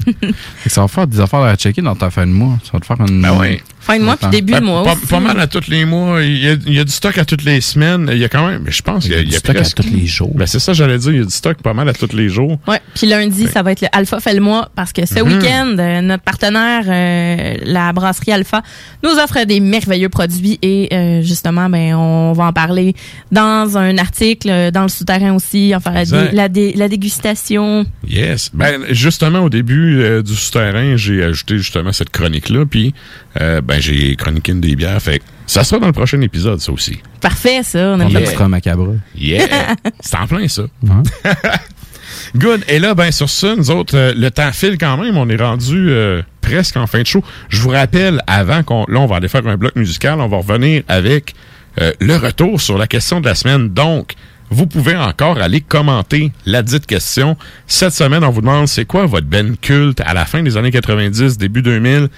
Ça 0.66 0.82
va 0.82 0.88
faire 0.88 1.06
des 1.06 1.20
affaires 1.20 1.40
à 1.40 1.56
checker 1.56 1.80
dans 1.80 1.96
ta 1.96 2.10
fin 2.10 2.26
de 2.26 2.32
mois. 2.32 2.58
Ça 2.64 2.72
va 2.74 2.80
te 2.80 2.86
faire 2.86 3.00
une. 3.00 3.22
Ben 3.22 3.34
oui. 3.38 3.62
Fin 3.82 3.98
de 3.98 4.04
mois 4.04 4.16
puis 4.16 4.28
début 4.30 4.52
de 4.52 4.58
Ben, 4.58 4.64
mois 4.64 4.84
pas, 4.84 4.92
aussi. 4.94 5.06
pas 5.06 5.18
mal 5.20 5.38
à 5.40 5.46
tous 5.48 5.66
les 5.68 5.84
mois. 5.84 6.22
Il 6.22 6.38
y, 6.38 6.48
a, 6.48 6.52
il 6.52 6.72
y 6.74 6.78
a 6.78 6.84
du 6.84 6.92
stock 6.92 7.18
à 7.18 7.24
toutes 7.24 7.42
les 7.44 7.60
semaines. 7.60 8.08
Il 8.12 8.18
y 8.18 8.24
a 8.24 8.28
quand 8.28 8.46
même, 8.46 8.64
je 8.68 8.80
pense, 8.80 9.04
il 9.06 9.10
y 9.10 9.14
a, 9.14 9.18
Il 9.18 9.22
y 9.22 9.22
a 9.22 9.24
du 9.24 9.28
il 9.30 9.32
y 9.32 9.36
a 9.36 9.38
stock 9.40 9.56
à 9.56 9.82
tous 9.82 9.90
les 9.94 10.06
jours. 10.06 10.32
Ben, 10.36 10.46
c'est 10.46 10.60
ça, 10.60 10.72
j'allais 10.72 10.98
dire. 10.98 11.10
Il 11.10 11.18
y 11.18 11.22
a 11.22 11.24
du 11.24 11.30
stock 11.32 11.60
pas 11.62 11.74
mal 11.74 11.88
à 11.88 11.92
tous 11.92 12.14
les 12.14 12.28
jours. 12.28 12.58
Ouais. 12.68 12.80
Puis 12.94 13.06
lundi, 13.08 13.48
ça 13.48 13.62
va 13.62 13.72
être 13.72 13.80
le 13.80 13.88
Alpha 13.92 14.20
fait 14.20 14.34
le 14.34 14.40
mois 14.40 14.70
parce 14.76 14.92
que 14.92 15.04
ce 15.04 15.20
Mhm. 15.20 15.32
week-end, 15.32 15.76
euh, 15.78 16.00
notre 16.00 16.22
partenaire, 16.22 16.84
euh, 16.86 17.54
la 17.64 17.92
brasserie 17.92 18.32
Alpha, 18.32 18.62
nous 19.02 19.10
offre 19.10 19.44
des 19.44 19.58
merveilleux 19.60 20.08
produits 20.08 20.58
et 20.62 20.88
euh, 20.92 21.22
justement, 21.22 21.68
ben, 21.68 21.94
on 21.94 22.32
va 22.34 22.44
en 22.44 22.52
parler 22.52 22.94
dans 23.32 23.76
un 23.76 23.98
article, 23.98 24.48
euh, 24.48 24.70
dans 24.70 24.82
le 24.82 24.88
souterrain 24.88 25.34
aussi, 25.34 25.72
enfin 25.74 25.90
la, 25.92 26.04
dé- 26.04 26.28
la, 26.32 26.48
dé- 26.48 26.72
la 26.76 26.88
dégustation. 26.88 27.84
Yes. 28.08 28.50
Ben, 28.54 28.82
justement, 28.90 29.40
au 29.40 29.48
début 29.50 30.00
euh, 30.00 30.22
du 30.22 30.34
souterrain, 30.34 30.96
j'ai 30.96 31.22
ajouté 31.24 31.58
justement 31.58 31.92
cette 31.92 32.10
chronique-là. 32.10 32.64
Puis, 32.66 32.94
euh, 33.40 33.60
ben, 33.60 33.80
j'ai 33.80 34.14
chroniqué 34.16 34.52
une 34.52 34.60
des 34.60 34.76
bières. 34.76 35.00
Fait 35.00 35.22
ça 35.46 35.64
sera 35.64 35.80
dans 35.80 35.86
le 35.86 35.92
prochain 35.92 36.20
épisode, 36.20 36.60
ça 36.60 36.72
aussi. 36.72 36.98
Parfait, 37.20 37.62
ça. 37.62 37.94
On 37.96 38.00
a 38.00 38.06
du 38.06 38.16
rhum 38.36 38.48
macabre. 38.48 38.96
Yeah! 39.16 39.74
C'est 40.00 40.16
en 40.16 40.26
plein, 40.26 40.48
ça. 40.48 40.62
Good. 42.36 42.64
Et 42.68 42.78
là, 42.78 42.94
ben, 42.94 43.10
sur 43.10 43.28
ça, 43.28 43.54
nous 43.56 43.70
autres, 43.70 43.96
euh, 43.96 44.14
le 44.16 44.30
temps 44.30 44.52
file 44.52 44.78
quand 44.78 44.96
même. 44.96 45.16
On 45.16 45.28
est 45.28 45.36
rendu 45.36 45.90
euh, 45.90 46.22
presque 46.40 46.76
en 46.76 46.86
fin 46.86 47.02
de 47.02 47.06
show. 47.06 47.22
Je 47.48 47.60
vous 47.60 47.70
rappelle, 47.70 48.22
avant 48.26 48.62
qu'on. 48.62 48.86
Là, 48.88 49.00
on 49.00 49.06
va 49.06 49.16
aller 49.16 49.28
faire 49.28 49.46
un 49.46 49.56
bloc 49.56 49.76
musical. 49.76 50.20
On 50.20 50.28
va 50.28 50.38
revenir 50.38 50.82
avec 50.88 51.34
euh, 51.80 51.92
le 52.00 52.16
retour 52.16 52.60
sur 52.60 52.78
la 52.78 52.86
question 52.86 53.20
de 53.20 53.26
la 53.26 53.34
semaine. 53.34 53.68
Donc, 53.68 54.14
vous 54.50 54.66
pouvez 54.66 54.96
encore 54.96 55.38
aller 55.38 55.60
commenter 55.60 56.32
la 56.46 56.62
dite 56.62 56.86
question. 56.86 57.36
Cette 57.66 57.92
semaine, 57.92 58.24
on 58.24 58.30
vous 58.30 58.42
demande 58.42 58.68
c'est 58.68 58.84
quoi 58.84 59.06
votre 59.06 59.26
ben 59.26 59.56
culte 59.56 60.00
à 60.00 60.14
la 60.14 60.24
fin 60.24 60.42
des 60.42 60.56
années 60.56 60.70
90, 60.70 61.38
début 61.38 61.62
2000? 61.62 62.08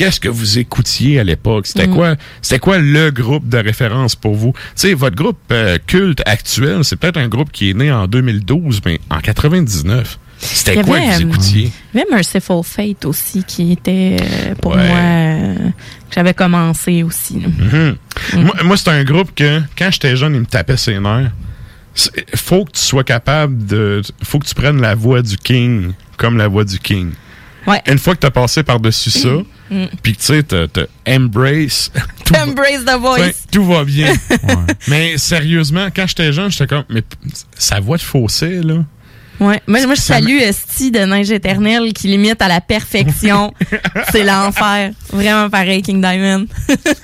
Qu'est-ce 0.00 0.18
que 0.18 0.30
vous 0.30 0.58
écoutiez 0.58 1.20
à 1.20 1.24
l'époque? 1.24 1.66
C'était 1.66 1.86
Mm. 1.86 1.94
quoi, 1.94 2.16
c'était 2.40 2.58
quoi 2.58 2.78
le 2.78 3.10
groupe 3.10 3.46
de 3.46 3.58
référence 3.58 4.16
pour 4.16 4.34
vous? 4.34 4.52
Tu 4.54 4.60
sais, 4.76 4.94
votre 4.94 5.14
groupe 5.14 5.36
euh, 5.52 5.76
culte 5.86 6.22
actuel, 6.24 6.82
c'est 6.84 6.96
peut-être 6.96 7.18
un 7.18 7.28
groupe 7.28 7.52
qui 7.52 7.68
est 7.68 7.74
né 7.74 7.92
en 7.92 8.06
2012, 8.06 8.80
mais 8.86 8.98
en 9.10 9.20
99. 9.20 10.18
Il 10.42 10.46
C'était 10.48 10.82
quoi 10.82 10.98
que 10.98 11.04
vous 11.04 11.10
euh, 11.10 11.28
écoutiez? 11.28 11.70
Il 11.92 11.98
y 11.98 12.00
avait 12.00 12.10
Merciful 12.10 12.62
Fate 12.64 13.04
aussi 13.04 13.44
qui 13.44 13.72
était 13.72 14.16
euh, 14.22 14.54
pour 14.54 14.72
Ouais. 14.74 14.88
moi 14.88 14.96
euh, 14.98 15.54
que 16.08 16.14
j'avais 16.14 16.32
commencé 16.32 17.02
aussi. 17.02 17.40
là. 17.40 17.48
Mhm. 17.58 17.96
Moi, 18.44 18.54
moi, 18.64 18.76
c'est 18.78 18.88
un 18.88 19.04
groupe 19.04 19.34
que, 19.34 19.60
quand 19.76 19.90
j'étais 19.90 20.16
jeune, 20.16 20.34
il 20.34 20.40
me 20.40 20.46
tapait 20.46 20.78
ses 20.78 20.98
nerfs. 20.98 21.30
Faut 22.36 22.64
que 22.64 22.70
tu 22.70 22.80
sois 22.80 23.04
capable 23.04 23.66
de. 23.66 24.00
Faut 24.22 24.38
que 24.38 24.46
tu 24.46 24.54
prennes 24.54 24.80
la 24.80 24.94
voix 24.94 25.20
du 25.20 25.36
King 25.36 25.92
comme 26.16 26.38
la 26.38 26.48
voix 26.48 26.64
du 26.64 26.78
King. 26.78 27.10
Ouais. 27.66 27.82
Une 27.86 27.98
fois 27.98 28.14
que 28.14 28.20
t'as 28.20 28.30
passé 28.30 28.62
par-dessus 28.62 29.10
ça, 29.10 29.28
Mm. 29.70 29.84
puis 30.02 30.16
tu 30.16 30.24
sais, 30.24 30.42
t'as 30.42 30.66
embrace. 31.08 31.92
tout 32.24 32.34
va- 32.34 32.46
the 32.46 33.00
voice. 33.00 33.46
Tout 33.52 33.64
va 33.64 33.84
bien. 33.84 34.12
Mais 34.88 35.16
sérieusement, 35.16 35.88
quand 35.94 36.06
j'étais 36.08 36.32
jeune, 36.32 36.50
j'étais 36.50 36.66
comme, 36.66 36.84
mais 36.88 37.02
sa 37.56 37.78
voix 37.80 37.96
de 37.96 38.02
fossé, 38.02 38.62
là. 38.62 38.84
Ouais. 39.40 39.62
Moi, 39.66 39.86
moi 39.86 39.94
je 39.94 40.00
salue 40.02 40.36
Esti 40.38 40.90
de 40.90 40.98
Neige 40.98 41.30
éternelle 41.30 41.94
qui 41.94 42.08
limite 42.08 42.42
à 42.42 42.48
la 42.48 42.60
perfection. 42.60 43.54
c'est 44.12 44.22
l'enfer. 44.22 44.90
Vraiment 45.10 45.48
pareil, 45.48 45.80
King 45.80 46.02
Diamond. 46.02 46.46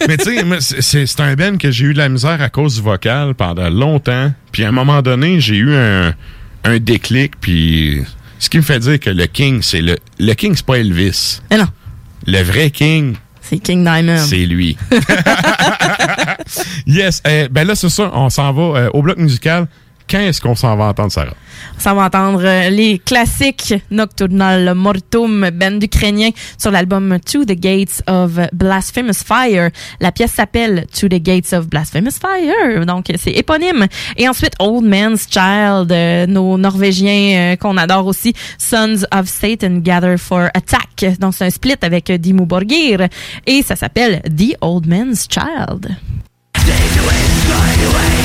Mais 0.07 0.19
tu 0.19 0.37
sais, 0.61 1.07
c'est 1.07 1.21
un 1.21 1.35
Ben 1.35 1.57
que 1.57 1.71
j'ai 1.71 1.87
eu 1.87 1.93
de 1.95 1.99
la 1.99 2.11
misère 2.11 2.43
à 2.43 2.51
cause 2.51 2.75
du 2.77 2.83
vocal 2.83 3.35
pendant 3.35 3.71
longtemps. 3.71 4.33
Puis 4.53 4.65
à 4.65 4.69
un 4.69 4.73
moment 4.73 5.01
donné, 5.01 5.41
j'ai 5.41 5.57
eu 5.57 5.75
un, 5.75 6.15
un 6.65 6.79
déclic. 6.79 7.41
Puis 7.41 8.03
ce 8.39 8.51
qui 8.51 8.59
me 8.59 8.63
fait 8.63 8.81
dire 8.81 9.01
que 9.01 9.09
le 9.11 9.27
King, 9.27 9.63
c'est 9.63 9.81
le. 9.81 9.97
Le 10.19 10.35
King, 10.35 10.53
c'est 10.55 10.67
pas 10.67 10.79
Elvis. 10.79 11.41
Mais 11.51 11.57
non. 11.57 11.69
Le 12.27 12.43
vrai 12.43 12.71
King, 12.71 13.17
C'est 13.41 13.59
King 13.59 13.85
Diamond. 13.85 14.19
c'est 14.19 14.47
lui. 14.47 14.77
yes. 16.87 17.23
eh, 17.29 17.49
ben 17.49 17.67
là, 17.67 17.75
c'est 17.75 17.89
ça. 17.89 18.11
On 18.15 18.31
s'en 18.31 18.53
va 18.53 18.63
euh, 18.81 18.91
au 18.93 19.03
bloc 19.03 19.19
musical. 19.19 19.67
Quand 20.09 20.21
est-ce 20.21 20.41
qu'on 20.41 20.55
s'en 20.55 20.77
va 20.77 20.85
entendre, 20.85 21.11
Sarah? 21.11 21.35
Ça 21.79 21.93
va 21.93 22.05
entendre 22.05 22.43
euh, 22.45 22.71
les 22.71 22.99
classiques 22.99 23.75
Nocturnal 23.91 24.75
Mortum, 24.75 25.51
band 25.51 25.81
ukrainien, 25.83 26.31
sur 26.59 26.71
l'album 26.71 27.19
To 27.21 27.45
the 27.45 27.59
Gates 27.59 28.03
of 28.07 28.39
Blasphemous 28.53 29.25
Fire. 29.27 29.71
La 30.01 30.13
pièce 30.13 30.33
s'appelle 30.33 30.87
To 30.99 31.09
the 31.09 31.21
Gates 31.21 31.53
of 31.53 31.69
Blasphemous 31.69 32.19
Fire, 32.21 32.87
donc 32.87 33.07
c'est 33.17 33.33
éponyme. 33.33 33.87
Et 34.17 34.29
ensuite 34.29 34.55
Old 34.61 34.85
Man's 34.85 35.27
Child, 35.29 35.91
euh, 35.91 36.27
nos 36.27 36.57
Norvégiens 36.57 37.53
euh, 37.53 37.57
qu'on 37.57 37.77
adore 37.77 38.07
aussi, 38.07 38.33
Sons 38.59 39.05
of 39.13 39.27
Satan 39.27 39.79
Gather 39.79 40.17
for 40.19 40.49
Attack. 40.55 41.19
Donc 41.19 41.35
c'est 41.35 41.47
un 41.47 41.51
split 41.51 41.77
avec 41.83 42.13
Dimmu 42.13 42.47
Borgir 42.47 43.09
et 43.47 43.63
ça 43.63 43.75
s'appelle 43.75 44.23
The 44.25 44.57
Old 44.61 44.87
Man's 44.87 45.27
Child. 45.29 45.97
Thank 46.67 48.16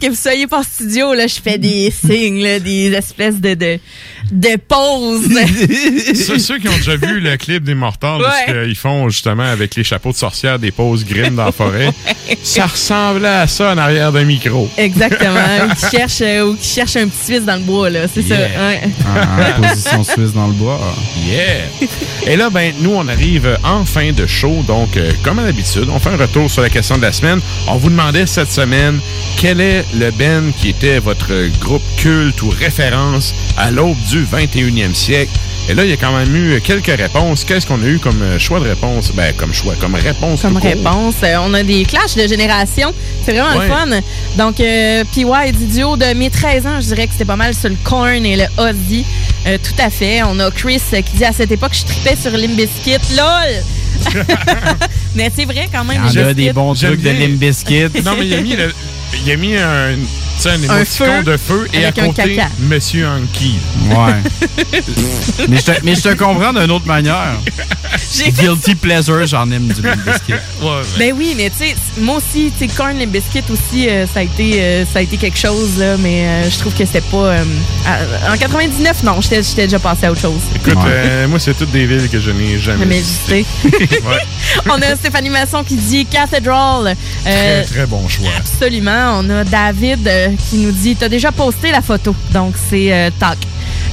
que 0.00 0.08
vous 0.08 0.16
soyez 0.16 0.46
pas 0.46 0.58
en 0.60 0.62
studio, 0.62 1.14
là. 1.14 1.26
Je 1.26 1.36
fais 1.42 1.58
des 1.58 1.92
signes, 2.06 2.42
là, 2.42 2.58
des 2.58 2.92
espèces 2.92 3.36
de, 3.40 3.54
de, 3.54 3.78
de 4.32 4.56
pauses. 4.56 5.28
Ceux, 6.14 6.38
ceux 6.38 6.58
qui 6.58 6.68
ont 6.68 6.76
déjà 6.76 6.96
vu 6.96 7.20
le 7.20 7.36
clip 7.36 7.62
des 7.64 7.74
Mortals, 7.74 8.20
Ouais. 8.20 8.26
ce 8.46 8.64
qu'ils 8.66 8.76
font 8.76 9.08
justement 9.08 9.44
avec 9.44 9.74
les 9.76 9.84
chapeaux 9.84 10.12
de 10.12 10.16
sorcière, 10.16 10.58
des 10.58 10.70
poses 10.70 11.04
grimes 11.04 11.36
dans 11.36 11.46
la 11.46 11.52
forêt, 11.52 11.90
ça 12.42 12.66
ressemblait 12.66 13.28
à 13.28 13.46
ça 13.46 13.72
en 13.72 13.78
arrière 13.78 14.12
d'un 14.12 14.24
micro. 14.24 14.68
Exactement. 14.76 15.40
ou 15.70 15.74
qui 15.74 15.96
cherche, 15.96 16.20
euh, 16.22 16.46
ou 16.46 16.54
qui 16.56 16.68
cherche 16.68 16.96
un 16.96 17.06
petit 17.08 17.24
Suisse 17.24 17.44
dans 17.44 17.56
le 17.56 17.62
bois, 17.62 17.90
là. 17.90 18.00
C'est 18.12 18.20
Yeah. 18.22 18.38
ça. 18.48 18.68
ouais. 18.68 18.80
Ah, 19.06 19.68
position 19.68 20.04
suisse 20.04 20.32
dans 20.32 20.46
le 20.46 20.52
bois. 20.52 20.78
Yeah! 21.26 21.88
Et 22.26 22.36
là, 22.36 22.48
ben, 22.50 22.72
nous, 22.80 22.90
on 22.94 23.08
arrive 23.08 23.58
en 23.64 23.84
fin 23.84 24.12
de 24.12 24.26
show. 24.26 24.62
Donc, 24.68 24.96
euh, 24.96 25.10
comme 25.24 25.38
à 25.38 25.42
l'habitude, 25.44 25.86
on 25.92 25.98
fait 25.98 26.10
un 26.10 26.16
retour 26.16 26.50
sur 26.50 26.62
la 26.62 26.68
question 26.70 26.96
de 26.96 27.02
la 27.02 27.12
semaine. 27.12 27.40
On 27.66 27.76
vous 27.76 27.90
demandait 27.90 28.26
cette 28.26 28.50
semaine 28.52 29.00
quel 29.40 29.58
est 29.62 29.86
le 29.94 30.10
Ben 30.10 30.52
qui 30.52 30.68
était 30.68 30.98
votre 30.98 31.32
groupe 31.60 31.82
culte 31.96 32.42
ou 32.42 32.50
référence 32.50 33.34
à 33.56 33.70
l'aube 33.70 33.96
du 34.10 34.22
21e 34.22 34.92
siècle? 34.94 35.32
Et 35.70 35.74
là, 35.74 35.84
il 35.84 35.88
y 35.90 35.94
a 35.94 35.96
quand 35.96 36.12
même 36.12 36.34
eu 36.36 36.60
quelques 36.60 36.94
réponses. 36.94 37.44
Qu'est-ce 37.44 37.66
qu'on 37.66 37.82
a 37.82 37.86
eu 37.86 37.98
comme 37.98 38.20
euh, 38.20 38.38
choix 38.38 38.60
de 38.60 38.68
réponse? 38.68 39.12
Ben, 39.14 39.32
comme 39.34 39.54
choix, 39.54 39.74
comme 39.80 39.94
réponse. 39.94 40.42
Comme 40.42 40.58
réponse, 40.58 41.14
euh, 41.22 41.36
on 41.42 41.54
a 41.54 41.62
des 41.62 41.84
clashs 41.86 42.16
de 42.16 42.26
génération. 42.26 42.92
C'est 43.24 43.32
vraiment 43.32 43.56
Ouais. 43.58 43.66
le 43.66 43.72
fun. 43.72 44.00
Donc, 44.36 44.60
euh, 44.60 45.04
PY 45.14 45.24
du 45.52 45.84
haut 45.84 45.96
de 45.96 46.12
mes 46.12 46.28
13 46.28 46.66
ans, 46.66 46.80
je 46.80 46.86
dirais 46.88 47.06
que 47.06 47.12
c'était 47.12 47.24
pas 47.24 47.36
mal 47.36 47.54
sur 47.54 47.70
le 47.70 47.76
Korn 47.82 48.26
et 48.26 48.36
le 48.36 48.44
Ozzy. 48.58 49.06
Euh, 49.46 49.56
tout 49.62 49.80
à 49.82 49.88
fait. 49.88 50.22
On 50.22 50.38
a 50.40 50.50
Chris 50.50 50.82
euh, 50.92 51.00
qui 51.00 51.16
dit 51.16 51.24
à 51.24 51.32
cette 51.32 51.50
époque, 51.52 51.72
je 51.72 51.84
tripais 51.84 52.16
sur 52.16 52.32
Limbiskit. 52.32 52.98
LOL! 53.16 54.24
mais 55.14 55.30
c'est 55.34 55.44
vrai 55.46 55.68
quand 55.72 55.84
même. 55.84 56.02
Il 56.12 56.20
y 56.20 56.22
en 56.24 56.28
a 56.28 56.34
des 56.34 56.52
bons 56.52 56.74
trucs 56.74 57.00
de 57.00 57.10
Limp 57.10 57.38
Bizkit. 57.38 58.02
Non, 58.04 58.12
mais 58.18 58.26
il 58.26 58.34
a 58.34 58.40
mis, 58.40 58.56
le- 58.56 58.72
il 59.14 59.30
a 59.30 59.36
mis 59.36 59.56
un, 59.56 59.96
un 60.68 60.84
feu 60.84 61.22
de 61.24 61.36
feu 61.36 61.68
et 61.72 61.84
à 61.84 61.92
côté, 61.92 62.36
caca. 62.36 62.48
Monsieur 62.60 63.06
Anki. 63.06 63.54
Ouais. 63.88 64.76
mais, 65.48 65.56
je 65.58 65.64
te, 65.64 65.84
mais 65.84 65.94
je 65.94 66.02
te 66.02 66.14
comprends 66.14 66.52
d'une 66.52 66.70
autre 66.70 66.86
manière. 66.86 67.36
Guilty 68.38 68.74
pleasure, 68.74 69.26
j'en 69.26 69.50
aime 69.50 69.68
du 69.68 69.82
Limp 69.82 69.98
Bizkit. 70.04 70.34
Ben 70.98 71.12
oui, 71.16 71.34
mais 71.36 71.50
tu 71.50 71.58
sais, 71.66 71.74
moi 71.98 72.16
aussi, 72.16 72.52
tu 72.58 72.68
sais, 72.68 72.74
Korn 72.74 72.96
les 72.96 73.06
biscuits 73.06 73.42
aussi, 73.50 73.88
euh, 73.88 74.06
ça 74.06 74.20
a 74.20 74.22
été, 74.22 74.62
euh, 74.62 74.84
ça 74.92 75.00
a 75.00 75.02
été 75.02 75.16
quelque 75.16 75.38
chose 75.38 75.78
là, 75.78 75.96
mais 75.98 76.24
euh, 76.26 76.50
je 76.50 76.58
trouve 76.58 76.72
que 76.74 76.84
c'était 76.84 77.00
pas. 77.00 77.16
euh, 77.16 77.44
à- 77.86 78.32
en 78.32 78.36
99, 78.36 79.02
non, 79.02 79.20
j'étais 79.20 79.42
j'étais 79.42 79.64
déjà 79.64 79.78
passé 79.78 80.06
à 80.06 80.12
autre 80.12 80.20
chose. 80.20 80.40
Écoute, 80.54 80.78
euh, 80.86 81.26
moi, 81.28 81.38
c'est 81.38 81.54
toutes 81.54 81.70
des 81.72 81.86
villes 81.86 82.08
que 82.08 82.20
je 82.20 82.30
n'ai 82.30 82.58
jamais 82.58 82.84
visitées. 83.00 83.44
Ouais. 83.90 84.18
On 84.70 84.80
a 84.82 84.96
Stéphanie 84.96 85.30
Masson 85.30 85.62
qui 85.64 85.76
dit 85.76 86.06
Cathedral. 86.06 86.96
Euh, 87.26 87.62
Très, 87.64 87.74
très 87.74 87.86
bon 87.86 88.08
choix. 88.08 88.30
Absolument. 88.38 89.18
On 89.20 89.30
a 89.30 89.44
David 89.44 90.06
euh, 90.06 90.28
qui 90.48 90.56
nous 90.58 90.72
dit 90.72 90.96
T'as 90.96 91.08
déjà 91.08 91.30
posté 91.32 91.70
la 91.70 91.82
photo. 91.82 92.14
Donc, 92.32 92.54
c'est 92.70 92.92
euh, 92.92 93.10
TAC. 93.18 93.38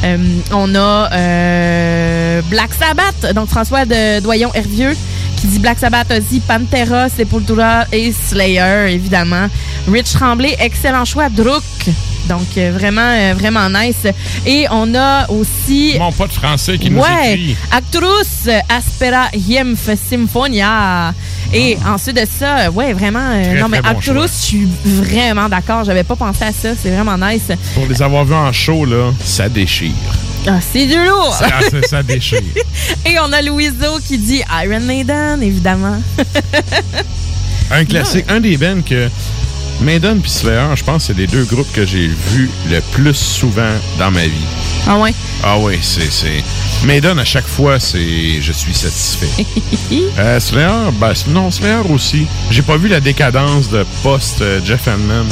Euh, 0.04 0.18
on 0.52 0.76
a 0.76 1.10
euh, 1.12 2.42
Black 2.50 2.72
Sabbath, 2.74 3.34
donc 3.34 3.50
François 3.50 3.86
de 3.86 4.20
Doyon 4.20 4.52
Hervieux, 4.54 4.96
qui 5.38 5.48
dit 5.48 5.60
Black 5.60 5.80
Sabbath, 5.80 6.12
Ozzy, 6.12 6.40
Pantera, 6.40 7.10
Sepultura 7.10 7.86
et 7.92 8.12
Slayer, 8.12 8.94
évidemment. 8.94 9.48
Rich 9.92 10.14
Tremblay, 10.14 10.56
excellent 10.60 11.06
choix. 11.06 11.30
Druk. 11.30 11.64
Donc, 12.28 12.48
euh, 12.58 12.72
vraiment, 12.74 13.02
euh, 13.14 13.34
vraiment 13.38 13.70
nice. 13.70 14.06
Et 14.46 14.66
on 14.70 14.94
a 14.96 15.30
aussi. 15.30 15.96
Mon 15.98 16.12
pote 16.12 16.32
français 16.34 16.78
qui 16.78 16.90
nous 16.90 17.00
Ouais, 17.02 17.34
écrit. 17.34 17.56
Actrus 17.72 18.50
Aspera 18.70 19.30
Hiemf 19.34 19.90
Symphonia. 20.10 21.14
Et 21.54 21.78
ensuite 21.88 22.18
de 22.18 22.26
ça, 22.40 22.70
ouais, 22.72 22.94
vraiment. 22.94 23.20
euh, 23.32 23.44
Très, 23.44 23.62
non, 23.62 23.70
mais 23.70 23.82
bon 23.82 23.90
Actrus, 23.90 24.32
je 24.42 24.46
suis 24.46 24.68
vraiment 24.86 25.48
d'accord. 25.50 25.84
J'avais 25.86 26.04
pas 26.04 26.16
pensé 26.16 26.44
à 26.44 26.52
ça. 26.52 26.70
C'est 26.82 26.90
vraiment 26.92 27.18
nice. 27.18 27.48
Pour 27.74 27.86
les 27.88 28.02
avoir 28.02 28.26
vus 28.26 28.34
en 28.34 28.52
show, 28.52 28.86
là, 28.86 29.12
ça 29.24 29.48
déchire. 29.50 29.92
Ah, 30.50 30.60
c'est 30.62 30.86
du 30.86 30.96
lourd. 31.04 31.34
Ça, 31.38 31.48
ça- 31.70 31.88
ça 31.88 32.04
déchire. 32.04 32.40
Et 33.06 33.18
on 33.20 33.32
a 33.34 33.42
Louiseau 33.42 34.00
qui 34.08 34.18
dit 34.18 34.42
Iron 34.64 34.80
Maiden, 34.82 35.42
évidemment. 35.42 36.02
Un 37.70 37.84
classique, 37.86 38.26
un 38.30 38.40
des 38.40 38.56
bands 38.58 38.82
que 38.88 39.10
Maiden 39.82 40.20
puis 40.22 40.30
Slayer, 40.32 40.76
je 40.76 40.84
pense 40.84 41.04
que 41.04 41.14
c'est 41.14 41.20
les 41.20 41.28
deux 41.28 41.44
groupes 41.46 41.72
que 41.72 41.86
j'ai 41.86 42.08
vus 42.08 42.50
le 42.70 42.82
plus 42.92 43.14
souvent 43.14 43.74
dans 44.00 44.12
ma 44.12 44.26
vie. 44.26 44.46
Ah 44.88 44.98
ouais? 44.98 45.14
Ah 45.44 45.58
oui, 45.60 45.78
c'est 45.82 46.12
c'est 46.12 46.44
Maiden 46.86 47.20
à 47.20 47.26
chaque 47.26 47.48
fois, 47.48 47.80
c'est 47.80 48.42
je 48.42 48.52
suis 48.52 48.74
satisfait. 48.74 49.46
euh, 50.20 50.40
Slayer, 50.40 50.92
ben 51.00 51.14
non, 51.30 51.52
Slayer 51.52 51.82
aussi. 51.90 52.26
J'ai 52.50 52.64
pas 52.64 52.78
vu 52.78 52.88
la 52.88 53.00
décadence 53.00 53.70
de 53.70 53.86
post 54.04 54.42
euh, 54.42 54.60
Jeff 54.64 54.88
Hanneman. 54.88 55.28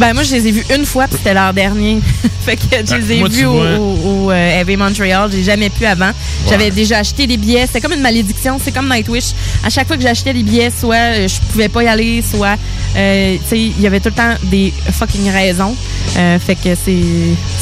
Ben 0.00 0.14
moi 0.14 0.22
je 0.22 0.34
les 0.34 0.48
ai 0.48 0.50
vus 0.52 0.64
une 0.74 0.86
fois 0.86 1.06
puis 1.06 1.18
c'était 1.18 1.34
leur 1.34 1.52
dernier. 1.52 2.00
fait 2.40 2.56
que 2.56 2.62
je 2.88 2.94
les 2.94 3.12
ai 3.12 3.18
moi, 3.18 3.28
vus 3.28 3.44
au, 3.44 3.52
au, 3.52 3.98
au, 4.04 4.30
euh, 4.30 4.60
Heavy 4.60 4.74
Montreal, 4.74 5.30
j'ai 5.30 5.42
jamais 5.44 5.68
pu 5.68 5.84
avant. 5.84 6.10
J'avais 6.48 6.70
déjà 6.70 7.00
acheté 7.00 7.26
des 7.26 7.36
billets, 7.36 7.66
c'était 7.66 7.82
comme 7.82 7.92
une 7.92 8.00
malédiction, 8.00 8.58
c'est 8.64 8.72
comme 8.72 8.88
Nightwish. 8.88 9.32
À 9.62 9.68
chaque 9.68 9.86
fois 9.86 9.98
que 9.98 10.02
j'achetais 10.02 10.32
des 10.32 10.42
billets, 10.42 10.70
soit 10.70 10.94
euh, 10.94 11.28
je 11.28 11.38
pouvais 11.52 11.68
pas 11.68 11.82
y 11.82 11.86
aller, 11.86 12.22
soit 12.22 12.56
euh, 12.96 13.36
tu 13.42 13.48
sais, 13.48 13.58
il 13.58 13.78
y 13.78 13.86
avait 13.86 14.00
tout 14.00 14.08
le 14.08 14.14
temps 14.14 14.34
des 14.44 14.72
fucking 14.90 15.30
raisons. 15.30 15.76
Euh, 16.16 16.38
fait 16.38 16.54
que 16.54 16.74
c'est 16.74 16.96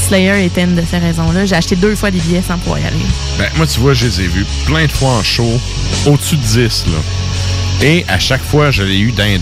Slayer 0.06 0.44
était 0.44 0.62
une 0.62 0.76
de 0.76 0.84
ces 0.88 0.98
raisons-là. 0.98 1.44
J'ai 1.44 1.56
acheté 1.56 1.74
deux 1.74 1.96
fois 1.96 2.12
des 2.12 2.20
billets 2.20 2.42
sans 2.46 2.56
pouvoir 2.58 2.78
y 2.78 2.84
aller. 2.84 2.96
Ben, 3.36 3.48
moi, 3.56 3.66
tu 3.66 3.80
vois, 3.80 3.94
je 3.94 4.06
les 4.06 4.20
ai 4.20 4.26
vus 4.28 4.46
plein 4.64 4.86
de 4.86 4.92
fois 4.92 5.10
en 5.10 5.24
show, 5.24 5.60
au-dessus 6.06 6.36
de 6.36 6.42
10, 6.68 6.86
là. 6.86 6.98
Et 7.82 8.04
à 8.08 8.18
chaque 8.20 8.42
fois, 8.42 8.70
je 8.70 8.84
l'ai 8.84 8.98
eu 8.98 9.10
d'un 9.10 9.38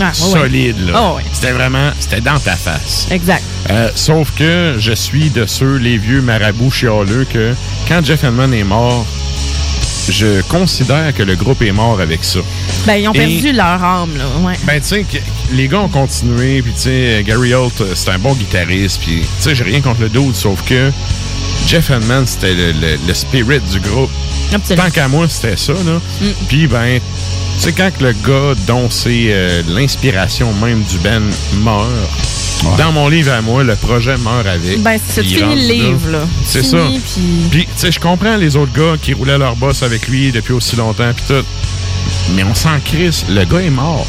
Ah, 0.00 0.12
solide, 0.14 0.76
là. 0.88 0.92
Ah. 0.94 1.14
C'était 1.32 1.52
vraiment, 1.52 1.90
c'était 2.00 2.20
dans 2.20 2.38
ta 2.38 2.56
face. 2.56 3.06
Exact. 3.10 3.42
Euh, 3.70 3.88
sauf 3.94 4.30
que 4.36 4.74
je 4.78 4.92
suis 4.92 5.30
de 5.30 5.46
ceux, 5.46 5.76
les 5.76 5.98
vieux 5.98 6.20
marabouts 6.22 6.70
chialeux, 6.70 7.26
que 7.30 7.54
quand 7.88 8.04
Jeff 8.04 8.24
Hanneman 8.24 8.52
est 8.54 8.64
mort, 8.64 9.06
je 10.08 10.42
considère 10.48 11.14
que 11.14 11.22
le 11.22 11.36
groupe 11.36 11.62
est 11.62 11.70
mort 11.72 12.00
avec 12.00 12.24
ça. 12.24 12.40
Ben 12.86 12.96
ils 12.96 13.08
ont 13.08 13.12
Et- 13.12 13.18
perdu 13.18 13.52
leur 13.52 13.82
âme 13.84 14.10
là, 14.18 14.24
ouais. 14.44 14.54
Ben, 14.64 14.80
tu 14.80 14.88
sais, 14.88 15.02
que- 15.04 15.18
les 15.52 15.68
gars 15.68 15.78
ont 15.80 15.88
continué, 15.88 16.60
puis 16.62 16.72
tu 16.72 16.80
sais, 16.82 17.22
Gary 17.24 17.54
Holt, 17.54 17.80
euh, 17.80 17.92
c'est 17.94 18.10
un 18.10 18.18
bon 18.18 18.34
guitariste, 18.34 19.00
puis 19.00 19.20
tu 19.20 19.26
sais, 19.38 19.54
j'ai 19.54 19.62
rien 19.64 19.80
contre 19.80 20.00
le 20.00 20.08
dude, 20.08 20.34
sauf 20.34 20.62
que 20.64 20.90
Jeff 21.68 21.90
Hanneman, 21.92 22.26
c'était 22.26 22.54
le, 22.54 22.72
le- 22.72 22.98
le 23.06 23.14
spirit 23.14 23.60
du 23.72 23.78
groupe. 23.78 24.10
Absolument. 24.52 24.84
Tant 24.86 24.90
qu'à 24.90 25.08
moi, 25.08 25.26
c'était 25.28 25.56
ça, 25.56 25.72
là. 25.72 26.00
Mm. 26.20 26.26
Puis, 26.48 26.66
ben, 26.66 27.00
tu 27.56 27.62
sais, 27.62 27.72
quand 27.72 27.90
que 27.96 28.04
le 28.04 28.12
gars 28.12 28.54
dont 28.66 28.88
c'est 28.90 29.26
euh, 29.28 29.62
l'inspiration 29.68 30.52
même 30.54 30.82
du 30.82 30.98
band 30.98 31.20
meurt, 31.62 31.88
dans 32.78 32.92
mon 32.92 33.08
livre 33.08 33.32
à 33.32 33.40
moi, 33.42 33.64
le 33.64 33.74
projet 33.76 34.16
meurt 34.18 34.46
avec. 34.46 34.80
Ben, 34.82 34.98
c'est 35.04 35.14
ça, 35.14 35.22
tu 35.22 35.34
finis 35.36 35.54
le 35.68 35.74
livre, 35.74 36.10
là. 36.10 36.20
C'est 36.44 36.62
ça. 36.62 36.76
puis- 36.88 37.00
Puis, 37.50 37.64
tu 37.66 37.70
sais, 37.76 37.90
je 37.92 37.98
comprends 38.00 38.36
les 38.36 38.56
autres 38.56 38.72
gars 38.72 38.96
qui 39.00 39.14
roulaient 39.14 39.38
leur 39.38 39.56
boss 39.56 39.82
avec 39.82 40.06
lui 40.08 40.30
depuis 40.32 40.52
aussi 40.52 40.76
longtemps, 40.76 41.12
puis 41.14 41.24
tout. 41.28 41.44
Mais 42.34 42.44
on 42.44 42.54
s'en 42.54 42.78
crisse, 42.84 43.24
le 43.28 43.44
gars 43.44 43.60
est 43.60 43.70
mort. 43.70 44.06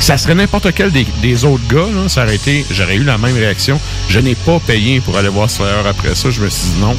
Ça 0.00 0.16
serait 0.16 0.34
n'importe 0.34 0.68
quel 0.74 0.90
des, 0.90 1.06
des 1.20 1.44
autres 1.44 1.66
gars, 1.68 1.86
là, 1.94 2.08
ça 2.08 2.24
aurait 2.24 2.34
été, 2.36 2.64
j'aurais 2.70 2.96
eu 2.96 3.04
la 3.04 3.18
même 3.18 3.34
réaction. 3.36 3.78
Je 4.08 4.18
n'ai 4.20 4.34
pas 4.34 4.58
payé 4.60 5.00
pour 5.00 5.16
aller 5.16 5.28
voir 5.28 5.48
Slayer 5.50 5.86
après 5.88 6.14
ça. 6.14 6.30
Je 6.30 6.40
me 6.40 6.48
suis 6.48 6.70
dit 6.70 6.80
non, 6.80 6.96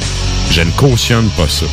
je 0.54 0.60
ne 0.60 0.70
cautionne 0.72 1.28
pas 1.30 1.48
ça. 1.48 1.66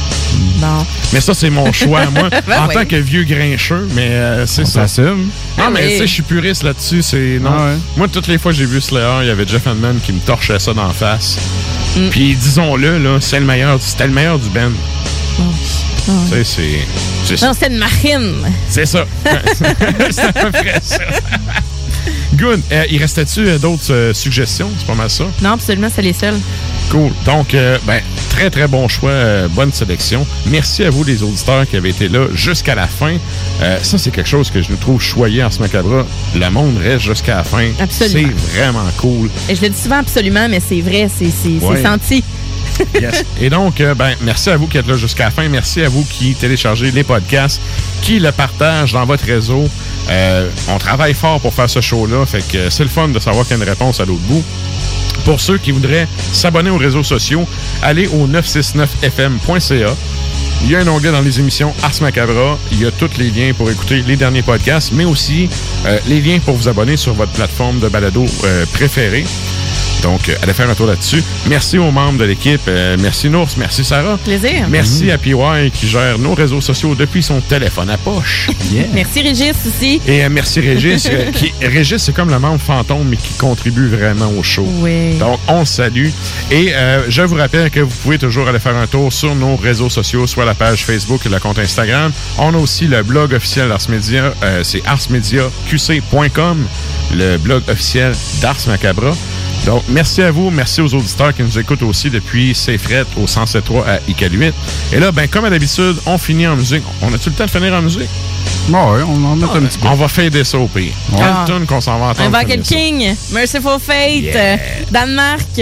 Non. 0.59 0.85
Mais 1.13 1.21
ça, 1.21 1.33
c'est 1.35 1.49
mon 1.51 1.71
choix, 1.71 2.05
moi, 2.15 2.29
Ben 2.47 2.63
en 2.63 2.67
oui. 2.67 2.73
tant 2.73 2.85
que 2.85 2.95
vieux 2.95 3.23
grincheux, 3.23 3.87
mais 3.93 4.09
euh, 4.09 4.47
c'est 4.47 4.65
ça. 4.65 4.87
s'assume. 4.87 5.29
Non, 5.57 5.65
Ah, 5.65 5.69
mais 5.69 5.81
mais- 5.81 5.91
tu 5.91 5.97
sais, 5.99 6.07
je 6.07 6.13
suis 6.13 6.23
puriste 6.23 6.63
là-dessus. 6.63 7.01
C'est 7.03 7.37
non. 7.39 7.51
Ah 7.53 7.65
ouais. 7.65 7.77
Moi, 7.97 8.07
toutes 8.07 8.27
les 8.27 8.37
fois 8.39 8.51
que 8.51 8.57
j'ai 8.57 8.65
vu 8.65 8.81
Slayer, 8.81 9.19
il 9.21 9.27
y 9.27 9.29
avait 9.29 9.47
Jeff 9.47 9.67
Hanneman 9.67 9.99
qui 10.03 10.13
me 10.13 10.19
torchait 10.19 10.57
ça 10.59 10.73
d'en 10.73 10.89
face. 10.89 11.37
Mm. 11.95 12.09
Puis 12.09 12.35
disons-le, 12.35 12.97
là, 12.97 13.17
c'est 13.19 13.39
le 13.39 13.45
meilleur, 13.45 13.77
c'était 13.81 14.07
le 14.07 14.13
meilleur 14.13 14.39
du 14.39 14.49
band. 14.49 14.71
Tu 16.05 16.43
sais, 16.43 16.43
c'est. 16.43 17.45
Non, 17.45 17.53
c'était 17.53 17.67
une 17.71 17.77
marine. 17.77 18.33
C'est 18.67 18.85
ça. 18.87 19.05
c'est 20.09 20.23
à 20.25 20.33
peu 20.33 20.51
près 20.51 20.79
ça. 20.81 20.97
Good. 22.35 22.61
Euh, 22.71 22.85
il 22.89 22.97
restait-tu 22.99 23.41
euh, 23.47 23.57
d'autres 23.57 23.91
euh, 23.91 24.13
suggestions? 24.13 24.69
C'est 24.77 24.87
pas 24.87 24.95
mal 24.95 25.09
ça. 25.09 25.25
Non, 25.41 25.51
absolument, 25.51 25.89
c'est 25.93 26.01
les 26.01 26.13
seuls. 26.13 26.37
Cool. 26.89 27.11
Donc, 27.25 27.53
euh, 27.53 27.77
ben, 27.85 28.01
très, 28.29 28.49
très 28.49 28.67
bon 28.67 28.87
choix. 28.87 29.47
bonne 29.49 29.71
sélection. 29.73 30.25
Merci 30.45 30.83
à 30.83 30.89
vous, 30.89 31.03
les 31.03 31.23
auditeurs, 31.23 31.67
qui 31.67 31.75
avez 31.77 31.89
été 31.89 32.07
là 32.07 32.27
jusqu'à 32.33 32.75
la 32.75 32.87
fin. 32.87 33.15
Ça, 33.81 33.97
c'est 33.97 34.11
quelque 34.11 34.27
chose 34.29 34.49
que 34.49 34.61
je 34.61 34.69
nous 34.71 34.77
trouve 34.77 35.01
choyé 35.01 35.43
en 35.43 35.51
ce 35.51 35.59
macabre. 35.59 36.05
Le 36.35 36.49
monde 36.49 36.77
reste 36.81 37.03
jusqu'à 37.05 37.37
la 37.37 37.43
fin. 37.43 37.67
Absolument. 37.79 38.29
C'est 38.37 38.59
vraiment 38.59 38.85
cool. 38.97 39.29
Et 39.49 39.55
je 39.55 39.61
le 39.61 39.69
dis 39.69 39.79
souvent 39.81 39.99
absolument, 39.99 40.47
mais 40.49 40.59
c'est 40.65 40.81
vrai, 40.81 41.07
c'est 41.15 41.25
c'est- 41.25 41.59
c'est 41.59 41.65
Ouais. 41.65 41.83
senti. 41.83 42.23
Yes. 42.99 43.23
Et 43.39 43.49
donc, 43.49 43.79
euh, 43.81 43.93
ben, 43.93 44.15
merci 44.21 44.49
à 44.49 44.57
vous 44.57 44.65
qui 44.65 44.77
êtes 44.77 44.87
là 44.87 44.95
jusqu'à 44.95 45.25
la 45.25 45.31
fin. 45.31 45.47
Merci 45.49 45.81
à 45.83 45.89
vous 45.89 46.03
qui 46.03 46.33
téléchargez 46.33 46.89
les 46.89 47.03
podcasts, 47.03 47.61
qui 48.01 48.17
le 48.19 48.31
partagent 48.31 48.93
dans 48.93 49.05
votre 49.05 49.25
réseau. 49.25 49.67
Euh, 50.09 50.49
on 50.67 50.77
travaille 50.77 51.13
fort 51.13 51.39
pour 51.39 51.53
faire 51.53 51.69
ce 51.69 51.81
show-là. 51.81 52.25
Fait 52.25 52.45
que 52.47 52.69
c'est 52.69 52.83
le 52.83 52.89
fun 52.89 53.09
de 53.09 53.19
savoir 53.19 53.45
qu'il 53.45 53.57
y 53.57 53.59
a 53.59 53.63
une 53.63 53.69
réponse 53.69 53.99
à 53.99 54.05
l'autre 54.05 54.21
bout. 54.21 54.43
Pour 55.25 55.39
ceux 55.39 55.57
qui 55.57 55.71
voudraient 55.71 56.07
s'abonner 56.33 56.69
aux 56.69 56.77
réseaux 56.77 57.03
sociaux, 57.03 57.47
allez 57.83 58.07
au 58.07 58.27
969fm.ca. 58.27 59.95
Il 60.63 60.69
y 60.69 60.75
a 60.75 60.79
un 60.79 60.87
onglet 60.87 61.11
dans 61.11 61.21
les 61.21 61.39
émissions 61.39 61.73
Ars 61.83 62.01
Macabra. 62.01 62.57
Il 62.71 62.81
y 62.81 62.85
a 62.85 62.91
tous 62.91 63.17
les 63.17 63.29
liens 63.29 63.53
pour 63.53 63.69
écouter 63.71 64.03
les 64.05 64.15
derniers 64.15 64.43
podcasts, 64.43 64.91
mais 64.93 65.05
aussi 65.05 65.49
euh, 65.85 65.97
les 66.07 66.21
liens 66.21 66.39
pour 66.39 66.55
vous 66.55 66.67
abonner 66.67 66.97
sur 66.97 67.13
votre 67.13 67.31
plateforme 67.31 67.79
de 67.79 67.89
balado 67.89 68.25
euh, 68.43 68.65
préférée. 68.73 69.25
Donc, 70.03 70.29
euh, 70.29 70.35
allez 70.41 70.53
faire 70.53 70.69
un 70.69 70.73
tour 70.75 70.87
là-dessus. 70.87 71.23
Merci 71.47 71.77
aux 71.77 71.91
membres 71.91 72.19
de 72.19 72.25
l'équipe. 72.25 72.61
Euh, 72.67 72.97
merci 72.99 73.29
Nours, 73.29 73.49
merci 73.57 73.83
Sarah. 73.83 74.17
Plaisir. 74.23 74.67
Merci 74.69 75.11
à 75.11 75.17
PY 75.17 75.33
qui 75.73 75.87
gère 75.87 76.17
nos 76.17 76.33
réseaux 76.33 76.61
sociaux 76.61 76.95
depuis 76.95 77.21
son 77.23 77.39
téléphone 77.41 77.89
à 77.89 77.97
poche. 77.97 78.49
Merci 78.93 79.21
Régis 79.21 79.53
aussi. 79.67 80.01
Et 80.07 80.23
euh, 80.23 80.29
merci 80.31 80.59
Régis. 80.59 81.07
euh, 81.11 81.31
qui, 81.31 81.51
Régis, 81.61 82.01
c'est 82.01 82.13
comme 82.13 82.29
le 82.29 82.39
membre 82.39 82.59
fantôme, 82.61 83.07
mais 83.09 83.17
qui 83.17 83.33
contribue 83.33 83.87
vraiment 83.89 84.31
au 84.37 84.41
show. 84.43 84.65
Oui. 84.79 85.17
Donc, 85.19 85.39
on 85.47 85.65
salue. 85.65 86.09
Et 86.49 86.73
euh, 86.73 87.03
je 87.09 87.21
vous 87.21 87.35
rappelle 87.35 87.69
que 87.69 87.79
vous 87.81 87.95
pouvez 88.03 88.17
toujours 88.17 88.47
aller 88.47 88.59
faire 88.59 88.75
un 88.75 88.87
tour 88.87 89.11
sur 89.13 89.35
nos 89.35 89.55
réseaux 89.55 89.89
sociaux, 89.89 90.25
soit 90.27 90.45
la 90.45 90.53
page 90.55 90.83
Facebook 90.85 91.25
et 91.25 91.29
le 91.29 91.39
compte 91.39 91.59
Instagram. 91.59 92.11
On 92.37 92.53
a 92.53 92.57
aussi 92.57 92.87
le 92.87 93.03
blog 93.03 93.33
officiel 93.33 93.67
d'Ars 93.69 93.87
Media. 93.89 94.33
euh, 94.43 94.63
c'est 94.63 94.81
arsmediaqc.com, 94.85 96.65
le 97.15 97.37
blog 97.37 97.63
officiel 97.69 98.13
d'Ars 98.41 98.57
Macabra. 98.67 99.13
Donc, 99.65 99.83
merci 99.89 100.21
à 100.21 100.31
vous. 100.31 100.49
Merci 100.49 100.81
aux 100.81 100.93
auditeurs 100.93 101.33
qui 101.35 101.43
nous 101.43 101.59
écoutent 101.59 101.83
aussi 101.83 102.09
depuis 102.09 102.55
Safe 102.55 102.87
au 103.17 103.25
107.3 103.25 103.85
à 103.87 103.99
ICAL 104.07 104.33
8. 104.33 104.53
Et 104.93 104.99
là, 104.99 105.11
ben, 105.11 105.27
comme 105.27 105.45
à 105.45 105.49
d'habitude, 105.49 105.95
on 106.05 106.17
finit 106.17 106.47
en 106.47 106.55
musique. 106.55 106.83
On 107.01 107.13
a-tu 107.13 107.29
le 107.29 107.35
temps 107.35 107.45
de 107.45 107.51
finir 107.51 107.73
en 107.73 107.81
musique? 107.81 108.09
Bon, 108.67 108.93
ouais, 108.93 109.01
on 109.03 109.23
en 109.25 109.35
met 109.35 109.45
un 109.45 109.61
petit 109.61 109.77
peu. 109.77 109.87
On 109.87 109.95
va 109.95 110.07
fader 110.07 110.43
ça 110.43 110.57
au 110.57 110.67
pire. 110.67 110.93
Ah. 111.13 111.43
Quelle 111.45 111.57
tune 111.57 111.65
qu'on 111.67 111.81
s'en 111.81 111.99
va 111.99 112.07
entendre? 112.07 112.37
Le 112.41 112.63
ça? 112.63 112.75
King, 112.75 113.15
Merciful 113.31 113.79
Fate, 113.79 114.21
Yeah. 114.21 114.57
Danemark, 114.91 115.61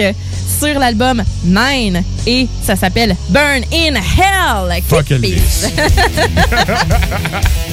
sur 0.60 0.78
l'album 0.78 1.22
Nine. 1.44 2.02
Et 2.26 2.46
ça 2.64 2.76
s'appelle 2.76 3.16
Burn 3.28 3.62
in 3.72 3.94
Hell. 3.96 4.82
Fuck 4.88 5.10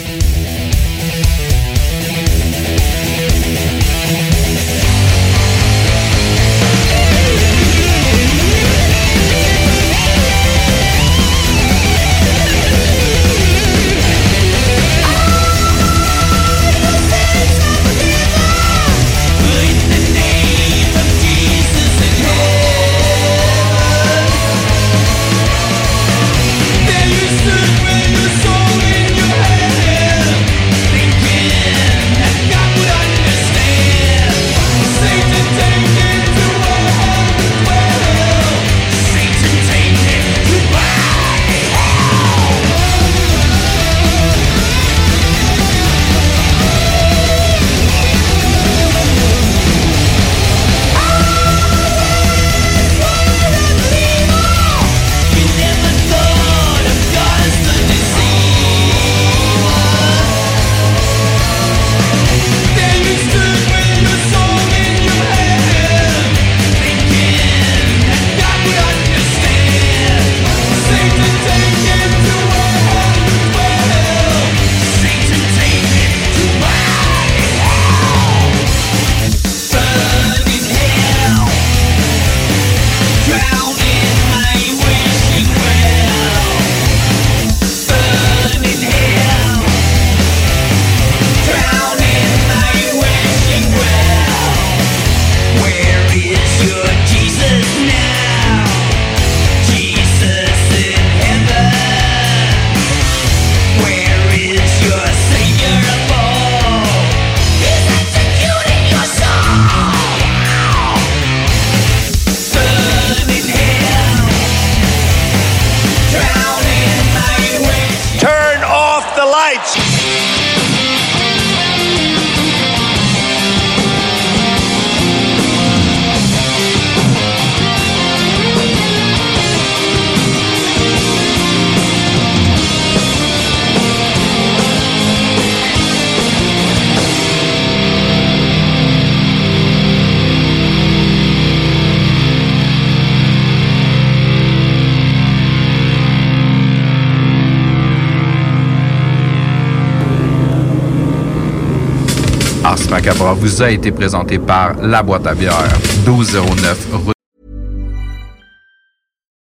vous 153.47 153.61
a 153.61 153.69
été 153.69 153.93
présenté 153.93 154.39
par 154.39 154.73
La 154.75 155.01
Boîte 155.01 155.25
à 155.25 155.33
bière, 155.33 155.71
1209 156.05 156.87
rue 156.91 157.13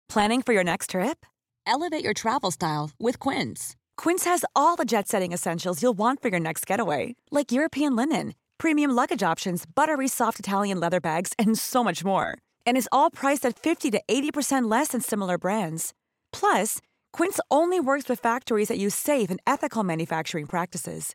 Planning 0.09 0.43
for 0.43 0.55
your 0.55 0.65
next 0.65 0.91
trip? 0.91 1.27
Elevate 1.67 2.03
your 2.03 2.15
travel 2.15 2.51
style 2.51 2.91
with 2.99 3.19
Quince. 3.19 3.77
Quince 3.99 4.25
has 4.25 4.43
all 4.57 4.75
the 4.77 4.87
jet 4.87 5.07
setting 5.07 5.33
essentials 5.33 5.83
you'll 5.83 5.99
want 5.99 6.23
for 6.23 6.31
your 6.31 6.41
next 6.41 6.67
getaway, 6.67 7.15
like 7.31 7.53
European 7.53 7.95
linen, 7.95 8.33
premium 8.57 8.91
luggage 8.91 9.23
options, 9.23 9.67
buttery 9.67 10.09
soft 10.09 10.41
Italian 10.41 10.81
leather 10.81 11.01
bags, 11.01 11.35
and 11.39 11.59
so 11.59 11.85
much 11.85 12.03
more. 12.03 12.39
And 12.67 12.79
is 12.79 12.89
all 12.91 13.11
priced 13.11 13.45
at 13.45 13.59
50 13.59 13.91
to 13.91 14.01
80% 14.09 14.71
less 14.71 14.89
than 14.89 15.03
similar 15.03 15.37
brands. 15.37 15.93
Plus, 16.33 16.81
Quince 17.13 17.39
only 17.51 17.79
works 17.79 18.09
with 18.09 18.19
factories 18.19 18.69
that 18.69 18.79
use 18.79 18.95
safe 18.95 19.31
and 19.31 19.41
ethical 19.47 19.85
manufacturing 19.85 20.47
practices. 20.47 21.15